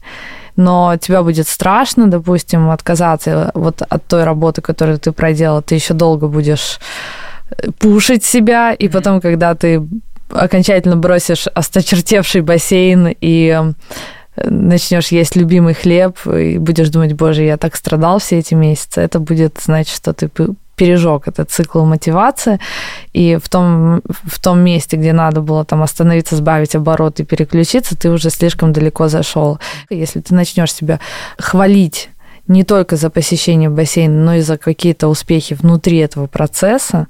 но 0.56 0.96
тебя 0.96 1.22
будет 1.22 1.48
страшно, 1.48 2.06
допустим, 2.06 2.70
отказаться 2.70 3.50
вот 3.52 3.82
от 3.82 4.06
той 4.06 4.24
работы, 4.24 4.62
которую 4.62 4.98
ты 4.98 5.12
проделал, 5.12 5.60
ты 5.60 5.74
еще 5.74 5.92
долго 5.92 6.28
будешь 6.28 6.78
э, 7.50 7.70
пушить 7.78 8.24
себя, 8.24 8.72
и 8.72 8.88
потом, 8.88 9.20
когда 9.20 9.54
ты 9.54 9.86
окончательно 10.30 10.96
бросишь 10.96 11.46
осточертевший 11.46 12.40
бассейн 12.40 13.14
и 13.20 13.74
э, 14.36 14.48
начнешь 14.48 15.08
есть 15.08 15.36
любимый 15.36 15.74
хлеб 15.74 16.18
и 16.26 16.58
будешь 16.58 16.88
думать, 16.88 17.14
боже, 17.14 17.42
я 17.42 17.56
так 17.56 17.76
страдал 17.76 18.18
все 18.18 18.38
эти 18.38 18.54
месяцы, 18.54 19.00
это 19.00 19.18
будет 19.18 19.58
значит, 19.60 19.94
что 19.94 20.12
ты 20.12 20.30
пережег 20.76 21.28
этот 21.28 21.50
цикл 21.50 21.84
мотивации, 21.84 22.58
и 23.12 23.38
в 23.42 23.48
том, 23.48 24.02
в 24.08 24.40
том 24.40 24.60
месте, 24.60 24.96
где 24.96 25.12
надо 25.12 25.40
было 25.40 25.64
там 25.64 25.82
остановиться, 25.82 26.36
сбавить 26.36 26.74
оборот 26.74 27.20
и 27.20 27.24
переключиться, 27.24 27.96
ты 27.96 28.10
уже 28.10 28.30
слишком 28.30 28.72
далеко 28.72 29.08
зашел. 29.08 29.58
Если 29.88 30.20
ты 30.20 30.34
начнешь 30.34 30.72
себя 30.72 31.00
хвалить 31.38 32.10
не 32.46 32.64
только 32.64 32.96
за 32.96 33.10
посещение 33.10 33.70
бассейна, 33.70 34.24
но 34.24 34.34
и 34.34 34.40
за 34.40 34.58
какие-то 34.58 35.08
успехи 35.08 35.54
внутри 35.54 35.98
этого 35.98 36.26
процесса, 36.26 37.06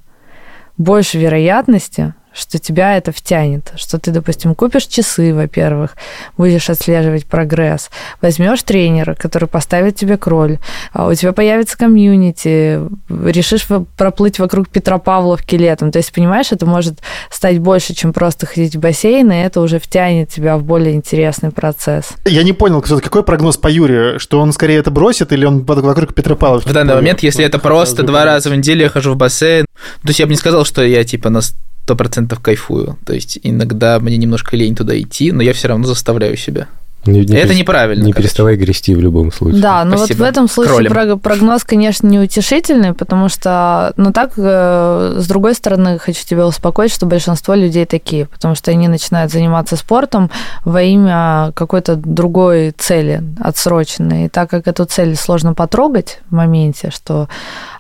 больше 0.76 1.18
вероятности, 1.18 2.14
что 2.34 2.58
тебя 2.58 2.96
это 2.96 3.12
втянет, 3.12 3.72
что 3.76 3.98
ты, 3.98 4.10
допустим, 4.10 4.54
купишь 4.54 4.86
часы, 4.86 5.32
во-первых, 5.32 5.96
будешь 6.36 6.68
отслеживать 6.68 7.26
прогресс, 7.26 7.90
возьмешь 8.20 8.62
тренера, 8.62 9.14
который 9.14 9.48
поставит 9.48 9.96
тебе 9.96 10.16
кроль, 10.16 10.58
а 10.92 11.06
у 11.06 11.14
тебя 11.14 11.32
появится 11.32 11.78
комьюнити, 11.78 12.80
решишь 13.08 13.66
проплыть 13.96 14.38
вокруг 14.38 14.68
Петропавловки 14.68 15.54
летом. 15.54 15.92
То 15.92 15.98
есть, 15.98 16.12
понимаешь, 16.12 16.50
это 16.50 16.66
может 16.66 16.98
стать 17.30 17.58
больше, 17.58 17.94
чем 17.94 18.12
просто 18.12 18.46
ходить 18.46 18.76
в 18.76 18.80
бассейн, 18.80 19.30
и 19.30 19.36
это 19.36 19.60
уже 19.60 19.78
втянет 19.78 20.28
тебя 20.28 20.58
в 20.58 20.64
более 20.64 20.94
интересный 20.94 21.50
процесс. 21.50 22.14
Я 22.24 22.42
не 22.42 22.52
понял, 22.52 22.82
какой 22.82 23.22
прогноз 23.22 23.56
по 23.56 23.68
Юре, 23.68 24.18
что 24.18 24.40
он 24.40 24.52
скорее 24.52 24.78
это 24.78 24.90
бросит 24.90 25.32
или 25.32 25.44
он 25.44 25.64
вокруг 25.64 26.14
Петропавловки? 26.14 26.68
В 26.68 26.72
данный 26.72 26.94
момент, 26.94 27.22
если 27.22 27.44
это 27.44 27.58
просто 27.58 28.02
два 28.02 28.24
раза 28.24 28.50
в 28.50 28.56
неделю 28.56 28.82
я 28.82 28.88
хожу 28.88 29.12
в 29.12 29.16
бассейн, 29.16 29.66
то 30.02 30.08
есть 30.08 30.18
я 30.18 30.26
бы 30.26 30.32
не 30.32 30.38
сказал, 30.38 30.64
что 30.64 30.82
я 30.82 31.04
типа 31.04 31.30
на 31.30 31.40
сто 31.84 31.96
процентов 31.96 32.40
кайфую. 32.40 32.96
То 33.04 33.12
есть 33.12 33.38
иногда 33.42 34.00
мне 34.00 34.16
немножко 34.16 34.56
лень 34.56 34.74
туда 34.74 34.98
идти, 34.98 35.32
но 35.32 35.42
я 35.42 35.52
все 35.52 35.68
равно 35.68 35.86
заставляю 35.86 36.36
себя. 36.36 36.66
Не, 37.04 37.20
не 37.20 37.36
это 37.36 37.54
неправильно. 37.54 38.02
Не 38.02 38.12
короче. 38.12 38.28
переставай 38.28 38.56
грести 38.56 38.94
в 38.94 39.00
любом 39.00 39.30
случае. 39.30 39.60
Да, 39.60 39.84
но 39.84 39.98
Спасибо. 39.98 40.16
вот 40.16 40.24
в 40.24 40.28
этом 40.30 40.48
случае 40.48 40.88
Кролем. 40.88 41.20
прогноз, 41.20 41.62
конечно, 41.64 42.06
неутешительный, 42.06 42.94
потому 42.94 43.28
что, 43.28 43.92
ну 43.98 44.10
так, 44.12 44.32
э, 44.38 45.16
с 45.18 45.26
другой 45.26 45.54
стороны, 45.54 45.98
хочу 45.98 46.24
тебя 46.24 46.46
успокоить, 46.46 46.90
что 46.90 47.04
большинство 47.04 47.52
людей 47.52 47.84
такие, 47.84 48.24
потому 48.24 48.54
что 48.54 48.70
они 48.70 48.88
начинают 48.88 49.30
заниматься 49.30 49.76
спортом 49.76 50.30
во 50.64 50.80
имя 50.80 51.52
какой-то 51.54 51.96
другой 51.96 52.70
цели 52.70 53.22
отсроченной. 53.38 54.24
И 54.24 54.28
так 54.30 54.48
как 54.48 54.66
эту 54.66 54.86
цель 54.86 55.14
сложно 55.16 55.52
потрогать 55.52 56.20
в 56.30 56.34
моменте, 56.34 56.90
что, 56.90 57.28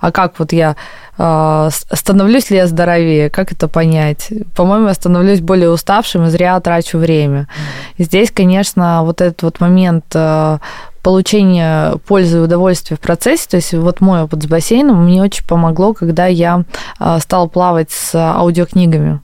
а 0.02 0.12
как 0.12 0.38
вот 0.38 0.52
я 0.52 0.76
становлюсь 1.16 2.50
ли 2.50 2.56
я 2.56 2.66
здоровее, 2.66 3.30
как 3.30 3.52
это 3.52 3.68
понять? 3.68 4.32
По-моему, 4.56 4.88
я 4.88 4.94
становлюсь 4.94 5.40
более 5.40 5.70
уставшим 5.70 6.24
и 6.24 6.30
зря 6.30 6.58
трачу 6.60 6.98
время. 6.98 7.48
И 7.96 8.04
здесь, 8.04 8.30
конечно, 8.30 9.02
вот 9.04 9.20
этот 9.20 9.42
вот 9.42 9.60
момент 9.60 10.06
а, 10.14 10.58
получения 11.02 11.96
пользы 12.08 12.38
и 12.38 12.40
удовольствия 12.40 12.96
в 12.96 13.00
процессе, 13.00 13.46
то 13.48 13.56
есть 13.56 13.74
вот 13.74 14.00
мой 14.00 14.22
опыт 14.22 14.42
с 14.42 14.46
бассейном 14.46 15.04
мне 15.04 15.22
очень 15.22 15.46
помогло, 15.46 15.92
когда 15.92 16.26
я 16.26 16.64
а, 16.98 17.20
стала 17.20 17.46
плавать 17.46 17.90
с 17.90 18.14
аудиокнигами. 18.14 19.20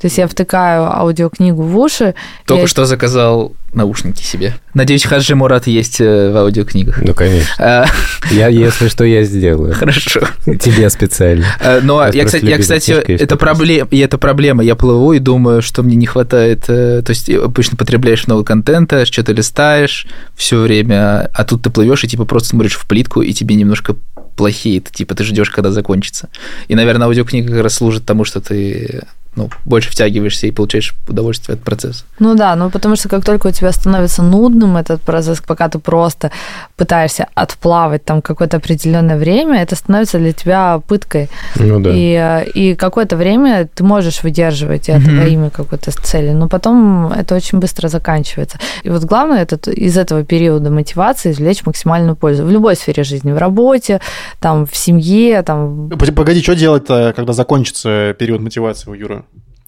То 0.00 0.08
есть 0.08 0.18
я 0.18 0.28
втыкаю 0.28 0.84
аудиокнигу 0.84 1.62
в 1.62 1.78
уши. 1.78 2.14
Только 2.44 2.62
я... 2.62 2.68
что 2.68 2.84
заказал 2.84 3.54
наушники 3.72 4.22
себе. 4.22 4.54
Надеюсь, 4.74 5.04
Хаджи 5.04 5.34
Мурат 5.34 5.66
есть 5.66 6.00
э, 6.00 6.30
в 6.30 6.36
аудиокнигах. 6.36 7.00
Ну, 7.02 7.14
конечно. 7.14 7.54
А... 7.58 7.86
Я, 8.30 8.48
если 8.48 8.88
что, 8.88 9.04
я 9.04 9.22
сделаю. 9.22 9.74
Хорошо. 9.74 10.20
Тебе 10.44 10.90
специально. 10.90 11.46
А, 11.60 11.80
но 11.82 12.02
я, 12.04 12.10
я 12.10 12.24
кстати, 12.24 12.44
я, 12.44 12.58
кстати 12.58 12.90
это, 12.90 13.36
проблема, 13.36 13.88
и 13.90 13.98
это 13.98 14.18
проблема. 14.18 14.62
Я 14.62 14.74
плыву 14.76 15.12
и 15.12 15.18
думаю, 15.18 15.62
что 15.62 15.82
мне 15.82 15.96
не 15.96 16.06
хватает... 16.06 16.64
Э, 16.68 17.02
то 17.02 17.10
есть 17.10 17.30
обычно 17.30 17.76
потребляешь 17.76 18.26
много 18.26 18.44
контента, 18.44 19.06
что-то 19.06 19.32
листаешь 19.32 20.06
все 20.34 20.58
время, 20.58 21.30
а 21.32 21.44
тут 21.44 21.62
ты 21.62 21.70
плывешь 21.70 22.04
и 22.04 22.08
типа 22.08 22.24
просто 22.24 22.50
смотришь 22.50 22.76
в 22.76 22.86
плитку, 22.86 23.22
и 23.22 23.32
тебе 23.32 23.54
немножко 23.54 23.96
плохеет. 24.36 24.90
Типа 24.90 25.14
ты 25.14 25.24
ждешь, 25.24 25.50
когда 25.50 25.70
закончится. 25.70 26.28
И, 26.68 26.74
наверное, 26.74 27.06
аудиокнига 27.06 27.52
как 27.52 27.62
раз 27.62 27.74
служит 27.74 28.04
тому, 28.04 28.24
что 28.24 28.40
ты 28.40 29.04
ну, 29.36 29.50
больше 29.64 29.90
втягиваешься 29.90 30.46
и 30.46 30.50
получаешь 30.50 30.94
удовольствие 31.06 31.54
от 31.54 31.62
процесса. 31.62 32.04
Ну 32.18 32.34
да, 32.34 32.56
ну 32.56 32.70
потому 32.70 32.96
что 32.96 33.08
как 33.08 33.24
только 33.24 33.48
у 33.48 33.50
тебя 33.50 33.70
становится 33.70 34.22
нудным 34.22 34.76
этот 34.78 35.02
процесс, 35.02 35.40
пока 35.46 35.68
ты 35.68 35.78
просто 35.78 36.30
пытаешься 36.76 37.28
отплавать 37.34 38.04
там 38.04 38.22
какое-то 38.22 38.56
определенное 38.56 39.18
время, 39.18 39.62
это 39.62 39.76
становится 39.76 40.18
для 40.18 40.32
тебя 40.32 40.80
пыткой. 40.88 41.28
Ну 41.56 41.80
да. 41.80 41.90
И, 41.92 42.50
и 42.54 42.74
какое-то 42.74 43.16
время 43.16 43.68
ты 43.72 43.84
можешь 43.84 44.22
выдерживать 44.22 44.88
это 44.88 45.02
mm-hmm. 45.02 45.20
во 45.20 45.26
имя 45.26 45.50
какой-то 45.50 45.90
цели, 45.90 46.30
но 46.30 46.48
потом 46.48 47.12
это 47.12 47.34
очень 47.34 47.58
быстро 47.58 47.88
заканчивается. 47.88 48.58
И 48.82 48.90
вот 48.90 49.04
главное 49.04 49.42
это 49.42 49.70
из 49.70 49.98
этого 49.98 50.24
периода 50.24 50.70
мотивации 50.70 51.32
извлечь 51.32 51.66
максимальную 51.66 52.16
пользу 52.16 52.44
в 52.44 52.50
любой 52.50 52.74
сфере 52.76 53.04
жизни, 53.04 53.32
в 53.32 53.38
работе, 53.38 54.00
там, 54.40 54.64
в 54.66 54.74
семье, 54.74 55.42
там. 55.42 55.90
Погоди, 55.90 56.42
что 56.42 56.54
делать-то, 56.54 57.12
когда 57.14 57.34
закончится 57.34 58.14
период 58.18 58.40
мотивации 58.40 58.90
у 58.90 58.94
Юры? 58.94 59.25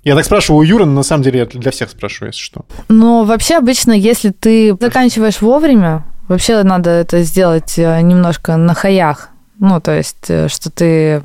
Я 0.09 0.15
так 0.15 0.25
спрашиваю 0.25 0.61
у 0.61 0.63
Юры, 0.63 0.87
но 0.87 0.93
на 0.93 1.03
самом 1.03 1.23
деле 1.23 1.41
я 1.41 1.45
для 1.45 1.71
всех 1.71 1.91
спрашиваю, 1.91 2.31
если 2.31 2.41
что. 2.41 2.63
Ну, 2.89 3.25
вообще, 3.25 3.59
обычно, 3.59 3.93
если 3.93 4.31
ты 4.31 4.75
заканчиваешь 4.81 5.43
вовремя, 5.43 6.07
вообще 6.29 6.63
надо 6.63 6.89
это 6.89 7.23
сделать 7.25 7.79
э, 7.79 8.01
немножко 8.01 8.57
на 8.57 8.73
хаях. 8.73 9.29
Ну, 9.59 9.81
то 9.81 9.95
есть, 9.95 10.31
э, 10.31 10.49
что 10.49 10.71
ты 10.71 11.23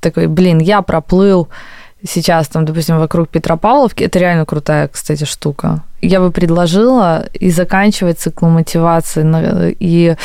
такой, 0.00 0.26
блин, 0.26 0.58
я 0.58 0.80
проплыл 0.80 1.48
сейчас, 2.02 2.48
там, 2.48 2.64
допустим, 2.64 2.98
вокруг 2.98 3.28
Петропавловки. 3.28 4.04
Это 4.04 4.18
реально 4.20 4.46
крутая, 4.46 4.88
кстати, 4.88 5.24
штука. 5.24 5.82
Я 6.00 6.20
бы 6.20 6.30
предложила 6.30 7.26
и 7.34 7.50
заканчивать 7.50 8.18
цикл 8.18 8.46
мотивации, 8.46 9.76
и 9.78 10.16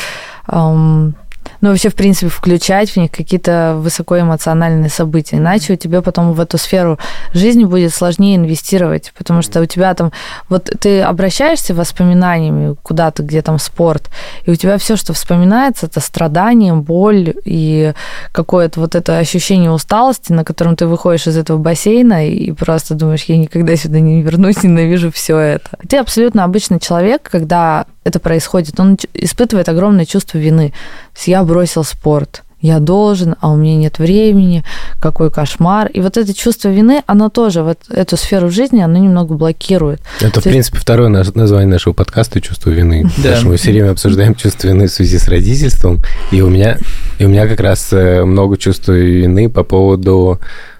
эм, 0.48 1.14
ну, 1.62 1.70
вообще, 1.70 1.90
в 1.90 1.94
принципе, 1.94 2.28
включать 2.28 2.90
в 2.90 2.96
них 2.96 3.12
какие-то 3.12 3.76
высокоэмоциональные 3.78 4.90
события. 4.90 5.36
Иначе 5.36 5.74
у 5.74 5.76
тебя 5.76 6.02
потом 6.02 6.32
в 6.32 6.40
эту 6.40 6.58
сферу 6.58 6.98
жизни 7.32 7.64
будет 7.64 7.94
сложнее 7.94 8.34
инвестировать, 8.34 9.12
потому 9.16 9.42
что 9.42 9.60
у 9.60 9.66
тебя 9.66 9.94
там... 9.94 10.10
Вот 10.48 10.64
ты 10.80 11.02
обращаешься 11.02 11.72
воспоминаниями 11.72 12.74
куда-то, 12.82 13.22
где 13.22 13.42
там 13.42 13.60
спорт, 13.60 14.10
и 14.44 14.50
у 14.50 14.56
тебя 14.56 14.76
все, 14.76 14.96
что 14.96 15.12
вспоминается, 15.12 15.86
это 15.86 16.00
страдание, 16.00 16.74
боль 16.74 17.32
и 17.44 17.92
какое-то 18.32 18.80
вот 18.80 18.96
это 18.96 19.18
ощущение 19.18 19.70
усталости, 19.70 20.32
на 20.32 20.44
котором 20.44 20.74
ты 20.74 20.88
выходишь 20.88 21.28
из 21.28 21.36
этого 21.36 21.58
бассейна 21.58 22.28
и 22.28 22.50
просто 22.50 22.94
думаешь, 22.94 23.22
я 23.24 23.36
никогда 23.36 23.76
сюда 23.76 24.00
не 24.00 24.20
вернусь, 24.20 24.60
ненавижу 24.64 25.12
все 25.12 25.38
это. 25.38 25.78
Ты 25.88 25.98
абсолютно 25.98 26.42
обычный 26.42 26.80
человек, 26.80 27.22
когда 27.30 27.86
это 28.04 28.18
происходит, 28.18 28.78
он 28.80 28.98
испытывает 29.14 29.68
огромное 29.68 30.04
чувство 30.04 30.38
вины. 30.38 30.70
То 30.70 31.18
есть 31.18 31.28
я 31.28 31.44
бросил 31.44 31.84
спорт, 31.84 32.42
я 32.62 32.78
должен, 32.78 33.34
а 33.40 33.50
у 33.50 33.56
меня 33.56 33.76
нет 33.76 33.98
времени, 33.98 34.64
какой 35.00 35.32
кошмар. 35.32 35.88
И 35.88 36.00
вот 36.00 36.16
это 36.16 36.32
чувство 36.32 36.68
вины, 36.68 37.02
оно 37.06 37.28
тоже, 37.28 37.62
вот 37.62 37.78
эту 37.90 38.16
сферу 38.16 38.50
жизни, 38.50 38.80
оно 38.80 38.98
немного 38.98 39.34
блокирует. 39.34 40.00
Это, 40.20 40.34
То 40.34 40.40
в 40.40 40.44
принципе, 40.44 40.76
есть... 40.76 40.84
второе 40.84 41.08
название 41.08 41.68
нашего 41.68 41.92
подкаста 41.92 42.40
«Чувство 42.40 42.70
вины». 42.70 43.02
Да. 43.02 43.10
Потому 43.16 43.36
что 43.36 43.46
мы 43.48 43.56
все 43.56 43.72
время 43.72 43.90
обсуждаем 43.90 44.36
чувство 44.36 44.68
вины 44.68 44.86
в 44.86 44.92
связи 44.92 45.18
с 45.18 45.26
родительством. 45.26 46.00
И 46.30 46.40
у 46.40 46.48
меня, 46.48 46.78
и 47.18 47.24
у 47.24 47.28
меня 47.28 47.48
как 47.48 47.58
раз 47.58 47.92
э, 47.92 48.24
много 48.24 48.56
чувства 48.56 48.92
вины 48.92 49.50
по 49.50 49.64
поводу 49.64 50.38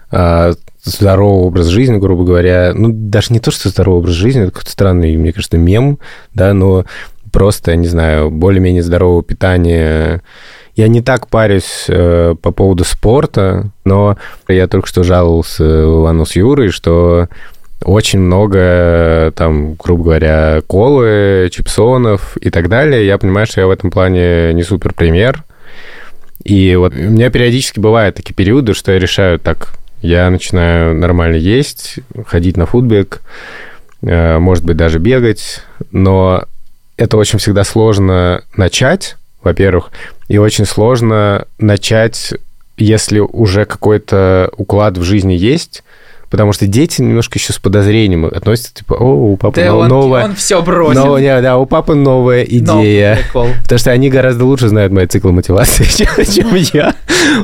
а, 0.09 0.53
здоровый 0.85 1.47
образ 1.47 1.67
жизни, 1.67 1.97
грубо 1.97 2.23
говоря. 2.23 2.73
Ну, 2.73 2.89
даже 2.91 3.33
не 3.33 3.39
то, 3.39 3.51
что 3.51 3.69
здоровый 3.69 3.99
образ 3.99 4.13
жизни, 4.13 4.43
это 4.43 4.51
какой-то 4.51 4.71
странный, 4.71 5.15
мне 5.17 5.33
кажется, 5.33 5.57
мем, 5.57 5.99
да, 6.33 6.53
но 6.53 6.85
просто, 7.33 7.75
не 7.75 7.87
знаю, 7.87 8.29
более-менее 8.29 8.83
здорового 8.83 9.23
питания. 9.23 10.21
Я 10.75 10.87
не 10.87 11.01
так 11.01 11.27
парюсь 11.27 11.85
э, 11.89 12.35
по 12.41 12.51
поводу 12.51 12.85
спорта, 12.85 13.71
но 13.83 14.17
я 14.47 14.67
только 14.67 14.87
что 14.87 15.03
жаловался 15.03 15.63
Ивану 15.63 16.25
с 16.25 16.35
Юрой, 16.35 16.69
что 16.69 17.27
очень 17.83 18.19
много, 18.19 19.33
там, 19.35 19.73
грубо 19.73 20.03
говоря, 20.03 20.61
колы, 20.67 21.49
чипсонов 21.51 22.37
и 22.37 22.49
так 22.49 22.69
далее. 22.69 23.05
Я 23.05 23.17
понимаю, 23.17 23.47
что 23.47 23.61
я 23.61 23.67
в 23.67 23.71
этом 23.71 23.91
плане 23.91 24.53
не 24.53 24.63
супер 24.63 24.93
пример. 24.93 25.43
И 26.43 26.75
вот 26.75 26.93
у 26.93 26.97
меня 26.97 27.29
периодически 27.29 27.79
бывают 27.79 28.15
такие 28.15 28.35
периоды, 28.35 28.73
что 28.73 28.91
я 28.91 28.99
решаю, 28.99 29.39
так, 29.39 29.73
я 30.01 30.29
начинаю 30.29 30.93
нормально 30.93 31.37
есть, 31.37 31.99
ходить 32.27 32.57
на 32.57 32.67
футбик, 32.67 33.21
э, 34.01 34.37
может 34.37 34.63
быть, 34.63 34.77
даже 34.77 34.99
бегать, 34.99 35.63
но 35.91 36.45
это 36.97 37.17
очень 37.17 37.39
всегда 37.39 37.63
сложно 37.63 38.43
начать, 38.55 39.17
во-первых, 39.43 39.91
и 40.27 40.37
очень 40.37 40.65
сложно 40.65 41.45
начать, 41.59 42.33
если 42.77 43.19
уже 43.19 43.65
какой-то 43.65 44.51
уклад 44.57 44.97
в 44.97 45.03
жизни 45.03 45.33
есть, 45.33 45.83
потому 46.29 46.53
что 46.53 46.65
дети 46.65 47.01
немножко 47.01 47.37
еще 47.37 47.53
с 47.53 47.59
подозрением 47.59 48.25
относятся, 48.25 48.73
типа, 48.73 48.93
о, 48.95 49.31
у 49.33 49.37
папы 49.37 49.61
Да, 49.61 49.75
он, 49.75 49.87
новая... 49.87 50.25
он 50.25 50.35
все 50.35 50.61
бросил. 50.63 51.05
новая- 51.05 51.21
не, 51.21 51.41
да, 51.41 51.57
у 51.57 51.65
папы 51.67 51.93
новая 51.93 52.45
Новый 52.45 52.59
идея. 52.85 53.17
прикол. 53.17 53.49
Потому 53.63 53.79
что 53.79 53.91
они 53.91 54.09
гораздо 54.09 54.45
лучше 54.45 54.67
знают 54.69 54.91
мои 54.93 55.05
циклы 55.05 55.31
мотивации, 55.31 55.83
чем, 56.25 56.25
чем 56.25 56.55
я. 56.73 56.95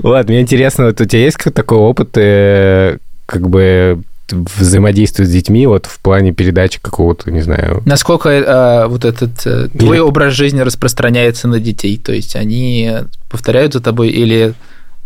Вот, 0.02 0.28
мне 0.28 0.41
интересно, 0.41 0.86
вот 0.86 1.00
у 1.02 1.06
тебя 1.06 1.22
есть 1.24 1.38
такой 1.54 1.78
опыт, 1.78 2.10
э, 2.16 2.97
как 3.28 3.47
бы 3.47 4.02
взаимодействия 4.32 5.26
с 5.26 5.30
детьми, 5.30 5.68
вот 5.68 5.86
в 5.86 6.00
плане 6.00 6.34
передачи 6.34 6.80
какого-то, 6.82 7.32
не 7.32 7.42
знаю, 7.42 7.82
Насколько 7.86 8.30
э, 8.30 8.88
вот 8.88 9.06
этот 9.06 9.46
э, 9.46 9.70
твой 9.70 10.00
образ 10.00 10.34
жизни 10.34 10.60
распространяется 10.62 11.48
на 11.48 11.60
детей? 11.60 11.98
То 11.98 12.14
есть 12.14 12.36
они 12.36 12.92
повторяют 13.30 13.74
за 13.74 13.82
тобой 13.82 14.10
или 14.10 14.54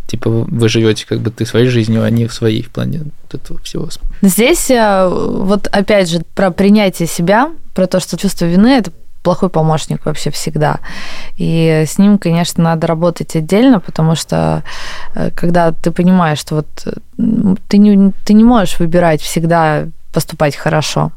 типа 0.06 0.30
вы 0.30 0.68
живете 0.68 1.06
как 1.06 1.20
бы 1.20 1.30
ты 1.30 1.46
своей 1.46 1.68
жизнью, 1.68 2.02
а 2.02 2.06
они 2.06 2.26
в 2.26 2.34
своей 2.34 2.62
в 2.62 2.70
плане 2.70 3.02
вот 3.22 3.40
этого 3.40 3.60
всего? 3.60 3.88
Здесь 4.22 4.70
э, 4.70 5.08
вот 5.08 5.68
опять 5.68 6.10
же 6.10 6.22
про 6.34 6.50
принятие 6.50 7.08
себя, 7.08 7.50
про 7.74 7.86
то, 7.86 8.00
что 8.00 8.16
чувство 8.16 8.44
вины 8.44 8.68
это 8.68 8.92
плохой 9.24 9.48
помощник 9.48 10.06
вообще 10.06 10.30
всегда. 10.30 10.78
И 11.36 11.84
с 11.86 11.98
ним, 11.98 12.18
конечно, 12.18 12.62
надо 12.62 12.86
работать 12.86 13.34
отдельно, 13.34 13.80
потому 13.80 14.14
что 14.14 14.62
э, 15.14 15.30
когда 15.34 15.72
ты 15.72 15.90
понимаешь, 15.90 16.38
что 16.38 16.56
вот 16.56 16.66
ты 17.68 17.78
не, 17.78 18.12
ты 18.24 18.34
не 18.34 18.44
можешь 18.44 18.78
выбирать 18.78 19.20
всегда 19.20 19.86
поступать 20.12 20.54
хорошо. 20.54 21.10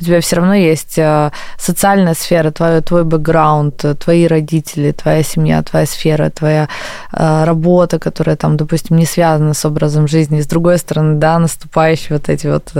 У 0.00 0.04
тебя 0.04 0.20
все 0.20 0.36
равно 0.36 0.54
есть 0.54 0.98
э, 0.98 1.30
социальная 1.58 2.14
сфера, 2.14 2.50
твой, 2.50 2.80
твой 2.80 3.04
бэкграунд, 3.04 3.84
э, 3.84 3.94
твои 3.94 4.26
родители, 4.26 4.92
твоя 4.92 5.22
семья, 5.22 5.62
твоя 5.62 5.86
сфера, 5.86 6.30
твоя 6.30 6.68
э, 7.12 7.44
работа, 7.44 7.98
которая 7.98 8.36
там, 8.36 8.56
допустим, 8.56 8.96
не 8.96 9.06
связана 9.06 9.54
с 9.54 9.64
образом 9.64 10.08
жизни. 10.08 10.38
И 10.38 10.42
с 10.42 10.46
другой 10.46 10.78
стороны, 10.78 11.16
да, 11.18 11.38
наступающие 11.38 12.18
вот 12.18 12.28
эти 12.28 12.46
вот 12.46 12.72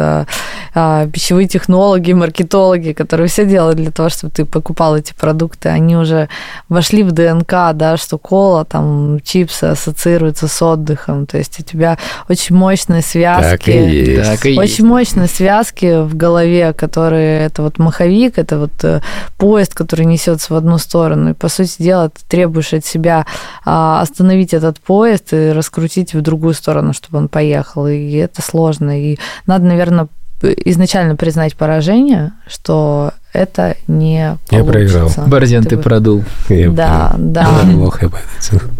пищевые 1.12 1.46
технологи, 1.46 2.12
маркетологи, 2.12 2.92
которые 2.92 3.28
все 3.28 3.46
делают 3.46 3.76
для 3.76 3.90
того, 3.90 4.08
чтобы 4.08 4.32
ты 4.32 4.44
покупал 4.44 4.96
эти 4.96 5.12
продукты, 5.12 5.68
они 5.68 5.96
уже 5.96 6.28
вошли 6.68 7.02
в 7.02 7.12
ДНК, 7.12 7.72
да, 7.74 7.96
что 7.96 8.18
кола, 8.18 8.64
там, 8.64 9.20
чипсы 9.22 9.64
ассоциируются 9.64 10.48
с 10.48 10.62
отдыхом. 10.62 11.26
То 11.26 11.38
есть 11.38 11.60
у 11.60 11.62
тебя 11.62 11.98
очень 12.28 12.56
мощные 12.56 13.02
связки. 13.02 13.50
Так 13.50 13.68
и 13.68 13.72
есть. 13.72 14.30
Так 14.30 14.46
и 14.46 14.50
есть. 14.50 14.58
Очень 14.60 14.86
мощные 14.86 15.28
связки 15.28 16.02
в 16.02 16.16
голове, 16.16 16.72
которые 16.72 17.03
это 17.12 17.62
вот 17.62 17.78
маховик, 17.78 18.38
это 18.38 18.59
вот 18.59 18.72
э, 18.82 19.00
поезд, 19.36 19.74
который 19.74 20.07
несется 20.07 20.52
в 20.52 20.57
одну 20.57 20.78
сторону. 20.78 21.30
И 21.30 21.34
по 21.34 21.48
сути 21.48 21.82
дела 21.82 22.09
ты 22.09 22.20
требуешь 22.28 22.72
от 22.72 22.84
себя 22.84 23.26
а, 23.64 24.00
остановить 24.00 24.55
этот 24.55 24.80
поезд 24.80 25.32
и 25.32 25.52
раскрутить 25.52 26.14
в 26.14 26.20
другую 26.20 26.55
сторону, 26.55 26.92
чтобы 26.92 27.18
он 27.18 27.28
поехал. 27.28 27.86
И 27.86 28.12
это 28.12 28.42
сложно. 28.42 29.00
И 29.00 29.18
надо, 29.46 29.64
наверное, 29.64 30.09
изначально 30.42 31.16
признать 31.16 31.57
поражение, 31.57 32.32
что 32.46 33.12
это 33.35 33.76
не 33.89 34.14
Я 34.16 34.39
получится. 34.49 34.72
проиграл. 34.72 35.11
Борзен, 35.26 35.64
ты 35.64 35.76
вы- 35.76 35.82
продул. 35.82 36.24
Я 36.49 36.70
Да, 36.70 37.11
прям- 37.11 37.32
да. 37.32 37.47
Плохо 37.74 38.11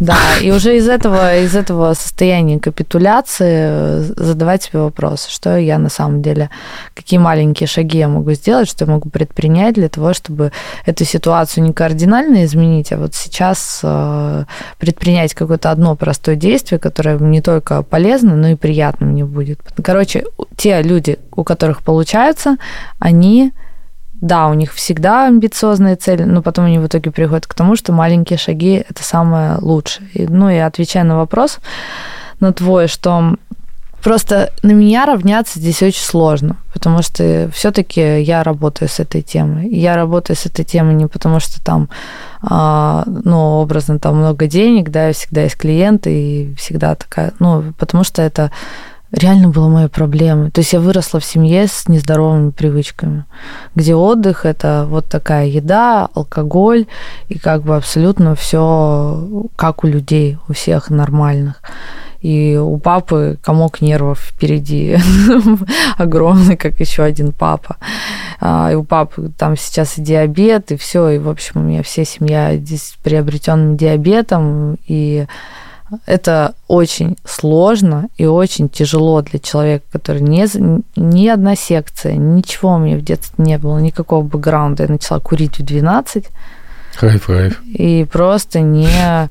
Да, 0.01 0.17
и 0.41 0.51
уже 0.53 0.77
из 0.77 0.89
этого, 0.89 1.37
из 1.39 1.55
этого 1.57 1.93
состояния 1.95 2.59
капитуляции 2.59 3.47
э, 3.51 4.01
задавать 4.17 4.63
себе 4.63 4.81
вопрос, 4.81 5.27
что 5.27 5.57
я 5.59 5.79
на 5.79 5.89
самом 5.89 6.23
деле, 6.23 6.51
какие 6.95 7.19
маленькие 7.19 7.67
шаги 7.67 7.99
я 7.99 8.09
могу 8.09 8.33
сделать, 8.33 8.69
что 8.69 8.85
я 8.85 8.91
могу 8.91 9.11
предпринять 9.11 9.75
для 9.75 9.89
того, 9.89 10.15
чтобы 10.15 10.53
эту 10.87 11.05
ситуацию 11.05 11.65
не 11.65 11.73
кардинально 11.73 12.45
изменить, 12.45 12.93
а 12.93 12.97
вот 12.97 13.15
сейчас 13.15 13.81
э, 13.83 14.45
предпринять 14.79 15.35
какое-то 15.35 15.71
одно 15.71 15.97
простое 15.97 16.37
действие, 16.37 16.79
которое 16.79 17.19
не 17.19 17.41
только 17.43 17.83
полезно, 17.83 18.37
но 18.37 18.49
и 18.49 18.55
приятно 18.55 19.07
мне 19.07 19.25
будет. 19.25 19.59
Короче, 19.83 20.25
те 20.57 20.81
люди, 20.83 21.19
у 21.35 21.43
которых 21.43 21.83
получается, 21.83 22.57
они 23.01 23.53
да, 24.25 24.49
у 24.49 24.55
них 24.55 24.73
всегда 24.73 25.27
амбициозные 25.27 25.97
цели, 25.97 26.23
но 26.23 26.41
потом 26.41 26.65
они 26.65 26.79
в 26.79 26.87
итоге 26.87 27.11
приходят 27.11 27.47
к 27.47 27.53
тому, 27.53 27.77
что 27.77 27.93
маленькие 27.93 28.39
шаги– 28.39 28.83
это 28.89 29.05
самое 29.05 29.59
лучшее. 29.61 30.09
И, 30.15 30.27
ну 30.27 30.49
и 30.49 30.57
отвечая 30.57 31.05
на 31.05 31.19
вопрос 31.19 31.59
на 32.41 32.55
твой, 32.55 32.89
что 32.89 33.37
просто 34.03 34.51
на 34.63 34.71
меня 34.71 35.05
равняться 35.05 35.59
здесь 35.59 35.83
очень 35.83 36.03
сложно, 36.03 36.57
потому 36.73 37.03
что 37.03 37.51
все-таки 37.53 38.23
я 38.23 38.43
работаю 38.43 38.89
с 38.89 38.99
этой 38.99 39.21
темой. 39.21 39.69
Я 39.69 39.95
работаю 39.95 40.39
с 40.39 40.47
этой 40.47 40.65
темой 40.65 40.95
не 40.95 41.07
потому, 41.07 41.39
что 41.39 41.63
там, 41.63 41.91
а, 42.41 43.05
ну, 43.07 43.61
образно, 43.61 43.99
там 43.99 44.17
много 44.17 44.47
денег, 44.47 44.89
да, 44.89 45.11
и 45.11 45.13
всегда 45.13 45.43
есть 45.43 45.59
клиенты, 45.59 46.11
и 46.11 46.55
всегда 46.55 46.95
такая, 46.95 47.35
ну, 47.41 47.75
потому 47.79 48.05
что 48.05 48.23
это 48.23 48.51
реально 49.15 49.49
была 49.49 49.69
моя 49.69 49.89
проблема. 49.89 50.51
То 50.51 50.61
есть 50.61 50.73
я 50.73 50.81
выросла 50.81 51.21
в 51.21 51.25
семье 51.25 51.67
с 51.67 51.89
нездоровыми 51.89 52.51
привычками, 52.51 53.25
где 53.75 53.95
отдых 53.95 54.45
это 54.45 54.87
вот 54.89 55.07
такая 55.07 55.47
еда, 55.47 56.09
алкоголь 56.15 56.87
и 57.29 57.39
как 57.39 57.63
бы 57.63 57.77
абсолютно 57.77 58.35
все 58.35 59.49
как 59.57 59.85
у 59.85 59.87
людей, 59.87 60.39
у 60.49 60.53
всех 60.53 60.91
нормальных. 60.91 61.63
И 62.21 62.57
у 62.57 62.79
папы 62.79 63.39
комок 63.43 63.83
нервов 63.83 64.19
впереди 64.19 64.97
огромный, 65.99 66.57
как 66.57 66.81
еще 66.81 67.03
один 67.03 67.33
папа. 67.33 67.77
А, 68.41 68.71
И 68.73 68.75
у 68.75 68.83
папы 68.83 69.31
там 69.37 69.59
сейчас 69.59 69.99
и 69.99 70.03
диабет, 70.03 70.73
и 70.73 70.79
все. 70.79 71.11
И, 71.11 71.19
в 71.19 71.29
общем, 71.29 71.61
у 71.61 71.65
меня 71.65 71.83
вся 71.83 72.07
семья 72.07 72.57
здесь 72.57 72.83
с 72.83 72.93
приобретенным 73.03 73.77
диабетом. 73.77 74.79
И 74.87 75.27
это 76.07 76.55
очень 76.69 77.17
сложно 77.25 78.09
и 78.17 78.27
очень 78.27 78.69
тяжело 78.69 79.23
для 79.23 79.39
человека, 79.39 79.85
который 79.93 80.23
не, 80.23 80.47
ни 80.97 81.29
одна 81.29 81.57
секция, 81.57 82.15
ничего 82.17 82.75
у 82.75 82.79
меня 82.79 82.97
в 82.97 83.03
детстве 83.03 83.45
не 83.45 83.59
было, 83.59 83.79
никакого 83.79 84.23
бэкграунда. 84.23 84.85
Я 84.85 84.89
начала 84.89 85.21
курить 85.21 85.59
в 85.59 85.65
12, 85.65 86.27
Кайф, 86.97 87.27
кайф. 87.27 87.63
и 87.65 88.07
просто 88.11 88.61
не... 88.61 89.29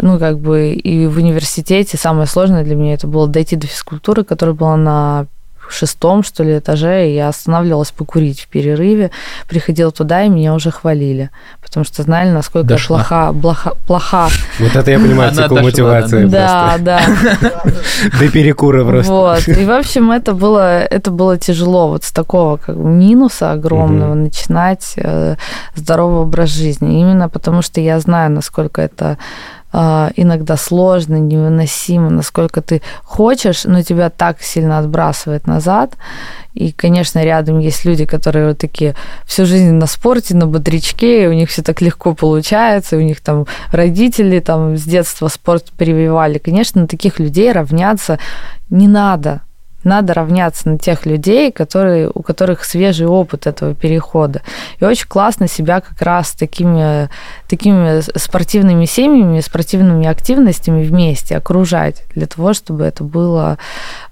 Ну, 0.00 0.18
как 0.18 0.38
бы 0.38 0.72
и 0.72 1.06
в 1.06 1.18
университете 1.18 1.98
самое 1.98 2.26
сложное 2.26 2.64
для 2.64 2.74
меня 2.74 2.94
это 2.94 3.06
было 3.06 3.28
дойти 3.28 3.56
до 3.56 3.66
физкультуры, 3.66 4.24
которая 4.24 4.54
была 4.54 4.76
на 4.76 5.26
шестом, 5.72 6.22
что 6.22 6.44
ли, 6.44 6.58
этаже, 6.58 7.08
и 7.08 7.14
я 7.14 7.28
останавливалась 7.28 7.90
покурить 7.90 8.40
в 8.40 8.48
перерыве, 8.48 9.10
приходила 9.48 9.90
туда, 9.90 10.24
и 10.24 10.28
меня 10.28 10.54
уже 10.54 10.70
хвалили, 10.70 11.30
потому 11.62 11.84
что 11.84 12.02
знали, 12.02 12.30
насколько 12.30 12.68
Дошла. 12.68 12.98
я 12.98 13.04
плоха, 13.04 13.32
плоха, 13.32 13.72
плоха. 13.86 14.28
Вот 14.58 14.76
это 14.76 14.90
я 14.90 14.98
понимаю 14.98 15.32
цикл 15.32 15.54
дошла, 15.54 15.62
мотивации 15.62 16.26
Да, 16.26 16.76
да. 16.78 17.00
До 18.20 18.28
перекура 18.28 18.84
просто. 18.84 19.12
Вот. 19.12 19.48
И, 19.48 19.64
в 19.64 19.70
общем, 19.70 20.10
это 20.10 20.32
было, 20.32 20.80
это 20.80 21.10
было 21.10 21.38
тяжело 21.38 21.88
вот 21.88 22.04
с 22.04 22.12
такого 22.12 22.56
как 22.56 22.76
бы 22.76 22.88
минуса 22.88 23.52
огромного 23.52 24.14
начинать 24.14 24.94
э, 24.96 25.36
здоровый 25.74 26.20
образ 26.22 26.50
жизни. 26.50 27.00
Именно 27.00 27.28
потому, 27.28 27.62
что 27.62 27.80
я 27.80 27.98
знаю, 28.00 28.30
насколько 28.30 28.80
это 28.80 29.18
иногда 29.72 30.56
сложно, 30.56 31.16
невыносимо, 31.16 32.10
насколько 32.10 32.60
ты 32.60 32.82
хочешь, 33.02 33.64
но 33.64 33.82
тебя 33.82 34.10
так 34.10 34.42
сильно 34.42 34.78
отбрасывает 34.78 35.46
назад. 35.46 35.94
И, 36.54 36.72
конечно, 36.72 37.24
рядом 37.24 37.58
есть 37.58 37.86
люди, 37.86 38.04
которые 38.04 38.48
вот 38.48 38.58
такие 38.58 38.94
всю 39.24 39.46
жизнь 39.46 39.72
на 39.72 39.86
спорте, 39.86 40.36
на 40.36 40.46
бодрячке, 40.46 41.24
и 41.24 41.26
у 41.26 41.32
них 41.32 41.48
все 41.48 41.62
так 41.62 41.80
легко 41.80 42.14
получается, 42.14 42.96
и 42.96 42.98
у 42.98 43.02
них 43.02 43.20
там 43.22 43.46
родители 43.70 44.40
там 44.40 44.76
с 44.76 44.82
детства 44.82 45.28
спорт 45.28 45.72
прививали. 45.76 46.38
Конечно, 46.38 46.82
на 46.82 46.86
таких 46.86 47.18
людей 47.18 47.50
равняться 47.52 48.18
не 48.68 48.88
надо. 48.88 49.40
Надо 49.84 50.14
равняться 50.14 50.68
на 50.68 50.78
тех 50.78 51.06
людей, 51.06 51.52
которые, 51.52 52.10
у 52.12 52.22
которых 52.22 52.64
свежий 52.64 53.06
опыт 53.06 53.46
этого 53.46 53.74
перехода. 53.74 54.42
И 54.78 54.84
очень 54.84 55.08
классно 55.08 55.48
себя 55.48 55.80
как 55.80 56.00
раз 56.02 56.32
такими, 56.32 57.08
такими 57.48 58.00
спортивными 58.18 58.84
семьями, 58.84 59.40
спортивными 59.40 60.06
активностями 60.06 60.84
вместе 60.84 61.36
окружать, 61.36 62.04
для 62.14 62.26
того, 62.26 62.52
чтобы 62.52 62.84
это 62.84 63.04
было 63.04 63.58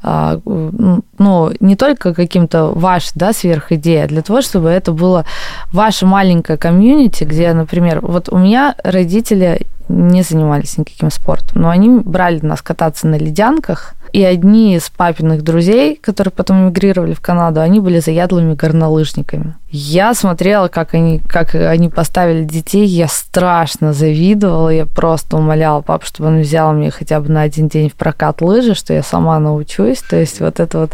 а, 0.02 0.40
ну, 0.44 1.52
не 1.60 1.76
только 1.76 2.14
каким-то 2.14 2.72
ваш, 2.74 3.10
да, 3.14 3.32
сверхидея, 3.32 4.04
а 4.04 4.08
для 4.08 4.22
того, 4.22 4.42
чтобы 4.42 4.70
это 4.70 4.92
было 4.92 5.24
ваше 5.72 6.06
маленькое 6.06 6.58
комьюнити, 6.58 7.24
где, 7.24 7.52
например, 7.52 8.00
вот 8.00 8.28
у 8.28 8.38
меня 8.38 8.74
родители 8.82 9.66
не 9.88 10.22
занимались 10.22 10.78
никаким 10.78 11.10
спортом, 11.10 11.62
но 11.62 11.70
они 11.70 12.00
брали 12.00 12.40
нас 12.44 12.62
кататься 12.62 13.06
на 13.06 13.16
ледянках, 13.16 13.94
и 14.12 14.22
одни 14.22 14.74
из 14.76 14.90
папиных 14.90 15.42
друзей, 15.42 15.96
которые 15.96 16.32
потом 16.32 16.64
эмигрировали 16.68 17.14
в 17.14 17.20
Канаду, 17.20 17.60
они 17.60 17.80
были 17.80 18.00
заядлыми 18.00 18.54
горнолыжниками. 18.54 19.54
Я 19.72 20.14
смотрела, 20.14 20.66
как 20.66 20.94
они, 20.94 21.20
как 21.28 21.54
они 21.54 21.88
поставили 21.88 22.42
детей, 22.42 22.86
я 22.86 23.06
страшно 23.06 23.92
завидовала, 23.92 24.68
я 24.70 24.84
просто 24.84 25.36
умоляла 25.36 25.80
папу, 25.80 26.06
чтобы 26.06 26.30
он 26.30 26.40
взял 26.40 26.72
мне 26.72 26.90
хотя 26.90 27.20
бы 27.20 27.28
на 27.28 27.42
один 27.42 27.68
день 27.68 27.88
в 27.88 27.94
прокат 27.94 28.42
лыжи, 28.42 28.74
что 28.74 28.92
я 28.92 29.04
сама 29.04 29.38
научусь. 29.38 29.98
То 29.98 30.16
есть 30.16 30.40
вот 30.40 30.58
эта 30.58 30.80
вот 30.80 30.92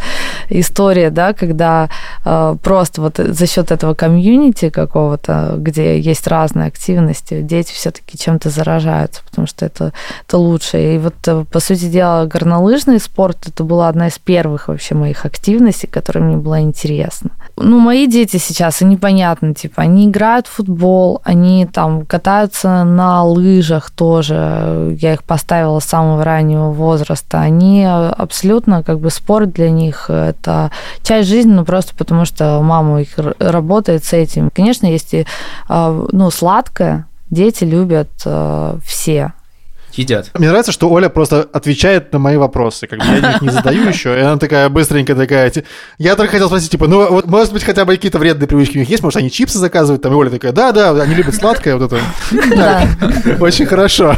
история, 0.51 1.09
да, 1.09 1.33
когда 1.33 1.89
э, 2.27 2.57
просто 2.63 3.01
вот 3.01 3.17
за 3.17 3.47
счет 3.47 3.73
этого 3.73 3.95
комьюнити 3.95 4.69
какого-то, 4.69 5.55
где 5.57 5.99
есть 5.99 6.27
разные 6.27 6.69
активности, 6.69 7.41
дети 7.41 7.73
все-таки 7.73 8.19
чем-то 8.19 8.51
заражаются, 8.51 9.23
потому 9.25 9.47
что 9.47 9.65
это, 9.65 9.95
это 10.29 10.37
лучше. 10.37 10.97
И 10.97 10.99
вот, 10.99 11.15
э, 11.27 11.47
по 11.51 11.61
сути 11.61 11.87
дела, 11.87 12.27
горнолыжный 12.27 13.01
спорт 13.07 13.39
это 13.47 13.65
была 13.65 13.89
одна 13.89 14.09
из 14.09 14.19
первых 14.19 14.69
вообще 14.69 14.95
моих 14.95 15.25
активностей, 15.25 15.89
которая 15.89 16.25
мне 16.25 16.37
была 16.37 16.61
интересна. 16.61 17.31
Ну, 17.57 17.79
мои 17.79 18.07
дети 18.07 18.37
сейчас, 18.37 18.83
они 18.83 18.97
понятно, 18.97 19.55
типа, 19.55 19.83
они 19.83 20.07
играют 20.07 20.47
в 20.47 20.53
футбол, 20.53 21.21
они 21.25 21.67
там 21.67 22.05
катаются 22.05 22.85
на 22.85 23.25
лыжах 23.25 23.91
тоже, 23.91 24.97
я 25.01 25.15
их 25.15 25.25
поставила 25.25 25.81
с 25.81 25.85
самого 25.85 26.23
раннего 26.25 26.71
возраста, 26.71 27.41
они 27.41 27.85
абсолютно, 27.85 28.83
как 28.83 29.01
бы, 29.01 29.11
спорт 29.11 29.53
для 29.53 29.71
них 29.71 30.11
это 30.11 30.71
часть 31.03 31.29
жизни, 31.29 31.53
ну, 31.53 31.65
просто 31.65 31.95
потому 31.97 32.25
что 32.25 32.61
мама 32.63 33.01
их 33.01 33.19
работает 33.39 34.05
с 34.05 34.13
этим. 34.13 34.51
Конечно, 34.55 34.87
есть 34.87 35.15
и, 35.15 35.27
а, 35.69 36.07
ну, 36.13 36.31
сладкое, 36.31 37.07
дети 37.31 37.65
любят 37.65 38.11
э, 38.25 38.79
все 38.85 39.33
едят. 39.99 40.31
Мне 40.35 40.49
нравится, 40.49 40.73
что 40.73 40.91
Оля 40.91 41.09
просто 41.09 41.49
отвечает 41.53 42.13
на 42.13 42.19
мои 42.19 42.37
вопросы, 42.37 42.87
как 42.87 43.01
бы 43.01 43.07
я 43.07 43.31
их 43.33 43.43
не 43.43 43.51
задаю 43.51 43.89
еще, 43.89 44.17
и 44.17 44.21
она 44.21 44.37
такая 44.37 44.69
быстренькая 44.69 45.17
такая, 45.17 45.53
я 45.99 46.17
только 46.17 46.33
хотел 46.33 46.49
спросить, 46.49 46.71
типа, 46.71 46.87
ну 46.87 47.09
вот 47.11 47.27
может 47.27 47.53
быть 47.53 47.65
хотя 47.65 47.85
бы 47.85 47.95
какие-то 47.95 48.19
вредные 48.19 48.47
привычки 48.47 48.77
у 48.77 48.81
них 48.81 48.91
есть, 48.91 49.03
может 49.03 49.19
они 49.19 49.31
чипсы 49.31 49.59
заказывают, 49.59 50.03
там, 50.03 50.13
и 50.13 50.17
Оля 50.17 50.31
такая, 50.31 50.53
да-да, 50.53 50.91
они 51.03 51.15
любят 51.15 51.35
сладкое, 51.35 51.77
вот 51.77 51.93
это. 51.93 52.01
Очень 53.41 53.67
хорошо. 53.67 54.17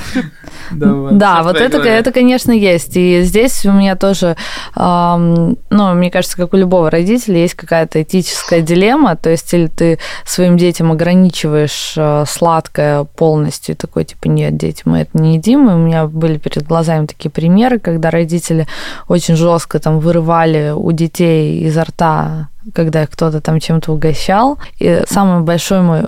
Да, 0.71 1.09
да 1.11 1.43
вот 1.43 1.57
это, 1.57 1.79
это, 1.79 2.13
конечно, 2.13 2.53
есть. 2.53 2.97
И 2.97 3.23
здесь 3.23 3.65
у 3.65 3.73
меня 3.73 3.97
тоже, 3.97 4.37
эм, 4.77 5.57
ну, 5.71 5.95
мне 5.95 6.11
кажется, 6.11 6.37
как 6.37 6.53
у 6.53 6.57
любого 6.57 6.91
родителя, 6.91 7.39
есть 7.39 7.55
какая-то 7.55 8.03
этическая 8.03 8.61
дилемма. 8.61 9.17
То 9.17 9.31
есть, 9.31 9.53
или 9.55 9.67
ты 9.67 9.99
своим 10.25 10.57
детям 10.57 10.93
ограничиваешь 10.93 11.95
э, 11.97 12.25
сладкое 12.27 13.05
полностью, 13.05 13.75
и 13.75 13.79
такой, 13.79 14.05
типа, 14.05 14.29
нет, 14.29 14.57
дети, 14.57 14.83
мы 14.85 15.01
это 15.01 15.19
не 15.19 15.37
едим. 15.37 15.68
И 15.71 15.75
у 15.75 15.79
меня 15.79 16.07
были 16.07 16.39
перед 16.39 16.67
глазами 16.67 17.07
такие 17.07 17.31
примеры, 17.31 17.79
когда 17.79 18.11
родители 18.11 18.67
очень 19.09 19.37
жестко 19.37 19.79
там 19.79 20.01
вырывали 20.01 20.73
у 20.75 20.93
детей 20.93 21.67
изо 21.67 21.85
рта 21.85 22.49
когда 22.75 23.07
кто-то 23.07 23.41
там 23.41 23.61
чем-то 23.61 23.93
угощал. 23.93 24.59
И 24.79 25.03
самое 25.09 25.41
большое 25.41 25.81
мой 25.81 26.03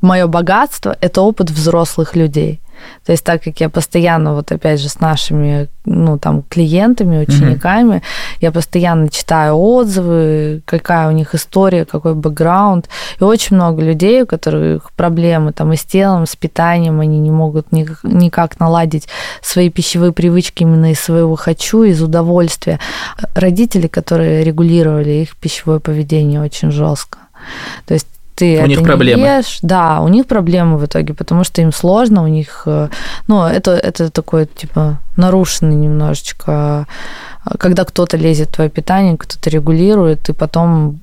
мое 0.00 0.26
богатство– 0.26 0.96
это 1.00 1.22
опыт 1.22 1.50
взрослых 1.50 2.14
людей. 2.14 2.60
То 3.04 3.12
есть 3.12 3.24
так 3.24 3.42
как 3.42 3.60
я 3.60 3.68
постоянно, 3.68 4.34
вот 4.34 4.52
опять 4.52 4.80
же, 4.80 4.88
с 4.88 5.00
нашими, 5.00 5.68
ну, 5.84 6.18
там, 6.18 6.42
клиентами, 6.42 7.22
учениками, 7.22 7.96
mm-hmm. 7.96 8.38
я 8.40 8.52
постоянно 8.52 9.08
читаю 9.08 9.56
отзывы, 9.56 10.62
какая 10.64 11.08
у 11.08 11.12
них 11.12 11.34
история, 11.34 11.84
какой 11.84 12.14
бэкграунд. 12.14 12.88
И 13.20 13.24
очень 13.24 13.56
много 13.56 13.82
людей, 13.82 14.22
у 14.22 14.26
которых 14.26 14.92
проблемы 14.92 15.52
там 15.52 15.72
и 15.72 15.76
с 15.76 15.84
телом, 15.84 16.26
с 16.26 16.36
питанием, 16.36 17.00
они 17.00 17.18
не 17.18 17.30
могут 17.30 17.72
никак, 17.72 18.04
никак 18.04 18.60
наладить 18.60 19.08
свои 19.42 19.70
пищевые 19.70 20.12
привычки 20.12 20.62
именно 20.62 20.92
из 20.92 21.00
своего 21.00 21.36
«хочу», 21.36 21.82
из 21.82 22.02
удовольствия. 22.02 22.78
Родители, 23.34 23.86
которые 23.86 24.44
регулировали 24.44 25.10
их 25.10 25.36
пищевое 25.36 25.80
поведение 25.80 26.40
очень 26.40 26.70
жестко. 26.70 27.18
То 27.86 27.94
есть 27.94 28.06
ты 28.40 28.62
у 28.62 28.66
них 28.66 28.82
проблемы. 28.82 29.26
ешь. 29.26 29.58
Да, 29.60 30.00
у 30.00 30.08
них 30.08 30.26
проблемы 30.26 30.78
в 30.78 30.86
итоге, 30.86 31.12
потому 31.12 31.44
что 31.44 31.60
им 31.60 31.72
сложно, 31.72 32.24
у 32.24 32.26
них, 32.26 32.62
э, 32.64 32.88
ну, 33.26 33.44
это, 33.44 33.72
это 33.72 34.10
такой, 34.10 34.46
типа, 34.46 34.98
нарушенный 35.16 35.76
немножечко 35.76 36.86
когда 37.58 37.84
кто-то 37.84 38.16
лезет 38.16 38.48
в 38.48 38.52
твое 38.52 38.70
питание, 38.70 39.16
кто-то 39.16 39.50
регулирует, 39.50 40.28
и 40.28 40.32
потом 40.32 40.98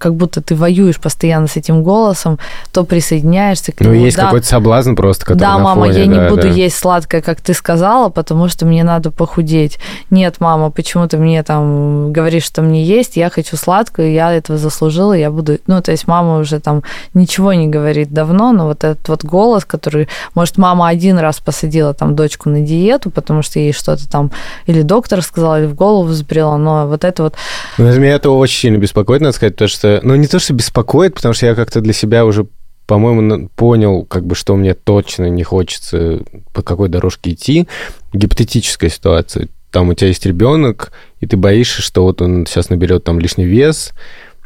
как 0.00 0.14
будто 0.14 0.40
ты 0.40 0.54
воюешь 0.54 0.98
постоянно 1.00 1.46
с 1.46 1.56
этим 1.56 1.82
голосом, 1.82 2.38
то 2.72 2.84
присоединяешься 2.84 3.72
к 3.72 3.80
нему. 3.80 3.94
Ну, 3.94 4.00
есть 4.00 4.16
да, 4.16 4.24
какой-то 4.24 4.46
соблазн 4.46 4.94
просто, 4.94 5.24
который 5.24 5.38
Да, 5.38 5.58
на 5.58 5.64
мама, 5.64 5.86
фоне, 5.86 5.98
я 6.00 6.06
да, 6.06 6.12
не 6.12 6.28
буду 6.28 6.42
да. 6.42 6.48
есть 6.48 6.76
сладкое, 6.76 7.20
как 7.20 7.40
ты 7.40 7.54
сказала, 7.54 8.08
потому 8.08 8.48
что 8.48 8.66
мне 8.66 8.84
надо 8.84 9.10
похудеть. 9.10 9.78
Нет, 10.10 10.36
мама, 10.40 10.70
почему 10.70 11.06
ты 11.08 11.18
мне 11.18 11.42
там 11.42 12.12
говоришь, 12.12 12.44
что 12.44 12.62
мне 12.62 12.84
есть, 12.84 13.16
я 13.16 13.30
хочу 13.30 13.56
сладкое, 13.56 14.10
я 14.10 14.32
этого 14.32 14.58
заслужила, 14.58 15.12
я 15.12 15.30
буду... 15.30 15.58
Ну, 15.66 15.80
то 15.82 15.92
есть 15.92 16.06
мама 16.06 16.38
уже 16.38 16.60
там 16.60 16.82
ничего 17.14 17.52
не 17.52 17.68
говорит 17.68 18.12
давно, 18.12 18.52
но 18.52 18.66
вот 18.66 18.84
этот 18.84 19.08
вот 19.08 19.24
голос, 19.24 19.64
который... 19.64 20.08
Может, 20.34 20.58
мама 20.58 20.88
один 20.88 21.18
раз 21.18 21.40
посадила 21.40 21.94
там 21.94 22.14
дочку 22.14 22.50
на 22.50 22.60
диету, 22.60 23.10
потому 23.10 23.42
что 23.42 23.58
ей 23.58 23.72
что-то 23.72 24.08
там... 24.08 24.30
Или 24.66 24.82
доктор 24.82 25.22
сказал, 25.22 25.65
в 25.66 25.74
голову 25.74 26.08
взбрело, 26.08 26.56
но 26.56 26.86
вот 26.86 27.04
это 27.04 27.24
вот... 27.24 27.34
Ну, 27.78 27.84
меня 27.84 28.14
это 28.14 28.30
очень 28.30 28.60
сильно 28.60 28.78
беспокоит, 28.78 29.20
надо 29.20 29.34
сказать, 29.34 29.56
то, 29.56 29.68
что... 29.68 30.00
Ну, 30.02 30.14
не 30.14 30.26
то, 30.26 30.38
что 30.38 30.54
беспокоит, 30.54 31.14
потому 31.14 31.34
что 31.34 31.46
я 31.46 31.54
как-то 31.54 31.80
для 31.80 31.92
себя 31.92 32.24
уже 32.24 32.46
по-моему, 32.86 33.48
понял, 33.56 34.04
как 34.04 34.24
бы, 34.26 34.34
что 34.34 34.54
мне 34.54 34.74
точно 34.74 35.28
не 35.28 35.42
хочется 35.42 36.20
по 36.52 36.62
какой 36.62 36.88
дорожке 36.88 37.32
идти. 37.32 37.66
Гипотетическая 38.12 38.90
ситуация. 38.90 39.48
Там 39.72 39.88
у 39.88 39.94
тебя 39.94 40.08
есть 40.08 40.24
ребенок, 40.24 40.92
и 41.20 41.26
ты 41.26 41.36
боишься, 41.36 41.82
что 41.82 42.04
вот 42.04 42.22
он 42.22 42.46
сейчас 42.46 42.70
наберет 42.70 43.04
там 43.04 43.18
лишний 43.18 43.44
вес, 43.44 43.92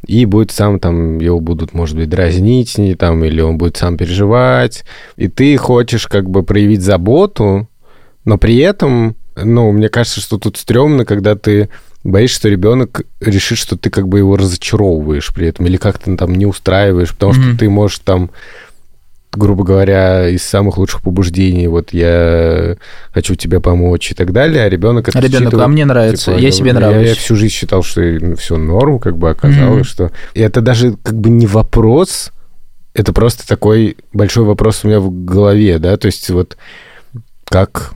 и 0.06 0.24
будет 0.24 0.50
сам 0.50 0.80
там, 0.80 1.18
его 1.18 1.40
будут, 1.40 1.74
может 1.74 1.96
быть, 1.96 2.08
дразнить, 2.08 2.78
не 2.78 2.94
там, 2.94 3.22
или 3.24 3.40
он 3.42 3.58
будет 3.58 3.76
сам 3.76 3.96
переживать, 3.96 4.84
и 5.16 5.28
ты 5.28 5.56
хочешь 5.58 6.06
как 6.06 6.28
бы 6.28 6.42
проявить 6.42 6.80
заботу, 6.80 7.68
но 8.24 8.38
при 8.38 8.56
этом 8.58 9.14
ну, 9.44 9.72
мне 9.72 9.88
кажется, 9.88 10.20
что 10.20 10.38
тут 10.38 10.56
стрёмно, 10.56 11.04
когда 11.04 11.34
ты 11.34 11.68
боишься, 12.04 12.36
что 12.36 12.48
ребенок 12.48 13.02
решит, 13.20 13.58
что 13.58 13.76
ты 13.76 13.90
как 13.90 14.08
бы 14.08 14.18
его 14.18 14.36
разочаровываешь 14.36 15.32
при 15.34 15.48
этом, 15.48 15.66
или 15.66 15.76
как-то 15.76 16.16
там 16.16 16.34
не 16.34 16.46
устраиваешь, 16.46 17.10
потому 17.10 17.32
mm-hmm. 17.32 17.48
что 17.50 17.58
ты 17.58 17.70
можешь 17.70 17.98
там 18.00 18.30
грубо 19.32 19.62
говоря, 19.62 20.28
из 20.28 20.42
самых 20.42 20.76
лучших 20.76 21.02
побуждений, 21.02 21.68
вот 21.68 21.92
я 21.92 22.76
хочу 23.12 23.36
тебе 23.36 23.60
помочь 23.60 24.10
и 24.10 24.14
так 24.14 24.32
далее, 24.32 24.64
а 24.64 24.68
ребенок 24.68 25.08
это 25.08 25.20
Ребенок, 25.20 25.54
а 25.54 25.68
мне 25.68 25.84
нравится, 25.84 26.32
типа, 26.32 26.42
я 26.42 26.50
себе 26.50 26.72
нравлюсь. 26.72 27.02
Я, 27.02 27.08
я 27.10 27.14
всю 27.14 27.36
жизнь 27.36 27.54
считал, 27.54 27.82
что 27.82 28.00
ну, 28.00 28.34
все 28.34 28.56
норм, 28.56 28.98
как 28.98 29.16
бы 29.16 29.30
оказалось, 29.30 29.86
mm-hmm. 29.86 29.90
что... 29.90 30.10
И 30.34 30.40
это 30.40 30.60
даже 30.60 30.96
как 31.02 31.14
бы 31.14 31.30
не 31.30 31.46
вопрос, 31.46 32.32
это 32.92 33.12
просто 33.12 33.46
такой 33.46 33.96
большой 34.12 34.44
вопрос 34.44 34.80
у 34.82 34.88
меня 34.88 34.98
в 34.98 35.24
голове, 35.24 35.78
да, 35.78 35.96
то 35.96 36.06
есть 36.06 36.28
вот 36.30 36.56
как 37.44 37.92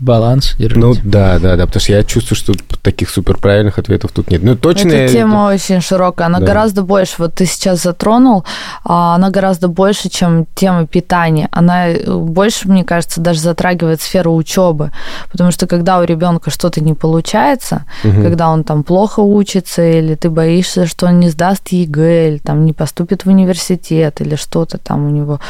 баланс 0.00 0.54
держать. 0.58 0.78
Ну 0.78 0.94
да, 1.02 1.38
да, 1.38 1.56
да, 1.56 1.66
потому 1.66 1.80
что 1.80 1.92
я 1.92 2.04
чувствую, 2.04 2.36
что 2.36 2.54
таких 2.82 3.10
суперправильных 3.10 3.78
ответов 3.78 4.12
тут 4.12 4.30
нет. 4.30 4.42
Ну 4.42 4.54
точно. 4.54 4.90
Эта 4.90 5.12
тема 5.12 5.50
очень 5.52 5.80
широкая, 5.80 6.28
она 6.28 6.38
да. 6.38 6.46
гораздо 6.46 6.82
больше. 6.82 7.14
Вот 7.18 7.34
ты 7.34 7.46
сейчас 7.46 7.82
затронул, 7.82 8.44
а, 8.84 9.16
она 9.16 9.30
гораздо 9.30 9.68
больше, 9.68 10.08
чем 10.08 10.46
тема 10.54 10.86
питания. 10.86 11.48
Она 11.50 11.88
э, 11.88 12.10
больше, 12.10 12.68
мне 12.68 12.84
кажется, 12.84 13.20
даже 13.20 13.40
затрагивает 13.40 14.00
сферу 14.00 14.34
учебы, 14.34 14.92
потому 15.32 15.50
что 15.50 15.66
когда 15.66 15.98
у 15.98 16.04
ребенка 16.04 16.50
что-то 16.50 16.80
не 16.80 16.94
получается, 16.94 17.84
угу. 18.04 18.22
когда 18.22 18.50
он 18.50 18.62
там 18.62 18.84
плохо 18.84 19.20
учится 19.20 19.82
или 19.82 20.14
ты 20.14 20.30
боишься, 20.30 20.86
что 20.86 21.06
он 21.06 21.18
не 21.18 21.28
сдаст 21.28 21.68
ЕГЭ, 21.68 22.28
или 22.28 22.38
там 22.38 22.64
не 22.64 22.72
поступит 22.72 23.24
в 23.24 23.28
университет 23.28 24.20
или 24.20 24.36
что-то 24.36 24.78
там 24.78 25.06
у 25.06 25.10
него, 25.10 25.40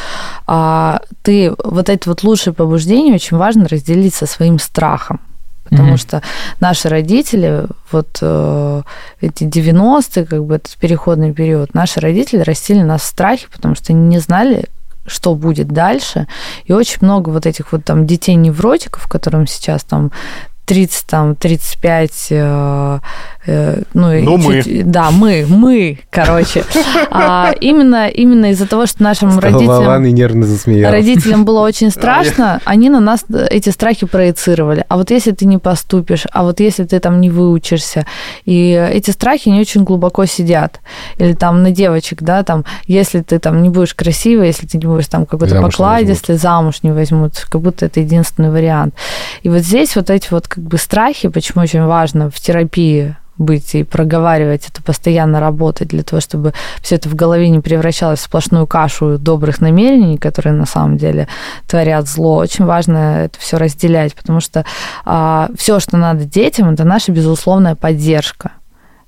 а 0.47 1.01
ты 1.21 1.53
вот 1.63 1.89
эти 1.89 2.07
вот 2.07 2.23
лучшие 2.23 2.53
побуждения 2.53 3.13
очень 3.13 3.37
важно 3.37 3.67
разделить 3.67 4.15
со 4.15 4.25
своим 4.25 4.38
страхом. 4.59 5.19
Потому 5.69 5.93
mm-hmm. 5.93 5.97
что 5.97 6.23
наши 6.59 6.89
родители, 6.89 7.65
вот 7.91 8.17
э, 8.21 8.81
эти 9.21 9.43
90-е, 9.43 10.25
как 10.25 10.43
бы 10.43 10.55
этот 10.55 10.75
переходный 10.77 11.31
период, 11.31 11.75
наши 11.75 11.99
родители 11.99 12.41
растили 12.41 12.81
нас 12.81 13.01
в 13.01 13.05
страхе, 13.05 13.47
потому 13.51 13.75
что 13.75 13.93
они 13.93 14.07
не 14.07 14.17
знали, 14.17 14.65
что 15.05 15.35
будет 15.35 15.67
дальше. 15.67 16.27
И 16.65 16.73
очень 16.73 16.97
много 17.01 17.29
вот 17.29 17.45
этих 17.45 17.71
вот 17.71 17.85
там 17.85 18.07
детей-невротиков, 18.07 19.07
которым 19.07 19.45
сейчас 19.45 19.83
там 19.83 20.11
30, 20.69 21.07
там, 21.07 21.35
35, 21.35 22.27
э, 22.29 22.35
э, 22.35 22.99
ну, 23.45 24.13
и 24.13 24.21
Ну, 24.21 24.37
мы. 24.37 24.63
Да, 24.83 25.11
мы, 25.11 25.45
мы, 25.47 25.99
короче. 26.09 26.63
А, 27.11 27.53
именно, 27.59 28.07
именно 28.07 28.51
из-за 28.51 28.67
того, 28.67 28.85
что 28.85 29.01
нашим 29.03 29.39
родителям... 29.39 30.05
И 30.05 30.11
нервно 30.11 30.45
засмеялся. 30.45 30.91
Родителям 30.91 31.43
было 31.43 31.61
очень 31.61 31.89
страшно, 31.91 32.61
они 32.65 32.89
на 32.89 32.99
нас 32.99 33.25
эти 33.49 33.69
страхи 33.69 34.05
проецировали. 34.05 34.85
А 34.87 34.97
вот 34.97 35.11
если 35.11 35.31
ты 35.31 35.45
не 35.45 35.57
поступишь, 35.57 36.25
а 36.31 36.43
вот 36.43 36.59
если 36.59 36.83
ты 36.83 36.99
там 36.99 37.19
не 37.19 37.29
выучишься, 37.29 38.05
и 38.45 38.71
эти 38.93 39.11
страхи 39.11 39.49
не 39.49 39.59
очень 39.59 39.83
глубоко 39.83 40.25
сидят. 40.25 40.81
Или 41.17 41.33
там 41.33 41.63
на 41.63 41.71
девочек, 41.71 42.21
да, 42.21 42.43
там, 42.43 42.65
если 42.85 43.21
ты 43.21 43.39
там 43.39 43.61
не 43.61 43.69
будешь 43.69 43.93
красивой, 43.93 44.47
если 44.47 44.67
ты 44.67 44.77
не 44.77 44.85
будешь 44.85 45.07
там 45.07 45.25
какой-то 45.25 45.55
не 45.55 45.61
покладистый, 45.61 46.35
замуж 46.35 46.79
не 46.83 46.91
возьмут, 46.91 47.45
как 47.49 47.61
будто 47.61 47.85
это 47.85 47.99
единственный 47.99 48.51
вариант. 48.51 48.93
И 49.41 49.49
вот 49.49 49.59
здесь 49.59 49.95
вот 49.95 50.09
эти 50.09 50.27
вот 50.31 50.47
как 50.47 50.63
бы 50.63 50.77
страхи, 50.77 51.29
почему 51.29 51.63
очень 51.63 51.83
важно 51.83 52.29
в 52.29 52.39
терапии 52.39 53.15
быть 53.39 53.73
и 53.73 53.83
проговаривать 53.83 54.67
это, 54.69 54.83
постоянно 54.83 55.39
работать 55.39 55.87
для 55.87 56.03
того, 56.03 56.19
чтобы 56.19 56.53
все 56.81 56.95
это 56.95 57.09
в 57.09 57.15
голове 57.15 57.49
не 57.49 57.59
превращалось 57.59 58.19
в 58.19 58.23
сплошную 58.23 58.67
кашу 58.67 59.17
добрых 59.17 59.61
намерений, 59.61 60.17
которые 60.17 60.53
на 60.53 60.67
самом 60.67 60.97
деле 60.97 61.27
творят 61.67 62.07
зло. 62.07 62.35
Очень 62.35 62.65
важно 62.65 63.23
это 63.23 63.39
все 63.39 63.57
разделять, 63.57 64.13
потому 64.13 64.39
что 64.39 64.65
все, 65.57 65.79
что 65.79 65.97
надо 65.97 66.25
детям, 66.25 66.69
это 66.69 66.83
наша 66.83 67.11
безусловная 67.11 67.75
поддержка 67.75 68.51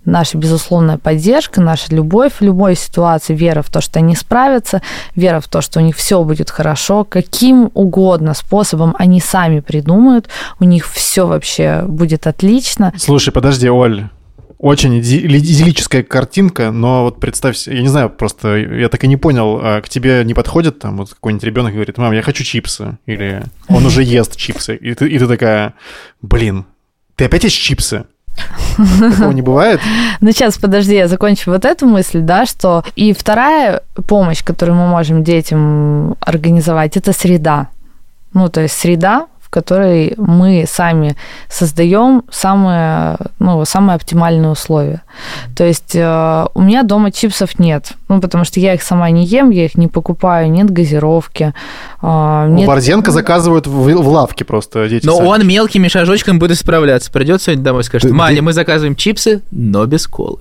наша 0.05 0.38
безусловная 0.38 0.97
поддержка, 0.97 1.61
наша 1.61 1.93
любовь 1.93 2.34
в 2.39 2.41
любой 2.41 2.75
ситуации, 2.75 3.36
вера 3.36 3.61
в 3.61 3.69
то, 3.69 3.82
что 3.82 3.99
они 3.99 4.15
справятся, 4.15 4.82
вера 5.15 5.39
в 5.39 5.47
то, 5.47 5.61
что 5.61 5.79
у 5.79 5.84
них 5.84 5.95
все 5.95 6.23
будет 6.23 6.49
хорошо, 6.49 7.03
каким 7.03 7.69
угодно 7.73 8.34
способом 8.34 8.95
они 8.97 9.19
сами 9.19 9.59
придумают, 9.59 10.27
у 10.59 10.63
них 10.63 10.88
все 10.88 11.27
вообще 11.27 11.84
будет 11.88 12.25
отлично. 12.25 12.93
Слушай, 12.97 13.32
подожди, 13.32 13.69
Оль, 13.69 14.09
очень 14.62 14.99
иди- 14.99 15.26
идиллическая 15.26 16.03
картинка, 16.03 16.70
но 16.72 17.03
вот 17.03 17.20
представь, 17.20 17.68
я 17.68 17.82
не 17.82 17.88
знаю, 17.88 18.12
просто 18.12 18.55
я 18.57 18.89
так 18.89 19.03
и 19.03 19.07
не 19.07 19.18
понял, 19.18 19.59
а 19.62 19.82
к 19.82 19.89
тебе 19.89 20.24
не 20.24 20.36
подходит 20.36 20.78
там 20.78 20.97
вот 20.97 21.09
какой-нибудь 21.09 21.43
ребенок 21.43 21.72
и 21.72 21.76
говорит, 21.76 21.97
мам, 21.97 22.14
я 22.14 22.22
хочу 22.22 22.43
чипсы, 22.43 22.97
или 23.07 23.43
он 23.68 23.86
уже 23.86 24.03
ест 24.03 24.36
чипсы, 24.38 24.76
и 24.76 24.93
ты, 24.93 25.09
и 25.09 25.18
ты 25.18 25.28
такая, 25.28 25.74
блин, 26.22 26.66
ты 27.16 27.26
опять 27.26 27.43
ешь 27.43 27.53
чипсы? 27.53 28.05
Такого 28.78 29.32
не 29.32 29.41
бывает? 29.41 29.82
Ну, 30.22 30.32
сейчас, 30.32 30.59
подожди, 30.59 30.93
я 30.93 31.07
закончу 31.07 31.49
вот 31.49 31.66
эту 31.66 31.88
мысль, 31.88 32.20
да, 32.20 32.45
что 32.45 32.84
и 32.95 33.14
вторая 33.14 33.82
помощь, 34.07 34.43
которую 34.43 34.78
мы 34.78 34.88
можем 34.88 35.24
детям 35.24 36.16
организовать, 36.20 36.97
это 36.97 37.14
среда. 37.14 37.70
Ну, 38.34 38.47
то 38.47 38.62
есть 38.62 38.78
среда, 38.78 39.26
которой 39.52 40.16
мы 40.18 40.66
сами 40.68 41.16
создаем 41.49 42.24
самые, 42.32 43.18
ну, 43.38 43.64
самые 43.66 43.95
оптимальные 43.95 44.49
условия. 44.49 45.04
То 45.56 45.64
есть 45.64 45.95
э, 45.95 46.45
у 46.54 46.62
меня 46.62 46.84
дома 46.84 47.12
чипсов 47.12 47.60
нет, 47.60 47.91
ну, 48.10 48.20
потому 48.22 48.45
что 48.45 48.60
я 48.60 48.74
их 48.74 48.82
сама 48.82 49.10
не 49.12 49.26
ем, 49.26 49.49
я 49.52 49.66
их 49.66 49.76
не 49.76 49.88
покупаю, 49.88 50.49
нет 50.49 50.72
газировки, 50.72 51.54
э, 52.02 52.45
У 52.47 52.54
нет... 52.54 52.66
Борзенко 52.66 53.12
заказывают 53.12 53.68
в, 53.68 53.72
в 53.72 54.08
лавке 54.08 54.45
просто 54.45 54.88
дети. 54.88 55.06
Но 55.06 55.18
сами. 55.18 55.28
он 55.28 55.47
мелкими 55.47 55.88
шажочками 55.89 56.38
будет 56.38 56.52
исправляться. 56.52 57.12
Придет 57.12 57.41
сегодня 57.41 57.64
домой 57.64 57.82
и 57.82 57.84
скажет, 57.84 58.10
Ты- 58.10 58.16
Маня, 58.16 58.38
ты- 58.38 58.41
мы 58.41 58.54
заказываем 58.54 58.95
чипсы, 58.95 59.41
но 59.52 59.86
без 59.86 60.08
колы. 60.08 60.39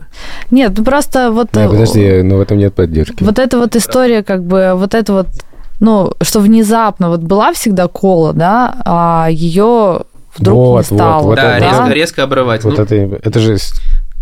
Нет, 0.50 0.72
ну 0.76 0.84
просто 0.84 1.32
вот... 1.32 1.48
Да, 1.52 1.64
э, 1.64 1.68
подожди, 1.68 2.22
но 2.22 2.36
в 2.36 2.40
этом 2.40 2.58
нет 2.58 2.74
поддержки. 2.74 3.22
Вот 3.22 3.38
эта 3.38 3.58
вот 3.58 3.74
история, 3.76 4.22
как 4.22 4.44
бы, 4.44 4.72
вот 4.76 4.94
это 4.94 5.12
вот, 5.12 5.26
ну, 5.80 6.12
что 6.22 6.40
внезапно 6.40 7.08
вот 7.08 7.20
была 7.20 7.52
всегда 7.52 7.88
кола, 7.88 8.32
да, 8.32 8.76
а 8.84 9.28
ее 9.30 10.02
вдруг 10.36 10.56
Вот, 10.56 10.66
не 10.68 10.74
вот, 10.76 10.84
стало. 10.86 11.22
вот 11.22 11.36
да, 11.36 11.56
это- 11.56 11.64
резко, 11.66 11.84
да? 11.86 11.92
резко 11.94 12.22
обрывать. 12.22 12.64
Вот 12.64 12.76
Ну, 12.78 12.84
это, 12.84 12.94
это 12.94 13.40
же 13.40 13.56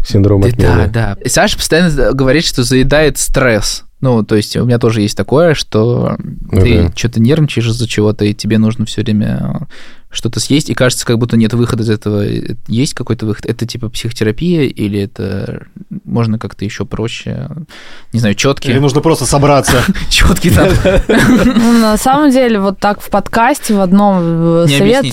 синдром 0.06 0.40
Да, 0.42 0.48
отмены. 0.48 0.88
да, 0.92 1.16
да. 1.20 1.28
Саша 1.28 1.56
постоянно 1.56 2.12
говорит, 2.12 2.44
что 2.44 2.62
заедает 2.62 3.18
стресс. 3.18 3.84
Ну, 4.00 4.22
то 4.22 4.36
есть 4.36 4.56
у 4.56 4.64
меня 4.64 4.78
тоже 4.78 5.00
есть 5.02 5.16
такое, 5.16 5.54
что 5.54 6.16
ты 6.52 6.82
Ага. 6.82 6.92
что-то 6.96 7.20
нервничаешь 7.20 7.66
из-за 7.66 7.88
чего-то, 7.88 8.24
и 8.24 8.32
тебе 8.32 8.56
нужно 8.58 8.86
все 8.86 9.02
время 9.02 9.66
что-то 10.10 10.40
съесть, 10.40 10.70
и 10.70 10.74
кажется, 10.74 11.04
как 11.04 11.18
будто 11.18 11.36
нет 11.36 11.52
выхода 11.52 11.82
из 11.82 11.90
этого. 11.90 12.24
Есть 12.66 12.94
какой-то 12.94 13.26
выход? 13.26 13.44
Это 13.46 13.66
типа 13.66 13.90
психотерапия, 13.90 14.62
или 14.62 15.00
это 15.00 15.66
можно 16.04 16.38
как-то 16.38 16.64
еще 16.64 16.86
проще? 16.86 17.48
Не 18.12 18.20
знаю, 18.20 18.34
Или 18.34 18.38
четкие. 18.38 18.80
нужно 18.80 19.00
просто 19.00 19.26
собраться. 19.26 19.82
Четкие 20.08 20.52
там. 20.54 20.68
Ну, 21.08 21.72
на 21.80 21.96
самом 21.98 22.30
деле, 22.30 22.58
вот 22.58 22.78
так 22.78 23.00
в 23.00 23.10
подкасте 23.10 23.74
в 23.74 23.80
одном 23.80 24.64
э, 24.64 24.66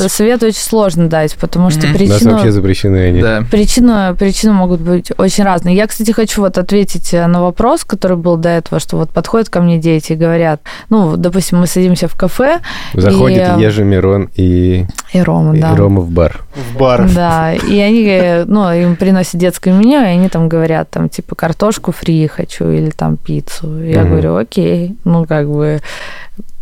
совет, 0.07 0.43
очень 0.43 0.59
сложно 0.59 1.07
дать, 1.07 1.35
потому 1.35 1.69
что 1.69 1.81
причину... 1.93 2.31
вообще 2.31 2.51
запрещены 2.51 2.97
они. 2.97 3.45
Причины, 3.49 4.53
могут 4.53 4.79
быть 4.79 5.11
очень 5.17 5.43
разные. 5.43 5.75
Я, 5.75 5.87
кстати, 5.87 6.11
хочу 6.11 6.41
вот 6.41 6.57
ответить 6.57 7.13
э, 7.13 7.27
на 7.27 7.41
вопрос, 7.41 7.83
который 7.83 8.17
был 8.17 8.37
до 8.37 8.49
этого, 8.49 8.79
что 8.79 8.97
вот 8.97 9.09
подходят 9.09 9.49
ко 9.49 9.61
мне 9.61 9.77
дети 9.77 10.13
и 10.13 10.15
говорят, 10.15 10.61
ну, 10.89 11.17
допустим, 11.17 11.59
мы 11.59 11.67
садимся 11.67 12.07
в 12.07 12.15
кафе, 12.15 12.61
Заходит 12.93 13.57
э, 13.57 13.61
Ежи 13.61 13.83
Мирон 13.83 14.29
и, 14.35 14.84
и 15.13 15.21
Рома, 15.21 15.55
и 15.55 15.59
да. 15.61 15.75
Рома 15.75 16.01
в 16.01 16.09
бар. 16.09 16.43
В 16.55 16.77
бар. 16.77 17.09
Да, 17.13 17.53
и 17.53 17.79
они, 17.79 18.43
ну, 18.47 18.71
им 18.73 18.95
приносят 18.95 19.35
детское 19.35 19.71
меню, 19.73 20.01
и 20.01 20.05
они 20.05 20.29
там 20.29 20.49
говорят, 20.49 20.89
там, 20.89 21.09
типа, 21.09 21.35
картошку 21.35 21.91
фри 21.91 22.27
хочу 22.27 22.69
или 22.69 22.89
там 22.89 23.17
пиццу. 23.17 23.81
И 23.83 23.91
Я 23.91 24.01
Мгм. 24.01 24.09
говорю, 24.11 24.35
окей, 24.37 24.95
ну, 25.05 25.25
как 25.25 25.49
бы, 25.49 25.79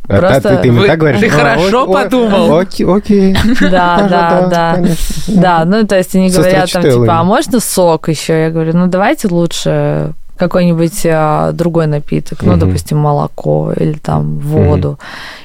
А 0.10 0.18
Просто 0.18 0.42
та- 0.42 0.50
ты, 0.58 0.62
ты 0.64 0.68
им 0.68 0.76
Вы- 0.76 0.88
так 0.88 1.00
говоришь? 1.00 1.22
ты 1.22 1.28
«А, 1.28 1.30
хорошо 1.30 1.84
о- 1.86 1.90
о- 1.90 1.94
подумал?» 1.94 2.58
Окей, 2.60 2.86
окей. 2.86 3.38
да, 3.62 4.06
да, 4.10 4.48
да. 4.50 4.84
Да, 5.30 5.64
ну, 5.66 5.88
то 5.88 5.96
есть 5.96 6.14
они 6.14 6.30
говорят 6.30 6.70
там, 6.74 6.84
типа, 6.84 7.20
а 7.20 7.24
можно 7.24 7.62
сок 7.62 8.10
еще? 8.10 8.34
Я 8.44 8.50
говорю, 8.50 8.74
ну, 8.76 8.88
давайте 8.88 9.30
лучше 9.30 10.12
какой-нибудь 10.38 11.06
а, 11.06 11.52
другой 11.52 11.88
напиток, 11.88 12.42
ну, 12.44 12.52
Мгм. 12.52 12.60
допустим, 12.60 12.98
молоко 12.98 13.72
или 13.76 13.94
там 13.94 14.40
воду. 14.40 15.00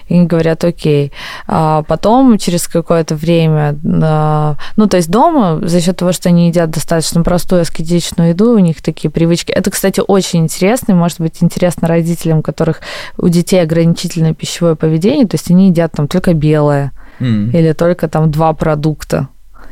И 0.08 0.14
они 0.14 0.26
говорят, 0.26 0.64
окей. 0.64 1.12
А 1.46 1.82
потом, 1.82 2.38
через 2.38 2.66
какое-то 2.68 3.14
время, 3.14 3.78
а, 4.02 4.56
ну, 4.76 4.86
то 4.86 4.96
есть 4.96 5.10
дома, 5.10 5.60
за 5.62 5.80
счет 5.80 5.96
того, 5.96 6.12
что 6.12 6.30
они 6.30 6.48
едят 6.48 6.70
достаточно 6.70 7.22
простую 7.22 7.62
аскетичную 7.62 8.30
еду, 8.30 8.52
у 8.54 8.58
них 8.58 8.82
такие 8.82 9.10
привычки. 9.10 9.52
Это, 9.52 9.70
кстати, 9.70 10.00
очень 10.06 10.40
интересно, 10.40 10.92
и 10.92 10.94
может 10.94 11.20
быть 11.20 11.36
интересно 11.42 11.88
родителям, 11.88 12.38
у 12.38 12.42
которых 12.42 12.80
у 13.18 13.28
детей 13.28 13.60
ограничительное 13.62 14.34
пищевое 14.34 14.74
поведение, 14.76 15.26
то 15.26 15.34
есть 15.34 15.50
они 15.50 15.68
едят 15.68 15.92
там 15.92 16.08
только 16.08 16.32
белое 16.34 16.92
М. 17.20 17.50
или 17.50 17.72
только 17.72 18.08
там 18.08 18.30
два 18.30 18.52
продукта. 18.54 19.28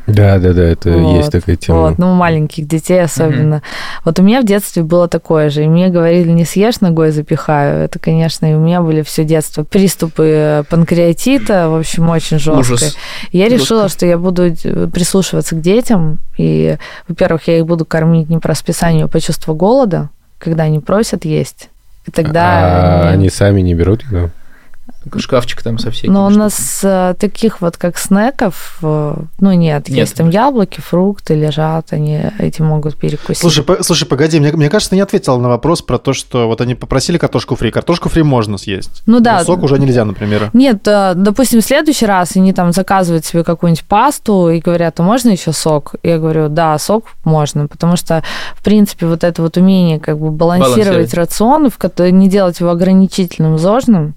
Да, 0.07 0.39
да, 0.39 0.53
да, 0.53 0.63
это 0.63 0.89
Вот, 0.91 1.17
есть 1.17 1.31
такая 1.31 1.57
тема. 1.57 1.81
Вот, 1.81 1.97
ну, 1.97 2.13
маленьких 2.13 2.65
детей 2.65 3.03
особенно. 3.03 3.61
Вот 4.05 4.17
у 4.19 4.23
меня 4.23 4.41
в 4.41 4.45
детстве 4.45 4.81
было 4.81 5.09
такое 5.09 5.49
же. 5.49 5.65
И 5.65 5.67
мне 5.67 5.89
говорили, 5.89 6.29
не 6.31 6.45
съешь, 6.45 6.79
ногой 6.79 7.11
запихаю. 7.11 7.83
Это, 7.83 7.99
конечно, 7.99 8.49
и 8.49 8.55
у 8.55 8.59
меня 8.59 8.81
были 8.81 9.01
все 9.01 9.25
детство 9.25 9.63
приступы 9.63 10.63
панкреатита, 10.69 11.69
в 11.69 11.75
общем, 11.75 12.09
очень 12.09 12.39
жесткие. 12.39 12.75
Ужас. 12.75 12.97
Я 13.33 13.49
решила, 13.49 13.89
что 13.89 14.05
я 14.05 14.17
буду 14.17 14.55
прислушиваться 14.93 15.55
к 15.55 15.61
детям. 15.61 16.19
И, 16.37 16.77
во-первых, 17.09 17.47
я 17.47 17.57
их 17.57 17.65
буду 17.65 17.83
кормить 17.83 18.29
не 18.29 18.37
по 18.37 18.47
расписанию, 18.47 19.05
а 19.05 19.07
по 19.09 19.19
чувству 19.19 19.53
голода, 19.55 20.09
когда 20.39 20.63
они 20.63 20.79
просят 20.79 21.25
есть. 21.25 21.69
И 22.07 22.11
тогда... 22.11 22.43
А 22.45 23.01
они- 23.09 23.13
они 23.15 23.29
сами 23.29 23.59
не 23.59 23.73
берут 23.73 24.03
еду? 24.03 24.31
Шкафчик 25.17 25.61
там 25.61 25.77
со 25.79 25.91
всеми. 25.91 26.11
Но 26.11 26.25
у 26.25 26.29
нас 26.29 26.81
э, 26.83 27.15
таких 27.19 27.61
вот 27.61 27.77
как 27.77 27.97
снеков, 27.97 28.77
э, 28.81 29.15
ну 29.39 29.51
нет, 29.53 29.89
Нет. 29.89 29.97
есть 29.97 30.15
там 30.15 30.29
яблоки, 30.29 30.79
фрукты 30.81 31.35
лежат, 31.35 31.93
они 31.93 32.21
эти 32.39 32.61
могут 32.61 32.97
перекусить. 32.97 33.37
Слушай, 33.37 33.63
по- 33.63 33.83
слушай, 33.83 34.05
погоди, 34.05 34.39
мне, 34.39 34.51
мне 34.51 34.69
кажется, 34.69 34.91
ты 34.91 34.95
не 34.95 35.01
ответила 35.01 35.37
на 35.37 35.49
вопрос 35.49 35.81
про 35.81 35.97
то, 35.97 36.13
что 36.13 36.47
вот 36.47 36.61
они 36.61 36.75
попросили 36.75 37.17
картошку 37.17 37.55
фри. 37.55 37.71
Картошку 37.71 38.09
фри 38.09 38.23
можно 38.23 38.57
съесть. 38.57 39.03
Ну 39.05 39.19
да. 39.19 39.39
Но 39.39 39.45
сок 39.45 39.63
уже 39.63 39.79
нельзя, 39.79 40.05
например. 40.05 40.49
Нет, 40.53 40.87
э, 40.87 41.13
допустим, 41.15 41.61
в 41.61 41.65
следующий 41.65 42.05
раз 42.05 42.35
они 42.35 42.53
там 42.53 42.71
заказывают 42.71 43.25
себе 43.25 43.43
какую-нибудь 43.43 43.83
пасту 43.85 44.49
и 44.49 44.59
говорят, 44.59 44.99
а 44.99 45.03
можно 45.03 45.29
еще 45.29 45.51
сок? 45.53 45.95
Я 46.03 46.17
говорю, 46.19 46.49
да, 46.49 46.77
сок 46.77 47.05
можно, 47.23 47.67
потому 47.67 47.95
что, 47.95 48.23
в 48.55 48.63
принципе, 48.63 49.05
вот 49.05 49.23
это 49.23 49.41
вот 49.41 49.57
умение 49.57 49.99
как 49.99 50.19
бы 50.19 50.31
балансировать 50.31 50.77
Балансировать. 50.77 51.13
рацион, 51.13 51.69
в 51.69 51.77
который 51.77 52.11
не 52.11 52.27
делать 52.29 52.59
его 52.59 52.69
ограничительным, 52.71 53.57
зожным, 53.57 54.15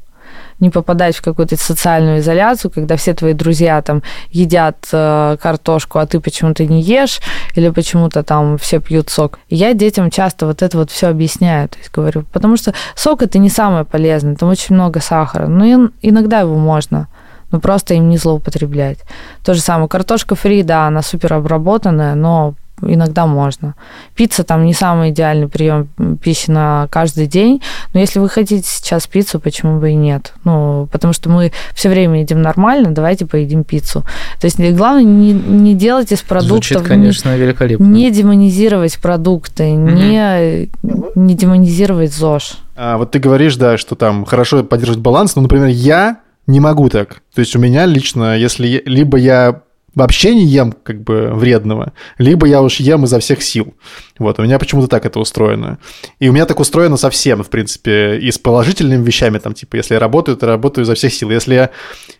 не 0.61 0.71
попадать 0.71 1.17
в 1.17 1.23
какую-то 1.23 1.57
социальную 1.57 2.21
изоляцию, 2.21 2.71
когда 2.71 2.97
все 2.97 3.15
твои 3.15 3.33
друзья 3.33 3.81
там 3.83 4.03
едят 4.31 4.77
э, 4.93 5.37
картошку, 5.41 5.99
а 5.99 6.07
ты 6.07 6.21
почему-то 6.21 6.65
не 6.65 6.83
ешь, 6.83 7.21
или 7.55 7.71
почему-то 7.71 8.23
там 8.23 8.59
все 8.59 8.81
пьют 8.81 9.11
сок. 9.11 9.39
Я 9.49 9.75
детям 9.75 10.11
часто 10.11 10.47
вот 10.47 10.63
это 10.63 10.79
вот 10.79 10.91
все 10.91 11.09
объясняю, 11.09 11.69
то 11.69 11.79
есть 11.79 11.91
говорю, 11.93 12.25
потому 12.33 12.57
что 12.57 12.75
сок 12.95 13.23
это 13.23 13.39
не 13.39 13.49
самое 13.49 13.85
полезное, 13.85 14.37
там 14.37 14.49
очень 14.49 14.75
много 14.75 15.01
сахара, 15.01 15.47
но 15.47 15.65
ин- 15.65 15.93
иногда 16.03 16.41
его 16.41 16.57
можно, 16.57 17.09
но 17.51 17.61
просто 17.61 17.95
им 17.95 18.09
не 18.09 18.17
злоупотреблять. 18.17 18.99
То 19.45 19.55
же 19.55 19.61
самое, 19.61 19.89
картошка 19.89 20.35
фри, 20.35 20.63
да, 20.63 20.87
она 20.87 21.03
супер 21.03 21.35
обработанная, 21.35 22.15
но 22.15 22.55
иногда 22.83 23.27
можно. 23.27 23.75
Пицца 24.15 24.45
там 24.45 24.65
не 24.65 24.75
самый 24.75 25.11
идеальный 25.11 25.49
прием 25.49 25.89
пищи 26.23 26.51
на 26.51 26.89
каждый 26.91 27.27
день, 27.27 27.63
но 27.93 28.01
если 28.01 28.19
вы 28.19 28.29
хотите 28.29 28.67
сейчас 28.67 29.07
пиццу, 29.07 29.41
почему 29.41 29.79
бы 29.81 29.91
и 29.91 29.95
нет? 29.95 30.35
Ну, 30.45 30.89
потому 30.93 31.13
что 31.13 31.31
мы 31.31 31.53
все 31.75 31.89
время 31.89 32.21
едим 32.21 32.43
нормально, 32.43 32.91
давайте 32.91 33.27
поедим 33.27 33.65
пиццу. 33.65 34.05
То 34.41 34.47
есть 34.47 34.59
главное 34.59 35.05
не, 35.05 35.33
не 35.33 35.75
делать 35.75 36.13
из 36.13 36.23
продуктов... 36.23 36.69
Звучит, 36.69 36.83
конечно, 36.83 37.37
великолепно. 37.37 37.85
Не 37.85 38.11
демонизировать 38.11 38.99
продукты, 38.99 39.65
mm-hmm. 39.65 40.69
не, 40.83 41.11
не 41.15 41.35
демонизировать 41.35 42.13
ЗОЖ. 42.13 42.59
А, 42.77 42.97
вот 42.97 43.11
ты 43.11 43.19
говоришь, 43.19 43.57
да, 43.57 43.77
что 43.77 43.95
там 43.95 44.25
хорошо 44.25 44.65
поддерживать 44.65 45.01
баланс, 45.01 45.37
но, 45.37 45.43
например, 45.43 45.69
я 45.69 46.21
не 46.47 46.61
могу 46.61 46.89
так. 46.89 47.21
То 47.35 47.41
есть 47.41 47.55
у 47.55 47.59
меня 47.59 47.87
лично, 47.87 48.37
если 48.37 48.83
либо 48.85 49.19
я 49.19 49.63
вообще 49.95 50.35
не 50.35 50.45
ем 50.45 50.73
как 50.73 51.03
бы 51.03 51.31
вредного, 51.33 51.93
либо 52.19 52.47
я 52.47 52.63
уж 52.63 52.81
ем 52.81 53.05
изо 53.05 53.19
всех 53.19 53.43
сил. 53.43 53.75
Вот, 54.19 54.39
у 54.39 54.43
меня 54.43 54.59
почему-то 54.59 54.89
так 54.89 55.07
это 55.07 55.19
устроено. 55.19 55.79
И 56.19 56.29
у 56.29 56.33
меня 56.33 56.47
так 56.47 56.61
устроено 56.61 56.97
совсем, 56.97 57.43
в 57.43 57.49
принципе, 57.49 58.19
и 58.19 58.31
с 58.31 58.39
положительными 58.39 59.05
вещами, 59.05 59.39
там, 59.39 59.55
типа, 59.55 59.77
если 59.77 59.95
я 59.95 60.01
работаю, 60.01 60.37
то 60.37 60.47
работаю 60.47 60.85
изо 60.85 60.95
всех 60.95 61.13
сил. 61.15 61.31
Если 61.31 61.55
я 61.55 61.71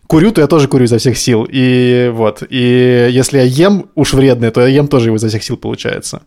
курю, 0.07 0.31
то 0.31 0.41
я 0.41 0.47
тоже 0.47 0.67
курю 0.67 0.85
изо 0.85 0.97
всех 0.97 1.17
сил. 1.17 1.47
И 1.49 2.11
вот, 2.13 2.43
и 2.49 3.07
если 3.11 3.37
я 3.37 3.43
ем 3.43 3.85
уж 3.95 4.13
вредное, 4.13 4.51
то 4.51 4.61
я 4.61 4.67
ем 4.67 4.87
тоже 4.87 5.13
изо 5.13 5.27
всех 5.27 5.43
сил, 5.43 5.57
получается. 5.57 6.23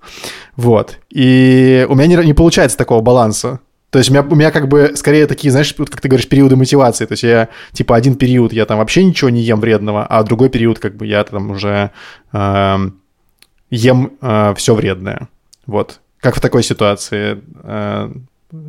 Вот. 0.57 0.99
И 1.11 1.87
у 1.89 1.95
меня 1.95 2.07
не, 2.07 2.27
не 2.27 2.35
получается 2.35 2.79
такого 2.79 3.01
баланса. 3.01 3.61
То 3.95 3.99
есть 3.99 4.11
у 4.11 4.13
меня, 4.13 4.27
у 4.29 4.35
меня 4.35 4.51
как 4.51 4.67
бы 4.67 4.95
скорее 4.97 5.29
такие, 5.29 5.53
знаешь, 5.53 5.73
как 5.73 6.01
ты 6.01 6.09
говоришь, 6.09 6.29
периоды 6.29 6.57
мотивации. 6.57 7.07
То 7.07 7.13
есть 7.13 7.23
я, 7.23 7.49
типа, 7.71 7.95
один 7.95 8.17
период 8.17 8.53
я 8.53 8.67
там 8.67 8.79
вообще 8.79 9.05
ничего 9.05 9.31
не 9.31 9.41
ем 9.41 9.61
вредного, 9.61 10.05
а 10.05 10.25
другой 10.25 10.49
период 10.49 10.81
как 10.81 10.97
бы 10.97 11.07
я 11.07 11.23
там 11.23 11.53
уже 11.53 11.93
э, 12.33 12.77
ем 13.71 14.13
э, 14.21 14.55
все 14.57 14.75
вредное. 14.75 15.29
Вот. 15.67 16.01
Как 16.19 16.35
в 16.35 16.41
такой 16.41 16.65
ситуации 16.65 17.41
э, 17.63 18.13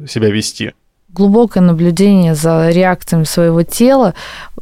себя 0.08 0.30
вести? 0.30 0.74
Глубокое 1.16 1.64
наблюдение 1.64 2.36
за 2.36 2.70
реакциями 2.70 3.24
своего 3.24 3.64
тела. 3.64 4.14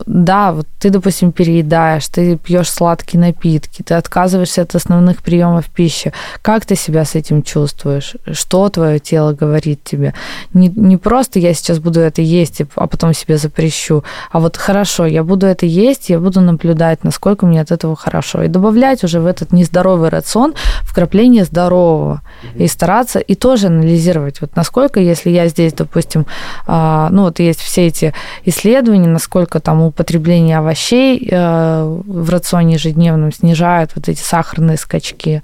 Да, 0.06 0.54
вот 0.54 0.68
ты, 0.80 0.90
допустим, 0.90 1.32
переедаешь, 1.32 2.08
ты 2.08 2.38
пьешь 2.38 2.70
сладкие 2.70 3.20
напитки, 3.20 3.82
ты 3.84 3.96
отказываешься 3.96 4.62
от 4.62 4.76
основных 4.76 5.22
приемов 5.24 5.66
пищи. 5.66 6.14
Как 6.42 6.66
ты 6.66 6.76
себя 6.76 7.06
с 7.06 7.16
этим 7.16 7.42
чувствуешь? 7.42 8.16
Что 8.32 8.70
твое 8.70 9.00
тело 9.00 9.34
говорит 9.34 9.84
тебе? 9.84 10.14
Не, 10.54 10.70
не 10.70 10.98
просто 10.98 11.40
я 11.40 11.54
сейчас 11.54 11.80
буду 11.80 12.00
это 12.00 12.22
есть, 12.22 12.62
а 12.76 12.88
потом 12.88 13.14
себе 13.14 13.38
запрещу, 13.38 14.04
а 14.32 14.40
вот 14.40 14.58
хорошо, 14.58 15.06
я 15.06 15.24
буду 15.24 15.48
это 15.48 15.66
есть, 15.66 16.10
я 16.10 16.20
буду 16.20 16.42
наблюдать, 16.42 17.04
насколько 17.04 17.46
мне 17.46 17.62
от 17.62 17.72
этого 17.72 17.96
хорошо. 17.96 18.44
И 18.44 18.48
добавлять 18.48 19.04
уже 19.04 19.20
в 19.20 19.26
этот 19.26 19.52
нездоровый 19.52 20.10
рацион 20.10 20.54
вкрапление 20.94 21.44
здорового. 21.44 22.22
И 22.54 22.68
стараться, 22.68 23.18
и 23.18 23.34
тоже 23.34 23.68
анализировать, 23.68 24.42
вот 24.42 24.56
насколько, 24.56 25.00
если 25.00 25.32
я 25.32 25.48
здесь, 25.48 25.74
допустим, 25.74 26.28
а, 26.68 27.10
ну 27.10 27.24
вот 27.24 27.40
есть 27.40 27.62
все 27.62 27.88
эти 27.88 28.14
исследования, 28.46 29.08
насколько 29.08 29.60
там 29.60 29.82
употребление 29.82 30.60
овощей 30.60 31.28
э, 31.32 32.02
в 32.06 32.30
рационе 32.30 32.76
ежедневном 32.76 33.32
снижает 33.32 33.92
вот 33.96 34.08
эти 34.08 34.20
сахарные 34.20 34.78
скачки, 34.78 35.42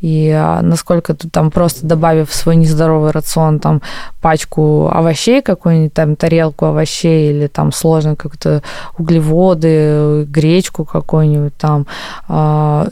и 0.00 0.30
а, 0.30 0.60
насколько 0.60 1.14
ты 1.14 1.28
там 1.28 1.50
просто 1.50 1.84
добавив 1.86 2.30
в 2.30 2.34
свой 2.34 2.54
нездоровый 2.54 3.10
рацион 3.10 3.58
там 3.58 3.82
пачку 4.24 4.88
овощей, 4.90 5.42
какую-нибудь 5.42 5.92
там 5.92 6.16
тарелку 6.16 6.64
овощей 6.64 7.30
или 7.30 7.46
там 7.46 7.72
сложно 7.72 8.16
как-то 8.16 8.62
углеводы, 8.96 10.24
гречку 10.24 10.86
какую-нибудь 10.86 11.54
там, 11.58 11.86
а, 12.26 12.88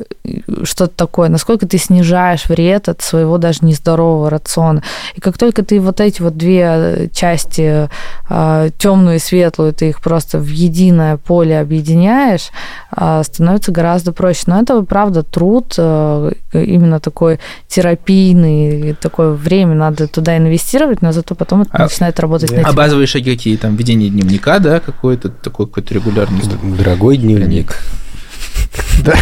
что-то 0.63 0.93
такое, 0.95 1.31
насколько 1.31 1.67
ты 1.67 1.79
снижаешь 1.79 2.51
вред 2.51 2.91
от 2.91 3.01
своего 3.01 3.39
даже 3.39 3.61
нездорового 3.63 4.29
рациона. 4.29 4.83
И 5.15 5.23
как 5.23 5.39
только 5.39 5.65
ты 5.65 5.81
вот 5.81 6.03
эти 6.03 6.21
вот 6.21 6.37
две 6.37 7.09
части 7.15 7.89
а, 8.29 8.69
темную 8.77 9.17
и 9.17 9.19
светлую, 9.19 9.73
ты 9.73 9.89
их 9.89 10.03
просто 10.03 10.39
в 10.39 10.49
единое 10.49 11.17
поле 11.17 11.59
объединяешь, 11.59 12.51
а, 12.91 13.23
становится 13.23 13.73
гораздо 13.73 14.13
проще. 14.13 14.43
Но 14.49 14.61
это, 14.61 14.83
правда, 14.83 15.23
труд, 15.23 15.79
именно 15.79 17.01
такой 17.01 17.41
терапийный, 17.69 18.93
такое 19.01 19.31
время 19.31 19.75
надо 19.75 20.09
туда 20.09 20.37
инвестировать, 20.37 21.01
но 21.01 21.11
зато 21.23 21.35
потом 21.35 21.63
это 21.63 21.71
а, 21.73 21.83
начинает 21.85 22.19
работать 22.21 22.51
тебя. 22.51 22.63
А 22.65 22.73
базовые 22.73 23.07
шаги 23.07 23.35
какие? 23.37 23.57
Там 23.57 23.77
ведение 23.77 24.11
дневника, 24.11 24.59
да, 24.59 24.81
какой-то 24.81 25.29
такой 25.29 25.67
какой-то 25.67 25.95
регулярный? 25.95 26.43
Дорогой 26.77 27.17
дневник. 27.17 27.77
Да. 29.05 29.15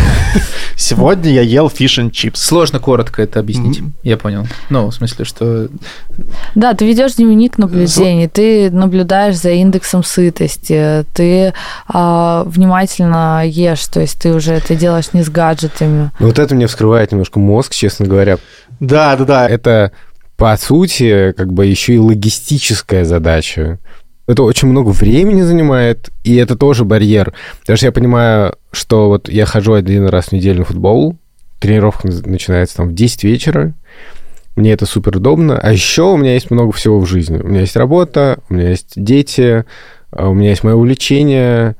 Сегодня 0.76 1.30
я 1.30 1.42
ел 1.42 1.68
фиш 1.68 1.98
and 1.98 2.10
чипс. 2.10 2.42
Сложно 2.42 2.78
коротко 2.80 3.22
это 3.22 3.40
объяснить. 3.40 3.80
Mm-hmm. 3.80 3.92
Я 4.02 4.16
понял. 4.16 4.46
Ну, 4.68 4.88
в 4.88 4.94
смысле, 4.94 5.24
что... 5.24 5.68
Да, 6.54 6.74
ты 6.74 6.86
ведешь 6.86 7.14
дневник 7.14 7.56
наблюдений, 7.56 8.28
ты 8.28 8.70
наблюдаешь 8.70 9.36
за 9.36 9.50
индексом 9.50 10.04
сытости, 10.04 11.04
ты 11.14 11.54
а, 11.86 12.44
внимательно 12.44 13.46
ешь, 13.46 13.86
то 13.86 14.00
есть 14.00 14.20
ты 14.20 14.34
уже 14.34 14.54
это 14.54 14.74
делаешь 14.74 15.12
не 15.12 15.22
с 15.22 15.30
гаджетами. 15.30 16.10
Ну, 16.18 16.26
вот 16.26 16.38
это 16.38 16.54
мне 16.54 16.66
вскрывает 16.66 17.12
немножко 17.12 17.38
мозг, 17.38 17.72
честно 17.72 18.06
говоря. 18.06 18.38
Да, 18.80 19.16
да, 19.16 19.24
да. 19.24 19.48
Это 19.48 19.92
по 20.40 20.56
сути, 20.56 21.32
как 21.36 21.52
бы 21.52 21.66
еще 21.66 21.94
и 21.94 21.98
логистическая 21.98 23.04
задача 23.04 23.78
это 24.30 24.44
очень 24.44 24.68
много 24.68 24.90
времени 24.90 25.42
занимает, 25.42 26.10
и 26.22 26.36
это 26.36 26.56
тоже 26.56 26.84
барьер. 26.84 27.34
Даже 27.66 27.86
я 27.86 27.92
понимаю, 27.92 28.54
что 28.70 29.08
вот 29.08 29.28
я 29.28 29.44
хожу 29.44 29.72
один 29.72 30.06
раз 30.06 30.26
в 30.26 30.32
неделю 30.32 30.60
на 30.60 30.64
футбол, 30.64 31.16
тренировка 31.58 32.06
начинается 32.06 32.76
там 32.76 32.90
в 32.90 32.94
10 32.94 33.24
вечера, 33.24 33.74
мне 34.54 34.72
это 34.72 34.86
супер 34.86 35.16
удобно. 35.16 35.58
А 35.58 35.72
еще 35.72 36.02
у 36.02 36.16
меня 36.16 36.34
есть 36.34 36.50
много 36.50 36.70
всего 36.72 37.00
в 37.00 37.06
жизни. 37.06 37.38
У 37.38 37.48
меня 37.48 37.60
есть 37.60 37.76
работа, 37.76 38.38
у 38.48 38.54
меня 38.54 38.70
есть 38.70 38.92
дети, 38.94 39.64
а 40.12 40.28
у 40.28 40.34
меня 40.34 40.50
есть 40.50 40.62
мое 40.62 40.74
увлечение. 40.74 41.76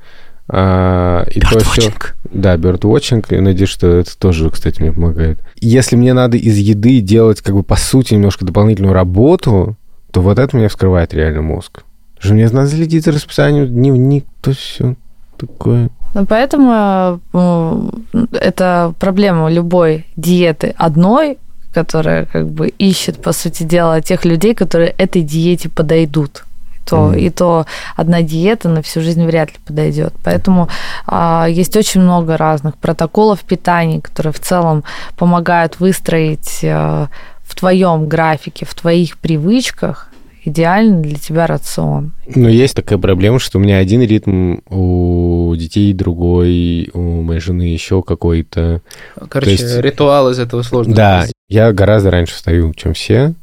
А, 0.53 1.23
и 1.31 1.39
то 1.39 1.59
все. 1.59 1.93
Да, 2.29 2.55
birdwatching. 2.55 3.25
Я 3.29 3.41
надеюсь, 3.41 3.69
что 3.69 3.87
это 3.87 4.17
тоже, 4.17 4.49
кстати, 4.49 4.81
мне 4.81 4.91
помогает. 4.91 5.39
Если 5.55 5.95
мне 5.95 6.13
надо 6.13 6.37
из 6.37 6.57
еды 6.57 6.99
делать, 6.99 7.41
как 7.41 7.55
бы, 7.55 7.63
по 7.63 7.75
сути, 7.75 8.13
немножко 8.13 8.45
дополнительную 8.45 8.93
работу, 8.93 9.77
то 10.11 10.21
вот 10.21 10.39
это 10.39 10.57
мне 10.57 10.67
вскрывает 10.67 11.13
реально 11.13 11.41
мозг 11.41 11.83
же 12.21 12.33
мне 12.33 12.47
надо 12.49 12.69
следить 12.69 13.05
за 13.05 13.11
расписанием, 13.11 13.67
дневник, 13.67 14.25
то 14.41 14.53
все 14.53 14.95
такое. 15.37 15.89
Ну, 16.13 16.25
поэтому 16.25 17.19
э, 17.33 18.27
это 18.33 18.93
проблема 18.99 19.49
любой 19.49 20.05
диеты 20.15 20.75
одной, 20.77 21.37
которая 21.73 22.25
как 22.25 22.49
бы 22.49 22.67
ищет, 22.67 23.21
по 23.21 23.31
сути 23.31 23.63
дела, 23.63 24.01
тех 24.01 24.25
людей, 24.25 24.53
которые 24.53 24.89
этой 24.97 25.21
диете 25.21 25.69
подойдут. 25.69 26.43
То, 26.85 27.13
mm-hmm. 27.13 27.19
И 27.19 27.29
то 27.29 27.65
одна 27.95 28.21
диета 28.21 28.69
на 28.69 28.81
всю 28.81 29.01
жизнь 29.01 29.25
вряд 29.25 29.49
ли 29.49 29.59
подойдет. 29.65 30.13
Поэтому 30.23 30.67
а, 31.05 31.47
есть 31.49 31.75
очень 31.75 32.01
много 32.01 32.37
разных 32.37 32.77
протоколов 32.77 33.41
питания, 33.41 34.01
которые 34.01 34.33
в 34.33 34.39
целом 34.39 34.83
помогают 35.17 35.79
выстроить 35.79 36.61
а, 36.63 37.07
в 37.43 37.55
твоем 37.55 38.07
графике, 38.07 38.65
в 38.65 38.73
твоих 38.73 39.17
привычках 39.17 40.11
идеальный 40.43 41.01
для 41.01 41.17
тебя 41.17 41.47
рацион. 41.47 42.13
Но 42.25 42.49
есть 42.49 42.75
такая 42.75 42.97
проблема, 42.97 43.39
что 43.39 43.59
у 43.59 43.61
меня 43.61 43.77
один 43.77 44.01
ритм, 44.01 44.57
у 44.69 45.53
детей 45.55 45.93
другой, 45.93 46.89
у 46.93 47.21
моей 47.21 47.39
жены 47.39 47.63
еще 47.63 48.01
какой-то. 48.01 48.81
Короче, 49.29 49.51
есть, 49.51 49.77
ритуал 49.77 50.31
из 50.31 50.39
этого 50.39 50.63
сложно. 50.63 50.95
Да, 50.95 51.25
я 51.47 51.71
гораздо 51.71 52.11
раньше 52.11 52.35
встаю, 52.35 52.73
чем 52.73 52.93
все. 52.93 53.33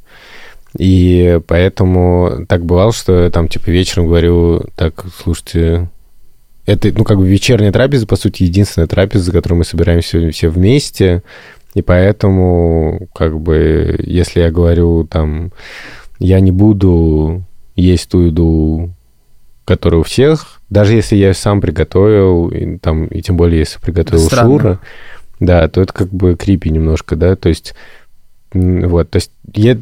И 0.77 1.41
поэтому 1.47 2.47
так 2.49 2.64
бывало, 2.64 2.93
что 2.93 3.25
я 3.25 3.31
там, 3.31 3.49
типа, 3.49 3.71
вечером 3.71 4.07
говорю, 4.07 4.64
так, 4.77 5.05
слушайте, 5.23 5.89
это, 6.66 6.93
ну, 6.95 7.05
как 7.05 7.19
бы 7.19 7.27
вечерняя 7.27 7.73
трапеза, 7.73 8.07
по 8.07 8.16
сути, 8.16 8.43
единственная 8.43 8.87
трапеза, 8.87 9.25
за 9.25 9.33
которой 9.33 9.55
мы 9.55 9.64
собираемся 9.64 10.31
все 10.31 10.49
вместе. 10.49 11.23
И 11.75 11.83
поэтому, 11.83 13.09
как 13.14 13.39
бы, 13.41 13.99
если 14.03 14.41
я 14.41 14.51
говорю 14.51 15.05
там 15.05 15.53
я 16.19 16.41
не 16.41 16.51
буду 16.51 17.45
есть 17.77 18.11
ту 18.11 18.23
еду, 18.23 18.91
которая 19.64 20.01
у 20.01 20.05
всех, 20.05 20.61
даже 20.69 20.95
если 20.95 21.16
я 21.16 21.35
сам 21.35 21.61
приготовил, 21.61 22.49
и, 22.49 22.79
там, 22.79 23.07
и 23.07 23.23
тем 23.23 23.37
более, 23.37 23.61
если 23.61 23.81
приготовил 23.81 24.27
Странно. 24.27 24.51
Шура, 24.51 24.81
да, 25.41 25.69
то 25.69 25.81
это 25.81 25.93
как 25.93 26.09
бы 26.09 26.35
крипи 26.35 26.71
немножко, 26.71 27.14
да, 27.16 27.37
то 27.37 27.49
есть, 27.49 27.75
вот, 28.53 29.11
то 29.11 29.16
есть 29.16 29.31
я... 29.55 29.79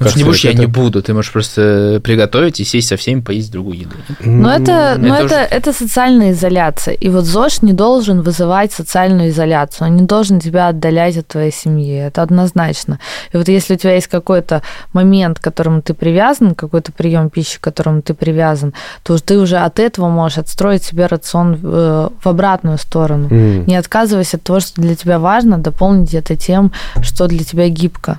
Ну, 0.00 0.06
не 0.16 0.24
будешь, 0.24 0.44
я 0.44 0.50
это- 0.50 0.60
не 0.60 0.66
буду. 0.66 1.02
Ты 1.02 1.14
можешь 1.14 1.32
просто 1.32 2.00
приготовить 2.02 2.60
и 2.60 2.64
сесть 2.64 2.88
со 2.88 2.96
всеми 2.96 3.20
поесть 3.20 3.52
другую 3.52 3.78
еду. 3.80 3.94
Но 4.24 4.52
это, 4.52 4.96
но 4.98 5.16
это 5.16 5.34
это, 5.34 5.54
это, 5.56 5.72
социальная 5.72 6.32
изоляция. 6.32 6.94
И 6.94 7.08
вот 7.08 7.24
ЗОЖ 7.24 7.62
не 7.62 7.72
должен 7.72 8.22
вызывать 8.22 8.72
социальную 8.72 9.30
изоляцию. 9.30 9.88
Он 9.88 9.96
не 9.96 10.02
должен 10.02 10.40
тебя 10.40 10.68
отдалять 10.68 11.16
от 11.16 11.26
твоей 11.28 11.52
семьи. 11.52 11.96
Это 12.06 12.22
однозначно. 12.22 12.98
И 13.32 13.36
вот 13.36 13.48
если 13.48 13.74
у 13.74 13.78
тебя 13.78 13.94
есть 13.94 14.08
какой-то 14.08 14.62
момент, 14.92 15.38
к 15.38 15.42
которому 15.44 15.80
ты 15.82 15.94
привязан, 15.94 16.54
какой-то 16.54 16.92
прием 16.92 17.30
пищи, 17.30 17.58
к 17.58 17.60
которому 17.64 18.02
ты 18.02 18.14
привязан, 18.14 18.72
то 19.02 19.16
ты 19.18 19.38
уже 19.38 19.56
от 19.58 19.78
этого 19.78 20.08
можешь 20.08 20.38
отстроить 20.38 20.82
себе 20.84 21.06
рацион 21.06 21.58
э, 21.62 22.08
в 22.22 22.26
обратную 22.28 22.78
сторону. 22.78 23.28
М, 23.30 23.64
Не 23.66 23.76
отказывайся 23.76 24.36
от 24.36 24.42
того, 24.42 24.60
что 24.60 24.80
для 24.82 24.94
тебя 24.94 25.18
важно, 25.18 25.58
дополнить 25.58 26.14
это 26.14 26.36
тем, 26.36 26.72
что 27.02 27.26
для 27.26 27.44
тебя 27.44 27.68
гибко. 27.68 28.18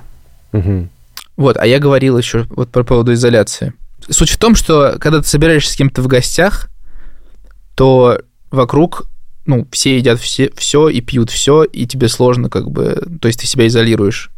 мгм. 0.52 0.88
Вот, 1.36 1.56
а 1.58 1.66
я 1.66 1.78
говорил 1.78 2.16
еще 2.18 2.46
вот 2.50 2.70
по 2.70 2.82
поводу 2.84 3.12
изоляции. 3.12 3.74
Суть 4.08 4.30
в 4.30 4.38
том, 4.38 4.54
что 4.54 4.96
когда 5.00 5.20
ты 5.20 5.26
собираешься 5.28 5.72
с 5.72 5.76
кем-то 5.76 6.02
в 6.02 6.06
гостях, 6.06 6.68
то 7.74 8.18
вокруг, 8.50 9.06
ну, 9.44 9.66
все 9.70 9.96
едят 9.96 10.18
все, 10.20 10.50
все 10.56 10.88
и 10.88 11.00
пьют 11.00 11.30
все, 11.30 11.64
и 11.64 11.86
тебе 11.86 12.08
сложно 12.08 12.48
как 12.48 12.70
бы, 12.70 13.02
то 13.20 13.28
есть 13.28 13.40
ты 13.40 13.46
себя 13.46 13.66
изолируешь. 13.66 14.30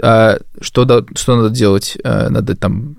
А 0.00 0.38
что, 0.60 0.84
да- 0.84 1.04
что 1.14 1.36
надо 1.36 1.50
делать? 1.50 1.98
А, 2.02 2.28
Надо 2.30 2.56
там 2.56 2.96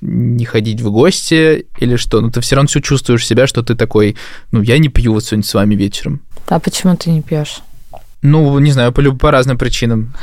не 0.00 0.44
ходить 0.44 0.80
в 0.80 0.90
гости 0.90 1.66
или 1.78 1.96
что? 1.96 2.20
Ну, 2.20 2.30
ты 2.30 2.40
все 2.40 2.54
равно 2.54 2.68
все 2.68 2.80
чувствуешь 2.80 3.26
себя, 3.26 3.46
что 3.48 3.62
ты 3.62 3.74
такой, 3.74 4.16
ну, 4.52 4.62
я 4.62 4.78
не 4.78 4.88
пью 4.88 5.12
вот 5.12 5.24
сегодня 5.24 5.42
с 5.44 5.52
вами 5.52 5.74
вечером. 5.74 6.20
А 6.46 6.60
почему 6.60 6.96
ты 6.96 7.10
не 7.10 7.20
пьешь? 7.22 7.58
Ну, 8.22 8.56
не 8.60 8.70
знаю, 8.70 8.92
по, 8.92 9.02
по 9.16 9.30
разным 9.32 9.58
причинам. 9.58 10.14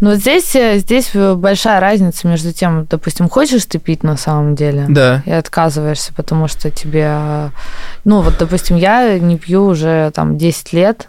Ну, 0.00 0.10
вот 0.10 0.18
здесь, 0.20 0.56
э, 0.56 0.78
здесь 0.78 1.10
большая 1.14 1.78
разница 1.78 2.26
между 2.26 2.52
тем, 2.52 2.86
допустим, 2.88 3.28
хочешь 3.28 3.66
ты 3.66 3.78
пить 3.78 4.02
на 4.02 4.16
самом 4.16 4.54
деле, 4.54 4.86
Да. 4.88 5.22
и 5.26 5.30
отказываешься, 5.30 6.14
потому 6.14 6.48
что 6.48 6.70
тебе... 6.70 7.50
Ну, 8.04 8.22
вот, 8.22 8.34
допустим, 8.38 8.76
я 8.76 9.18
не 9.18 9.36
пью 9.36 9.66
уже 9.66 10.10
там 10.14 10.38
10 10.38 10.72
лет, 10.72 11.08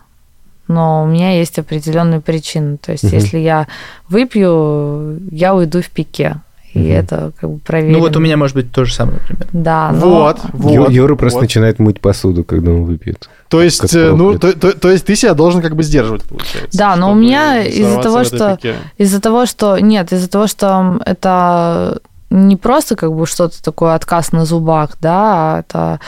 но 0.67 1.03
у 1.03 1.05
меня 1.07 1.31
есть 1.37 1.57
определенные 1.57 2.19
причины. 2.21 2.77
То 2.77 2.91
есть, 2.91 3.05
Мгм. 3.05 3.13
если 3.13 3.37
я 3.37 3.67
выпью, 4.09 5.19
я 5.31 5.55
уйду 5.55 5.81
в 5.81 5.89
пике. 5.89 6.35
И 6.74 6.80
Мгм. 6.80 6.91
это 6.91 7.32
как 7.39 7.49
бы 7.49 7.59
проверено. 7.59 7.97
Ну, 7.97 8.03
вот 8.05 8.15
у 8.15 8.19
меня 8.19 8.38
может 8.38 8.55
быть 8.55 8.72
то 8.72 8.86
же 8.86 8.93
самое, 8.93 9.19
например. 9.19 9.47
Да, 9.51 9.91
но... 9.91 10.09
Вот, 10.09 10.39
Ю- 10.72 10.82
вот. 10.84 10.91
Юра 10.91 11.15
просто 11.15 11.38
вот. 11.39 11.43
начинает 11.43 11.80
мыть 11.80 11.99
посуду, 11.99 12.43
когда 12.45 12.72
он 12.72 12.86
выпьет. 12.86 13.28
То 13.49 13.61
есть, 13.61 13.82
Как 13.82 13.93
э, 13.93 14.11
ну, 14.15 14.39
то, 14.39 14.53
то- 14.53 14.72
то 14.72 14.89
есть 14.89 15.05
ты 15.05 15.15
себя 15.17 15.34
должен 15.34 15.61
как 15.61 15.76
бы 15.76 15.84
сдерживать, 15.84 16.24
получается. 16.24 16.78
Да, 16.78 16.95
но 16.95 17.11
у 17.11 17.15
меня 17.15 17.61
из-за 17.63 18.01
того, 18.01 18.24
что-. 18.24 18.57
Из-за 18.97 19.19
того, 19.19 19.45
что... 19.45 19.78
Нет, 19.80 20.13
из-за 20.13 20.30
того, 20.30 20.47
что 20.47 21.01
это 21.05 21.99
не 22.30 22.55
просто 22.55 22.95
как 22.95 23.13
бы 23.13 23.26
что-то 23.28 23.61
такое 23.61 23.93
отказ 23.93 24.32
на 24.32 24.45
зубах, 24.45 24.91
да, 25.01 25.17
а 25.34 25.59
это 25.59 25.99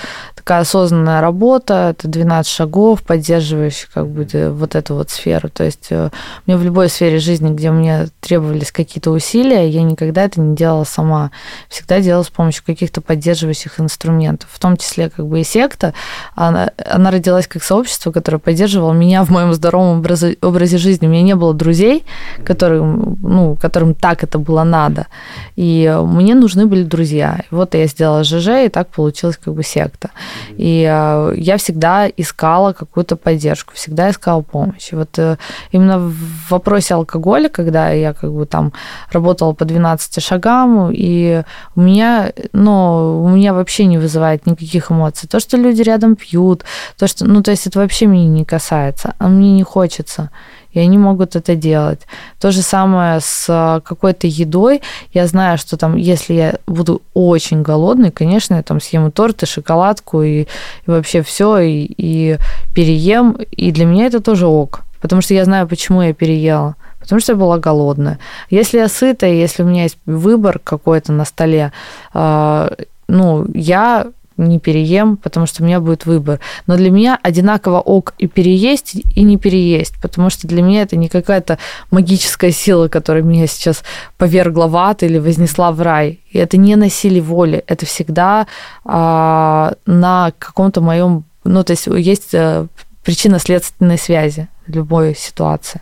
такая 0.43 0.61
осознанная 0.61 1.21
работа, 1.21 1.95
это 1.97 2.09
12 2.09 2.51
шагов, 2.51 3.01
поддерживающих 3.03 3.89
как 3.93 4.09
бы 4.09 4.27
э, 4.33 4.49
вот 4.49 4.75
эту 4.75 4.95
вот 4.95 5.09
сферу. 5.09 5.47
То 5.47 5.63
есть 5.63 5.87
э, 5.89 6.09
мне 6.45 6.57
в 6.57 6.63
любой 6.63 6.89
сфере 6.89 7.19
жизни, 7.19 7.49
где 7.49 7.71
мне 7.71 8.07
требовались 8.19 8.73
какие-то 8.73 9.11
усилия, 9.11 9.69
я 9.69 9.83
никогда 9.83 10.25
это 10.25 10.41
не 10.41 10.53
делала 10.53 10.83
сама. 10.83 11.31
Всегда 11.69 12.01
делала 12.01 12.23
с 12.23 12.29
помощью 12.29 12.65
каких-то 12.65 12.99
поддерживающих 12.99 13.79
инструментов. 13.79 14.49
В 14.51 14.59
том 14.59 14.75
числе 14.75 15.09
как 15.09 15.25
бы 15.27 15.39
и 15.39 15.45
секта. 15.45 15.93
Она, 16.35 16.71
она 16.85 17.09
родилась 17.09 17.47
как 17.47 17.63
сообщество, 17.63 18.11
которое 18.11 18.39
поддерживало 18.39 18.91
меня 18.91 19.23
в 19.23 19.29
моем 19.29 19.53
здоровом 19.53 19.99
образе, 19.99 20.35
образе 20.41 20.77
жизни. 20.77 21.07
У 21.07 21.09
меня 21.09 21.23
не 21.23 21.35
было 21.35 21.53
друзей, 21.53 22.03
которым, 22.43 23.17
ну, 23.21 23.55
которым 23.55 23.93
так 23.93 24.25
это 24.25 24.39
было 24.39 24.63
надо. 24.63 25.07
И 25.55 25.89
мне 26.03 26.35
нужны 26.35 26.65
были 26.65 26.83
друзья. 26.83 27.39
И 27.49 27.55
вот 27.55 27.75
я 27.75 27.87
сделала 27.87 28.25
ЖЖ, 28.25 28.65
и 28.65 28.69
так 28.69 28.89
получилась 28.89 29.37
как 29.37 29.53
бы 29.53 29.63
секта. 29.63 30.09
И 30.57 30.87
э, 30.89 31.33
я 31.37 31.57
всегда 31.57 32.07
искала 32.07 32.73
какую-то 32.73 33.15
поддержку, 33.15 33.73
всегда 33.73 34.09
искала 34.09 34.41
помощь. 34.41 34.91
И 34.91 34.95
вот 34.95 35.19
э, 35.19 35.37
именно 35.71 35.99
в 35.99 36.49
вопросе 36.49 36.95
алкоголя, 36.95 37.49
когда 37.49 37.91
я 37.91 38.13
как 38.13 38.31
бы 38.31 38.45
там 38.45 38.73
работала 39.11 39.53
по 39.53 39.65
12 39.65 40.23
шагам, 40.23 40.91
и 40.91 41.43
у 41.75 41.81
меня, 41.81 42.31
ну, 42.53 43.23
у 43.23 43.29
меня 43.29 43.53
вообще 43.53 43.85
не 43.85 43.97
вызывает 43.97 44.45
никаких 44.45 44.91
эмоций. 44.91 45.29
То, 45.29 45.39
что 45.39 45.57
люди 45.57 45.81
рядом 45.81 46.15
пьют, 46.15 46.63
то, 46.97 47.07
что, 47.07 47.25
ну, 47.25 47.41
то 47.41 47.51
есть 47.51 47.67
это 47.67 47.79
вообще 47.79 48.05
меня 48.05 48.27
не 48.27 48.45
касается, 48.45 49.15
а 49.19 49.27
мне 49.27 49.53
не 49.53 49.63
хочется 49.63 50.29
и 50.73 50.79
они 50.79 50.97
могут 50.97 51.35
это 51.35 51.55
делать. 51.55 52.01
То 52.39 52.51
же 52.51 52.61
самое 52.61 53.19
с 53.21 53.45
а, 53.49 53.79
какой-то 53.81 54.27
едой. 54.27 54.81
Я 55.13 55.27
знаю, 55.27 55.57
что 55.57 55.77
там, 55.77 55.95
если 55.95 56.33
я 56.33 56.55
буду 56.67 57.01
очень 57.13 57.61
голодной, 57.61 58.11
конечно, 58.11 58.55
я 58.55 58.63
там 58.63 58.81
съем 58.81 59.11
торт, 59.11 59.43
и 59.43 59.45
шоколадку, 59.45 60.23
и, 60.23 60.41
и 60.41 60.47
вообще 60.87 61.21
все, 61.21 61.59
и, 61.59 61.93
и 61.97 62.37
переем. 62.73 63.37
И 63.51 63.71
для 63.71 63.85
меня 63.85 64.07
это 64.07 64.19
тоже 64.19 64.47
ок. 64.47 64.81
Потому 65.01 65.21
что 65.21 65.33
я 65.33 65.45
знаю, 65.45 65.67
почему 65.67 66.01
я 66.01 66.13
переела. 66.13 66.75
Потому 66.99 67.19
что 67.19 67.33
я 67.33 67.37
была 67.37 67.59
голодная. 67.59 68.19
Если 68.49 68.77
я 68.77 68.87
сытая, 68.87 69.33
если 69.33 69.63
у 69.63 69.65
меня 69.65 69.83
есть 69.83 69.97
выбор 70.05 70.59
какой-то 70.63 71.11
на 71.11 71.25
столе, 71.25 71.71
а, 72.13 72.71
ну, 73.07 73.45
я 73.53 74.07
не 74.37 74.59
переем, 74.59 75.17
потому 75.17 75.45
что 75.45 75.63
у 75.63 75.65
меня 75.65 75.79
будет 75.79 76.05
выбор. 76.05 76.39
Но 76.67 76.77
для 76.77 76.91
меня 76.91 77.19
одинаково 77.21 77.79
ок 77.79 78.13
и 78.17 78.27
переесть, 78.27 78.95
и 79.15 79.23
не 79.23 79.37
переесть, 79.37 79.95
потому 80.01 80.29
что 80.29 80.47
для 80.47 80.61
меня 80.61 80.81
это 80.83 80.95
не 80.95 81.09
какая-то 81.09 81.57
магическая 81.91 82.51
сила, 82.51 82.87
которая 82.87 83.23
меня 83.23 83.47
сейчас 83.47 83.83
повергла 84.17 84.67
в 84.67 84.75
ад 84.77 85.03
или 85.03 85.17
вознесла 85.17 85.71
в 85.71 85.81
рай. 85.81 86.19
И 86.31 86.37
это 86.37 86.57
не 86.57 86.75
на 86.75 86.89
силе 86.89 87.21
воли, 87.21 87.63
это 87.67 87.85
всегда 87.85 88.47
а, 88.85 89.73
на 89.85 90.33
каком-то 90.39 90.81
моем... 90.81 91.23
Ну, 91.43 91.63
то 91.63 91.71
есть 91.71 91.87
есть 91.87 92.33
а, 92.33 92.67
причинно-следственной 93.03 93.97
связи 93.97 94.47
в 94.67 94.71
любой 94.75 95.15
ситуации. 95.15 95.81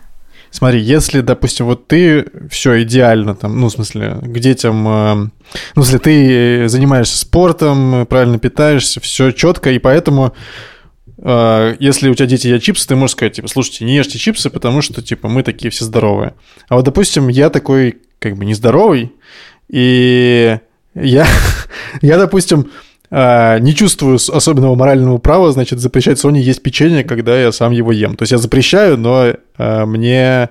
Смотри, 0.52 0.82
если, 0.82 1.22
допустим, 1.22 1.64
вот 1.66 1.86
ты 1.86 2.26
все 2.50 2.82
идеально 2.82 3.34
там, 3.34 3.58
ну, 3.58 3.68
в 3.68 3.72
смысле, 3.72 4.18
к 4.20 4.38
детям, 4.38 4.86
э, 4.86 5.28
ну, 5.74 5.82
смысле, 5.82 5.98
ты 5.98 6.68
занимаешься 6.68 7.18
спортом, 7.18 8.06
правильно 8.06 8.38
питаешься, 8.38 9.00
все 9.00 9.30
четко, 9.30 9.70
и 9.70 9.78
поэтому, 9.78 10.34
э, 11.18 11.76
если 11.78 12.08
у 12.08 12.14
тебя 12.14 12.26
дети 12.26 12.48
едят 12.48 12.62
чипсы, 12.62 12.86
ты 12.88 12.96
можешь 12.96 13.12
сказать, 13.12 13.34
типа, 13.34 13.48
слушайте, 13.48 13.84
не 13.84 13.96
ешьте 13.96 14.18
чипсы, 14.18 14.50
потому 14.50 14.82
что, 14.82 15.02
типа, 15.02 15.28
мы 15.28 15.42
такие 15.42 15.70
все 15.70 15.84
здоровые. 15.84 16.34
А 16.68 16.76
вот, 16.76 16.84
допустим, 16.84 17.28
я 17.28 17.50
такой, 17.50 17.98
как 18.18 18.36
бы, 18.36 18.44
нездоровый, 18.44 19.12
и 19.68 20.58
я, 20.94 21.26
я, 22.02 22.18
допустим, 22.18 22.70
э, 23.10 23.58
не 23.60 23.74
чувствую 23.74 24.16
особенного 24.16 24.74
морального 24.74 25.18
права, 25.18 25.52
значит, 25.52 25.80
запрещать 25.80 26.18
Соне 26.18 26.40
есть 26.40 26.62
печенье, 26.62 27.04
когда 27.04 27.40
я 27.40 27.52
сам 27.52 27.72
его 27.72 27.92
ем. 27.92 28.16
То 28.16 28.22
есть 28.22 28.32
я 28.32 28.38
запрещаю, 28.38 28.96
но 28.98 29.26
э, 29.58 29.84
мне 29.84 30.50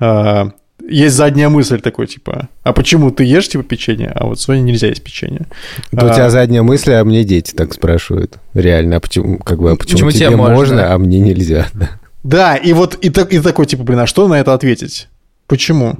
э, 0.00 0.44
есть 0.88 1.16
задняя 1.16 1.48
мысль 1.48 1.80
такой, 1.80 2.06
типа, 2.06 2.48
а 2.62 2.72
почему 2.72 3.10
ты 3.10 3.24
ешь, 3.24 3.48
типа, 3.48 3.64
печенье, 3.64 4.10
а 4.14 4.26
вот 4.26 4.40
Соне 4.40 4.60
нельзя 4.62 4.88
есть 4.88 5.02
печенье? 5.02 5.46
Да 5.92 6.06
у 6.06 6.10
А. 6.10 6.14
тебя 6.14 6.30
задняя 6.30 6.62
мысль, 6.62 6.92
а 6.92 7.04
мне 7.04 7.24
дети 7.24 7.52
так 7.54 7.74
спрашивают. 7.74 8.38
Реально, 8.54 8.96
а 8.96 9.00
почему, 9.00 9.38
как 9.38 9.58
бы, 9.58 9.72
а 9.72 9.76
почему, 9.76 9.94
Почему 9.96 10.10
тебе 10.10 10.26
тебе 10.28 10.36
можно, 10.36 10.54
можно? 10.54 10.94
а 10.94 10.98
мне 10.98 11.18
нельзя? 11.20 11.66
Да. 11.74 11.90
Да, 12.22 12.56
и 12.56 12.72
вот 12.72 12.96
и, 13.04 13.10
так, 13.10 13.32
и 13.32 13.38
такой, 13.38 13.66
типа, 13.66 13.84
блин, 13.84 14.00
а 14.00 14.06
что 14.08 14.26
на 14.26 14.34
это 14.34 14.52
ответить? 14.52 15.06
Почему? 15.46 15.94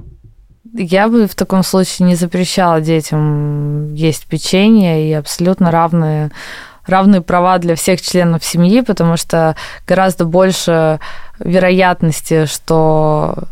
Я 0.74 1.06
бы 1.06 1.28
в 1.28 1.36
таком 1.36 1.62
случае 1.62 2.08
не 2.08 2.16
запрещала 2.16 2.80
детям 2.80 3.94
есть 3.94 4.26
печенье 4.26 5.08
и 5.08 5.12
абсолютно 5.12 5.70
равные 5.70 6.32
равные 6.84 7.20
права 7.20 7.58
для 7.58 7.76
всех 7.76 8.00
членов 8.02 8.44
семьи, 8.44 8.80
потому 8.80 9.16
что 9.16 9.54
гораздо 9.86 10.24
больше 10.24 10.98
вероятности, 11.38 12.46
что 12.46 13.44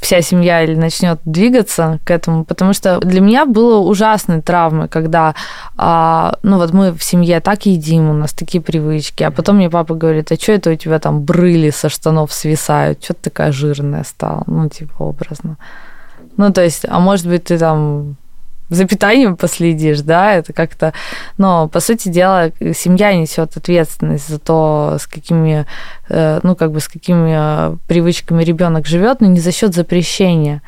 вся 0.00 0.20
семья 0.20 0.62
или 0.62 0.74
начнет 0.74 1.20
двигаться 1.24 1.98
к 2.04 2.10
этому, 2.10 2.44
потому 2.44 2.72
что 2.72 3.00
для 3.00 3.20
меня 3.20 3.46
было 3.46 3.78
ужасной 3.78 4.42
травмой, 4.42 4.88
когда, 4.88 5.34
а, 5.76 6.38
ну 6.42 6.58
вот 6.58 6.72
мы 6.72 6.92
в 6.92 7.02
семье 7.02 7.40
так 7.40 7.66
едим, 7.66 8.10
у 8.10 8.12
нас 8.12 8.32
такие 8.32 8.62
привычки, 8.62 9.22
а 9.22 9.30
потом 9.30 9.56
мне 9.56 9.70
папа 9.70 9.94
говорит, 9.94 10.30
а 10.32 10.36
что 10.36 10.52
это 10.52 10.70
у 10.70 10.74
тебя 10.74 10.98
там 10.98 11.22
брыли 11.22 11.70
со 11.70 11.88
штанов 11.88 12.32
свисают, 12.32 13.02
что 13.02 13.14
ты 13.14 13.30
такая 13.30 13.52
жирная 13.52 14.04
стала, 14.04 14.42
ну 14.46 14.68
типа 14.68 15.02
образно. 15.02 15.56
Ну, 16.36 16.52
то 16.52 16.62
есть, 16.62 16.84
а 16.86 17.00
может 17.00 17.26
быть, 17.26 17.44
ты 17.44 17.58
там 17.58 18.16
за 18.68 18.84
питанием 18.84 19.36
последишь, 19.36 20.00
да, 20.00 20.34
это 20.34 20.52
как-то... 20.52 20.92
Но, 21.38 21.68
по 21.68 21.80
сути 21.80 22.08
дела, 22.08 22.50
семья 22.74 23.14
несет 23.14 23.56
ответственность 23.56 24.28
за 24.28 24.38
то, 24.38 24.96
с 24.98 25.06
какими, 25.06 25.66
э, 26.08 26.40
ну, 26.42 26.56
как 26.56 26.72
бы, 26.72 26.80
с 26.80 26.88
какими 26.88 27.72
э, 27.72 27.76
привычками 27.86 28.42
ребенок 28.42 28.86
живет, 28.86 29.20
но 29.20 29.28
не 29.28 29.40
за 29.40 29.52
счет 29.52 29.74
запрещения, 29.74 30.62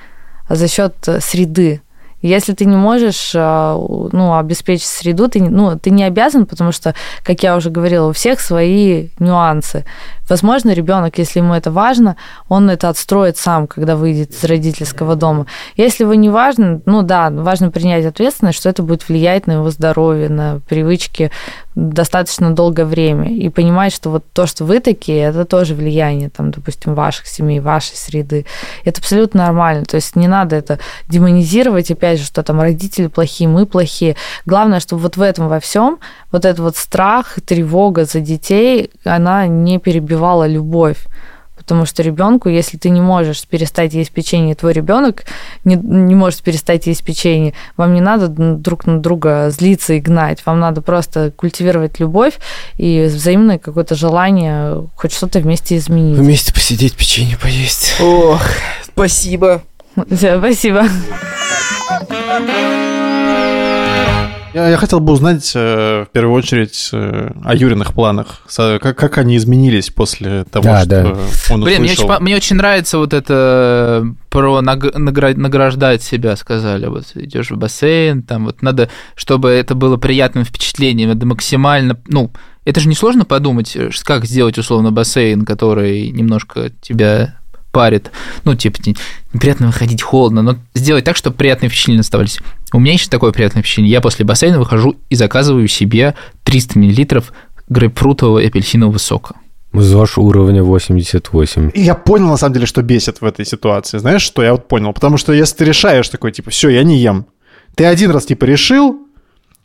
а 0.46 0.54
за 0.54 0.68
счет 0.68 0.94
э, 1.06 1.20
среды. 1.20 1.80
Если 2.20 2.52
ты 2.52 2.64
не 2.64 2.76
можешь 2.76 3.32
а, 3.34 3.76
ну, 3.76 4.36
обеспечить 4.36 4.86
среду, 4.86 5.28
ты, 5.28 5.40
ну, 5.40 5.78
ты 5.78 5.90
не 5.90 6.04
обязан, 6.04 6.46
потому 6.46 6.72
что, 6.72 6.94
как 7.22 7.42
я 7.42 7.56
уже 7.56 7.70
говорила, 7.70 8.08
у 8.08 8.12
всех 8.12 8.40
свои 8.40 9.08
нюансы. 9.18 9.84
Возможно, 10.28 10.72
ребенок, 10.72 11.18
если 11.18 11.38
ему 11.38 11.54
это 11.54 11.70
важно, 11.70 12.16
он 12.48 12.68
это 12.68 12.88
отстроит 12.88 13.38
сам, 13.38 13.66
когда 13.66 13.96
выйдет 13.96 14.32
из 14.32 14.44
родительского 14.44 15.14
дома. 15.14 15.46
Если 15.76 16.04
его 16.04 16.14
не 16.14 16.28
важно, 16.28 16.80
ну 16.84 17.02
да, 17.02 17.30
важно 17.30 17.70
принять 17.70 18.04
ответственность, 18.04 18.58
что 18.58 18.68
это 18.68 18.82
будет 18.82 19.08
влиять 19.08 19.46
на 19.46 19.52
его 19.52 19.70
здоровье, 19.70 20.28
на 20.28 20.60
привычки 20.68 21.30
достаточно 21.78 22.50
долгое 22.50 22.84
время. 22.84 23.32
И 23.32 23.48
понимать, 23.50 23.92
что 23.92 24.10
вот 24.10 24.24
то, 24.32 24.46
что 24.46 24.64
вы 24.64 24.80
такие, 24.80 25.22
это 25.22 25.44
тоже 25.44 25.74
влияние, 25.74 26.28
там, 26.28 26.50
допустим, 26.50 26.94
ваших 26.94 27.28
семей, 27.28 27.60
вашей 27.60 27.96
среды. 27.96 28.46
Это 28.84 29.00
абсолютно 29.00 29.44
нормально. 29.44 29.84
То 29.84 29.94
есть 29.94 30.16
не 30.16 30.26
надо 30.26 30.56
это 30.56 30.80
демонизировать, 31.08 31.90
опять 31.90 32.18
же, 32.18 32.24
что 32.24 32.42
там 32.42 32.60
родители 32.60 33.06
плохие, 33.06 33.48
мы 33.48 33.64
плохие. 33.64 34.16
Главное, 34.44 34.80
чтобы 34.80 35.02
вот 35.02 35.16
в 35.16 35.22
этом 35.22 35.48
во 35.48 35.60
всем 35.60 36.00
вот 36.32 36.44
этот 36.44 36.58
вот 36.58 36.76
страх, 36.76 37.38
тревога 37.46 38.04
за 38.04 38.20
детей, 38.20 38.90
она 39.04 39.46
не 39.46 39.78
перебивала 39.78 40.48
любовь. 40.48 41.06
Потому 41.68 41.84
что 41.84 42.02
ребенку, 42.02 42.48
если 42.48 42.78
ты 42.78 42.88
не 42.88 43.02
можешь 43.02 43.46
перестать 43.46 43.92
есть 43.92 44.10
печенье, 44.10 44.54
твой 44.54 44.72
ребенок 44.72 45.24
не, 45.64 45.76
не 45.76 46.14
может 46.14 46.42
перестать 46.42 46.86
есть 46.86 47.04
печенье, 47.04 47.52
вам 47.76 47.92
не 47.92 48.00
надо 48.00 48.28
друг 48.28 48.86
на 48.86 49.00
друга 49.00 49.50
злиться 49.50 49.92
и 49.92 50.00
гнать. 50.00 50.46
Вам 50.46 50.60
надо 50.60 50.80
просто 50.80 51.30
культивировать 51.30 52.00
любовь 52.00 52.38
и 52.78 53.04
взаимное 53.04 53.58
какое-то 53.58 53.96
желание 53.96 54.88
хоть 54.96 55.12
что-то 55.12 55.40
вместе 55.40 55.76
изменить. 55.76 56.16
Вместе 56.16 56.54
посидеть, 56.54 56.96
печенье 56.96 57.36
поесть. 57.36 57.96
Ох, 58.00 58.40
спасибо. 58.94 59.62
Спасибо. 60.08 60.88
Я, 64.58 64.70
я 64.70 64.76
хотел 64.76 64.98
бы 64.98 65.12
узнать 65.12 65.52
э, 65.54 66.04
в 66.08 66.12
первую 66.12 66.34
очередь 66.34 66.90
э, 66.92 67.30
о 67.44 67.54
Юриных 67.54 67.94
планах. 67.94 68.40
Со- 68.48 68.80
как, 68.82 68.98
как 68.98 69.18
они 69.18 69.36
изменились 69.36 69.90
после 69.90 70.44
того, 70.44 70.64
Да, 70.64 70.80
что 70.80 70.88
да. 70.88 71.16
он 71.54 71.62
Блин, 71.62 71.82
мне 71.82 71.92
очень, 71.92 72.02
услышал? 72.04 72.20
мне 72.22 72.34
очень 72.34 72.56
нравится 72.56 72.98
вот 72.98 73.12
это 73.14 74.02
э, 74.04 74.10
про 74.30 74.60
наг- 74.60 74.96
награ- 74.96 75.36
награждать 75.36 76.02
себя, 76.02 76.34
сказали. 76.34 76.86
Вот 76.86 77.04
идешь 77.14 77.50
в 77.52 77.56
бассейн, 77.56 78.22
там 78.24 78.46
вот 78.46 78.60
надо, 78.62 78.88
чтобы 79.14 79.50
это 79.50 79.76
было 79.76 79.96
приятным 79.96 80.44
впечатлением, 80.44 81.10
надо 81.10 81.24
максимально, 81.24 81.96
ну, 82.08 82.32
это 82.64 82.80
же 82.80 82.88
несложно 82.88 83.24
подумать, 83.24 83.76
как 84.04 84.24
сделать 84.24 84.58
условно 84.58 84.90
бассейн, 84.90 85.44
который 85.44 86.10
немножко 86.10 86.70
тебя 86.82 87.36
парит. 87.70 88.10
Ну, 88.44 88.54
типа, 88.54 88.78
не- 88.86 88.96
неприятно 89.32 89.66
выходить 89.68 90.02
холодно, 90.02 90.42
но 90.42 90.56
сделать 90.74 91.04
так, 91.04 91.16
чтобы 91.16 91.36
приятные 91.36 91.68
впечатления 91.68 92.00
оставались. 92.00 92.38
У 92.72 92.80
меня 92.80 92.92
еще 92.92 93.08
такое 93.08 93.32
приятное 93.32 93.62
впечатление. 93.62 93.92
Я 93.92 94.00
после 94.00 94.24
бассейна 94.24 94.58
выхожу 94.58 94.96
и 95.08 95.14
заказываю 95.14 95.66
себе 95.68 96.14
300 96.44 96.78
мл 96.78 97.22
грейпфрутового 97.68 98.38
и 98.40 98.46
апельсинового 98.46 98.98
сока. 98.98 99.36
ЗОЖ 99.72 100.18
уровня 100.18 100.62
88. 100.62 101.70
И 101.74 101.82
я 101.82 101.94
понял, 101.94 102.28
на 102.28 102.36
самом 102.36 102.54
деле, 102.54 102.66
что 102.66 102.82
бесит 102.82 103.20
в 103.20 103.24
этой 103.24 103.44
ситуации. 103.44 103.98
Знаешь, 103.98 104.22
что 104.22 104.42
я 104.42 104.52
вот 104.52 104.66
понял? 104.68 104.92
Потому 104.92 105.18
что 105.18 105.32
если 105.32 105.56
ты 105.56 105.64
решаешь 105.66 106.08
такой, 106.08 106.32
типа, 106.32 106.50
все, 106.50 106.70
я 106.70 106.82
не 106.82 106.98
ем. 106.98 107.26
Ты 107.74 107.84
один 107.84 108.10
раз, 108.10 108.26
типа, 108.26 108.44
решил, 108.44 108.98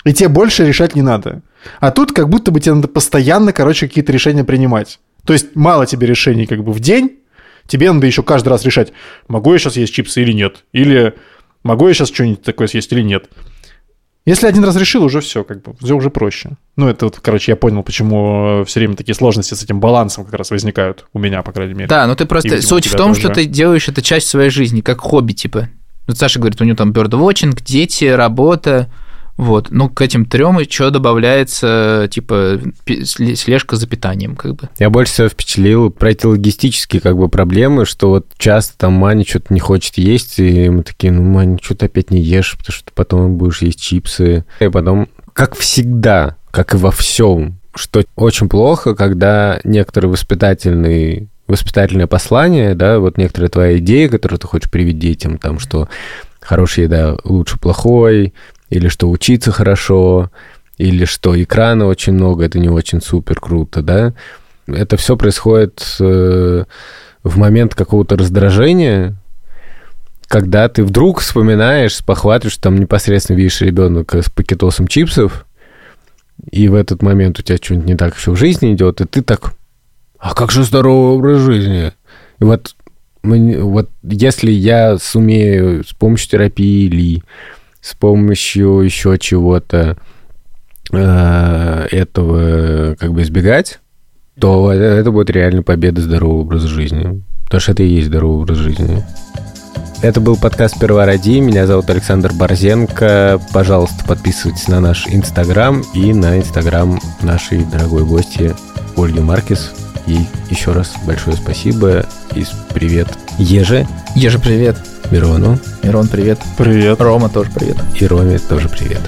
и 0.03 0.13
тебе 0.13 0.29
больше 0.29 0.65
решать 0.65 0.95
не 0.95 1.01
надо. 1.01 1.41
А 1.79 1.91
тут 1.91 2.11
как 2.11 2.29
будто 2.29 2.51
бы 2.51 2.59
тебе 2.59 2.75
надо 2.75 2.87
постоянно, 2.89 3.53
короче, 3.53 3.87
какие-то 3.87 4.11
решения 4.11 4.43
принимать. 4.43 4.99
То 5.25 5.33
есть 5.33 5.55
мало 5.55 5.85
тебе 5.85 6.07
решений 6.07 6.45
как 6.45 6.63
бы 6.63 6.73
в 6.73 6.79
день, 6.81 7.19
тебе 7.67 7.91
надо 7.91 8.05
еще 8.05 8.23
каждый 8.23 8.49
раз 8.49 8.65
решать, 8.65 8.91
могу 9.29 9.53
я 9.53 9.59
сейчас 9.59 9.77
есть 9.77 9.93
чипсы 9.93 10.21
или 10.21 10.33
нет. 10.33 10.65
Или 10.73 11.15
могу 11.63 11.87
я 11.87 11.93
сейчас 11.93 12.09
что-нибудь 12.09 12.43
такое 12.43 12.67
съесть 12.67 12.91
или 12.91 13.01
нет. 13.01 13.29
Если 14.25 14.47
один 14.47 14.63
раз 14.63 14.77
решил, 14.77 15.03
уже 15.03 15.19
все, 15.19 15.43
как 15.43 15.61
бы, 15.61 15.75
все 15.81 15.95
уже 15.95 16.09
проще. 16.09 16.51
Ну, 16.77 16.87
это 16.87 17.05
вот, 17.07 17.19
короче, 17.19 17.51
я 17.51 17.55
понял, 17.57 17.83
почему 17.83 18.63
все 18.65 18.79
время 18.79 18.95
такие 18.95 19.15
сложности 19.15 19.53
с 19.53 19.61
этим 19.63 19.81
балансом 19.81 20.23
как 20.23 20.35
раз 20.35 20.49
возникают 20.49 21.05
у 21.11 21.19
меня, 21.19 21.41
по 21.41 21.51
крайней 21.51 21.73
мере. 21.73 21.87
Да, 21.87 22.07
ну 22.07 22.15
ты 22.15 22.25
просто... 22.25 22.47
И, 22.47 22.51
видимо, 22.51 22.67
Суть 22.69 22.87
в 22.87 22.95
том, 22.95 23.09
тоже. 23.09 23.19
что 23.19 23.29
ты 23.33 23.45
делаешь 23.45 23.89
это 23.89 24.01
часть 24.01 24.27
своей 24.27 24.49
жизни, 24.49 24.79
как 24.79 25.01
хобби, 25.01 25.33
типа. 25.33 25.67
Вот 26.07 26.17
Саша 26.17 26.39
говорит, 26.39 26.61
у 26.61 26.63
него 26.63 26.77
там 26.77 26.93
бёрдвотчинг, 26.93 27.61
дети, 27.61 28.05
работа. 28.05 28.89
Вот. 29.37 29.67
Ну, 29.71 29.89
к 29.89 30.01
этим 30.01 30.25
трем 30.25 30.59
еще 30.59 30.89
добавляется, 30.89 32.07
типа, 32.11 32.59
слежка 33.05 33.75
за 33.75 33.87
питанием, 33.87 34.35
как 34.35 34.55
бы. 34.55 34.69
Я 34.79 34.89
больше 34.89 35.13
всего 35.13 35.29
впечатлил 35.29 35.89
про 35.89 36.11
эти 36.11 36.25
логистические 36.25 37.01
как 37.01 37.17
бы 37.17 37.29
проблемы, 37.29 37.85
что 37.85 38.09
вот 38.09 38.27
часто 38.37 38.77
там 38.77 38.93
Маня 38.93 39.25
что-то 39.25 39.53
не 39.53 39.59
хочет 39.59 39.97
есть, 39.97 40.39
и 40.39 40.69
мы 40.69 40.83
такие, 40.83 41.11
ну, 41.11 41.23
Маня, 41.23 41.57
что 41.61 41.75
ты 41.75 41.87
опять 41.87 42.11
не 42.11 42.21
ешь, 42.21 42.55
потому 42.57 42.73
что 42.73 42.91
потом 42.93 43.37
будешь 43.37 43.61
есть 43.61 43.81
чипсы. 43.81 44.45
И 44.59 44.67
потом, 44.67 45.09
как 45.33 45.55
всегда, 45.55 46.37
как 46.51 46.73
и 46.75 46.77
во 46.77 46.91
всем, 46.91 47.59
что 47.75 48.03
очень 48.15 48.49
плохо, 48.49 48.93
когда 48.93 49.59
некоторые 49.63 50.11
воспитательные 50.11 51.27
воспитательное 51.45 52.07
послание, 52.07 52.73
да, 52.73 52.99
вот 52.99 53.17
некоторая 53.17 53.49
твоя 53.49 53.77
идея, 53.77 54.07
которую 54.07 54.39
ты 54.39 54.47
хочешь 54.47 54.71
привить 54.71 54.97
детям, 54.97 55.37
там, 55.37 55.59
что 55.59 55.89
хорошая 56.39 56.85
еда 56.85 57.17
лучше 57.23 57.59
плохой, 57.59 58.33
или 58.73 58.87
что 58.87 59.09
учиться 59.09 59.51
хорошо, 59.51 60.31
или 60.77 61.05
что 61.05 61.41
экрана 61.41 61.85
очень 61.85 62.13
много, 62.13 62.43
это 62.43 62.57
не 62.57 62.69
очень 62.69 63.01
супер 63.01 63.39
круто, 63.39 63.81
да. 63.81 64.13
Это 64.65 64.97
все 64.97 65.15
происходит 65.15 65.97
э, 65.99 66.63
в 67.23 67.37
момент 67.37 67.75
какого-то 67.75 68.17
раздражения, 68.17 69.15
когда 70.27 70.67
ты 70.69 70.83
вдруг 70.83 71.19
вспоминаешь, 71.19 71.95
спохватываешь, 71.95 72.57
там 72.57 72.79
непосредственно 72.79 73.37
видишь 73.37 73.61
ребенка 73.61 74.23
с 74.23 74.29
пакетосом 74.29 74.87
чипсов, 74.87 75.45
и 76.49 76.67
в 76.67 76.73
этот 76.73 77.03
момент 77.03 77.39
у 77.39 77.43
тебя 77.43 77.57
что-нибудь 77.57 77.87
не 77.87 77.95
так 77.95 78.17
еще 78.17 78.31
в 78.31 78.37
жизни 78.37 78.73
идет, 78.73 79.01
и 79.01 79.05
ты 79.05 79.21
так, 79.21 79.53
а 80.17 80.33
как 80.33 80.51
же 80.51 80.63
здоровый 80.63 81.15
образ 81.15 81.41
жизни? 81.41 81.91
И 82.39 82.43
вот, 82.43 82.75
вот 83.21 83.91
если 84.01 84.51
я 84.51 84.97
сумею 84.97 85.83
с 85.83 85.93
помощью 85.93 86.31
терапии 86.31 86.85
или 86.85 87.21
с 87.83 87.93
помощью 87.95 88.79
еще 88.79 89.17
чего-то 89.19 89.97
э, 90.91 91.87
этого 91.91 92.95
как 92.95 93.13
бы 93.13 93.21
избегать, 93.23 93.79
то 94.39 94.71
это, 94.71 95.11
будет 95.11 95.29
реально 95.29 95.63
победа 95.63 96.01
здорового 96.01 96.41
образа 96.41 96.67
жизни. 96.67 97.21
Потому 97.43 97.61
что 97.61 97.73
это 97.73 97.83
и 97.83 97.87
есть 97.87 98.07
здоровый 98.07 98.43
образ 98.43 98.57
жизни. 98.57 99.03
Это 100.01 100.19
был 100.19 100.37
подкаст 100.37 100.77
«Сперва 100.77 101.05
ради». 101.05 101.39
Меня 101.39 101.67
зовут 101.67 101.89
Александр 101.89 102.33
Борзенко. 102.33 103.39
Пожалуйста, 103.53 104.03
подписывайтесь 104.05 104.67
на 104.67 104.79
наш 104.79 105.07
Инстаграм 105.07 105.83
и 105.93 106.13
на 106.13 106.39
Инстаграм 106.39 106.99
нашей 107.21 107.63
дорогой 107.65 108.05
гости 108.05 108.55
Ольги 108.97 109.19
Маркис. 109.19 109.73
И 110.07 110.19
еще 110.49 110.71
раз 110.71 110.93
большое 111.05 111.37
спасибо 111.37 112.05
и 112.35 112.43
привет 112.73 113.07
Еже, 113.37 113.87
Ежа, 114.15 114.39
привет. 114.39 114.92
Мирону 115.13 115.59
Мирон, 115.83 116.07
привет. 116.07 116.39
Привет. 116.57 116.99
Рома 116.99 117.29
тоже 117.29 117.51
привет. 117.51 117.77
и 117.93 118.07
Роме 118.07 118.39
тоже 118.39 118.67
привет. 118.67 118.99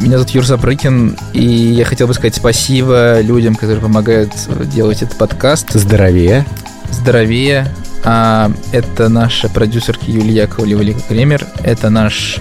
Меня 0.00 0.12
зовут 0.18 0.30
Юр 0.30 0.46
Запрыкин, 0.46 1.16
и 1.32 1.42
я 1.42 1.84
хотел 1.84 2.06
бы 2.06 2.14
сказать 2.14 2.36
спасибо 2.36 3.20
людям, 3.22 3.56
которые 3.56 3.80
помогают 3.80 4.30
делать 4.72 5.02
этот 5.02 5.18
подкаст. 5.18 5.72
Здоровее. 5.72 6.46
Здоровее. 6.92 7.66
А, 8.04 8.52
это 8.70 9.08
наша 9.08 9.48
продюсерка 9.48 10.04
Юлия 10.06 10.42
Яковлева 10.42 10.80
Лика 10.80 11.00
Кремер. 11.08 11.44
Это 11.64 11.90
наш 11.90 12.38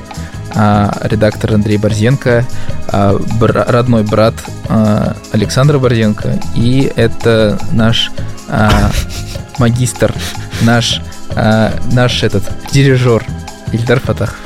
а, 0.53 0.95
редактор 1.01 1.55
Андрей 1.55 1.78
Борзенко, 1.78 2.45
а, 2.89 3.18
бра- 3.39 3.65
родной 3.68 4.03
брат 4.03 4.36
а, 4.70 5.15
Александра 5.32 5.80
Борзенко. 5.80 6.39
И 6.53 6.91
это 6.95 7.57
наш 7.72 8.11
а, 8.47 8.91
магистр, 9.57 10.13
наш, 10.61 11.01
а, 11.36 11.74
наш 11.92 12.24
этот 12.24 12.44
дирижер 12.72 13.24
Ильдар 13.72 14.00
Фатахов. 14.00 14.38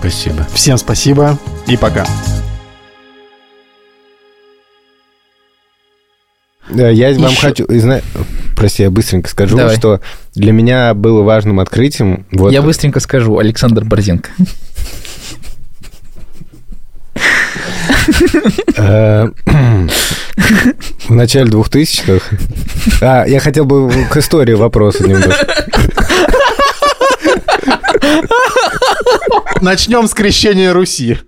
Спасибо. 0.00 0.46
Всем 0.52 0.76
спасибо 0.78 1.38
и 1.66 1.76
пока. 1.76 2.06
Да, 6.70 6.88
я 6.88 7.12
вам 7.18 7.30
Ещё- 7.32 7.40
хочу... 7.40 7.66
Прости, 8.56 8.82
я 8.84 8.90
быстренько 8.90 9.28
скажу, 9.28 9.56
Давай. 9.56 9.76
что 9.76 10.00
для 10.34 10.52
меня 10.52 10.94
было 10.94 11.22
важным 11.22 11.58
открытием... 11.60 12.26
Вот, 12.32 12.52
Я 12.52 12.62
быстренько 12.62 13.00
скажу, 13.00 13.38
Александр 13.38 13.84
Борзенко. 13.84 14.30
э, 18.76 19.28
В 21.08 21.14
начале 21.14 21.50
2000-х... 21.50 22.36
А, 23.00 23.24
я 23.26 23.40
хотел 23.40 23.64
бы 23.64 23.90
к 24.10 24.16
истории 24.16 24.54
вопроса 24.54 25.06
немножко. 25.06 25.46
Начнем 29.60 30.06
с 30.06 30.14
крещения 30.14 30.72
Руси. 30.72 31.18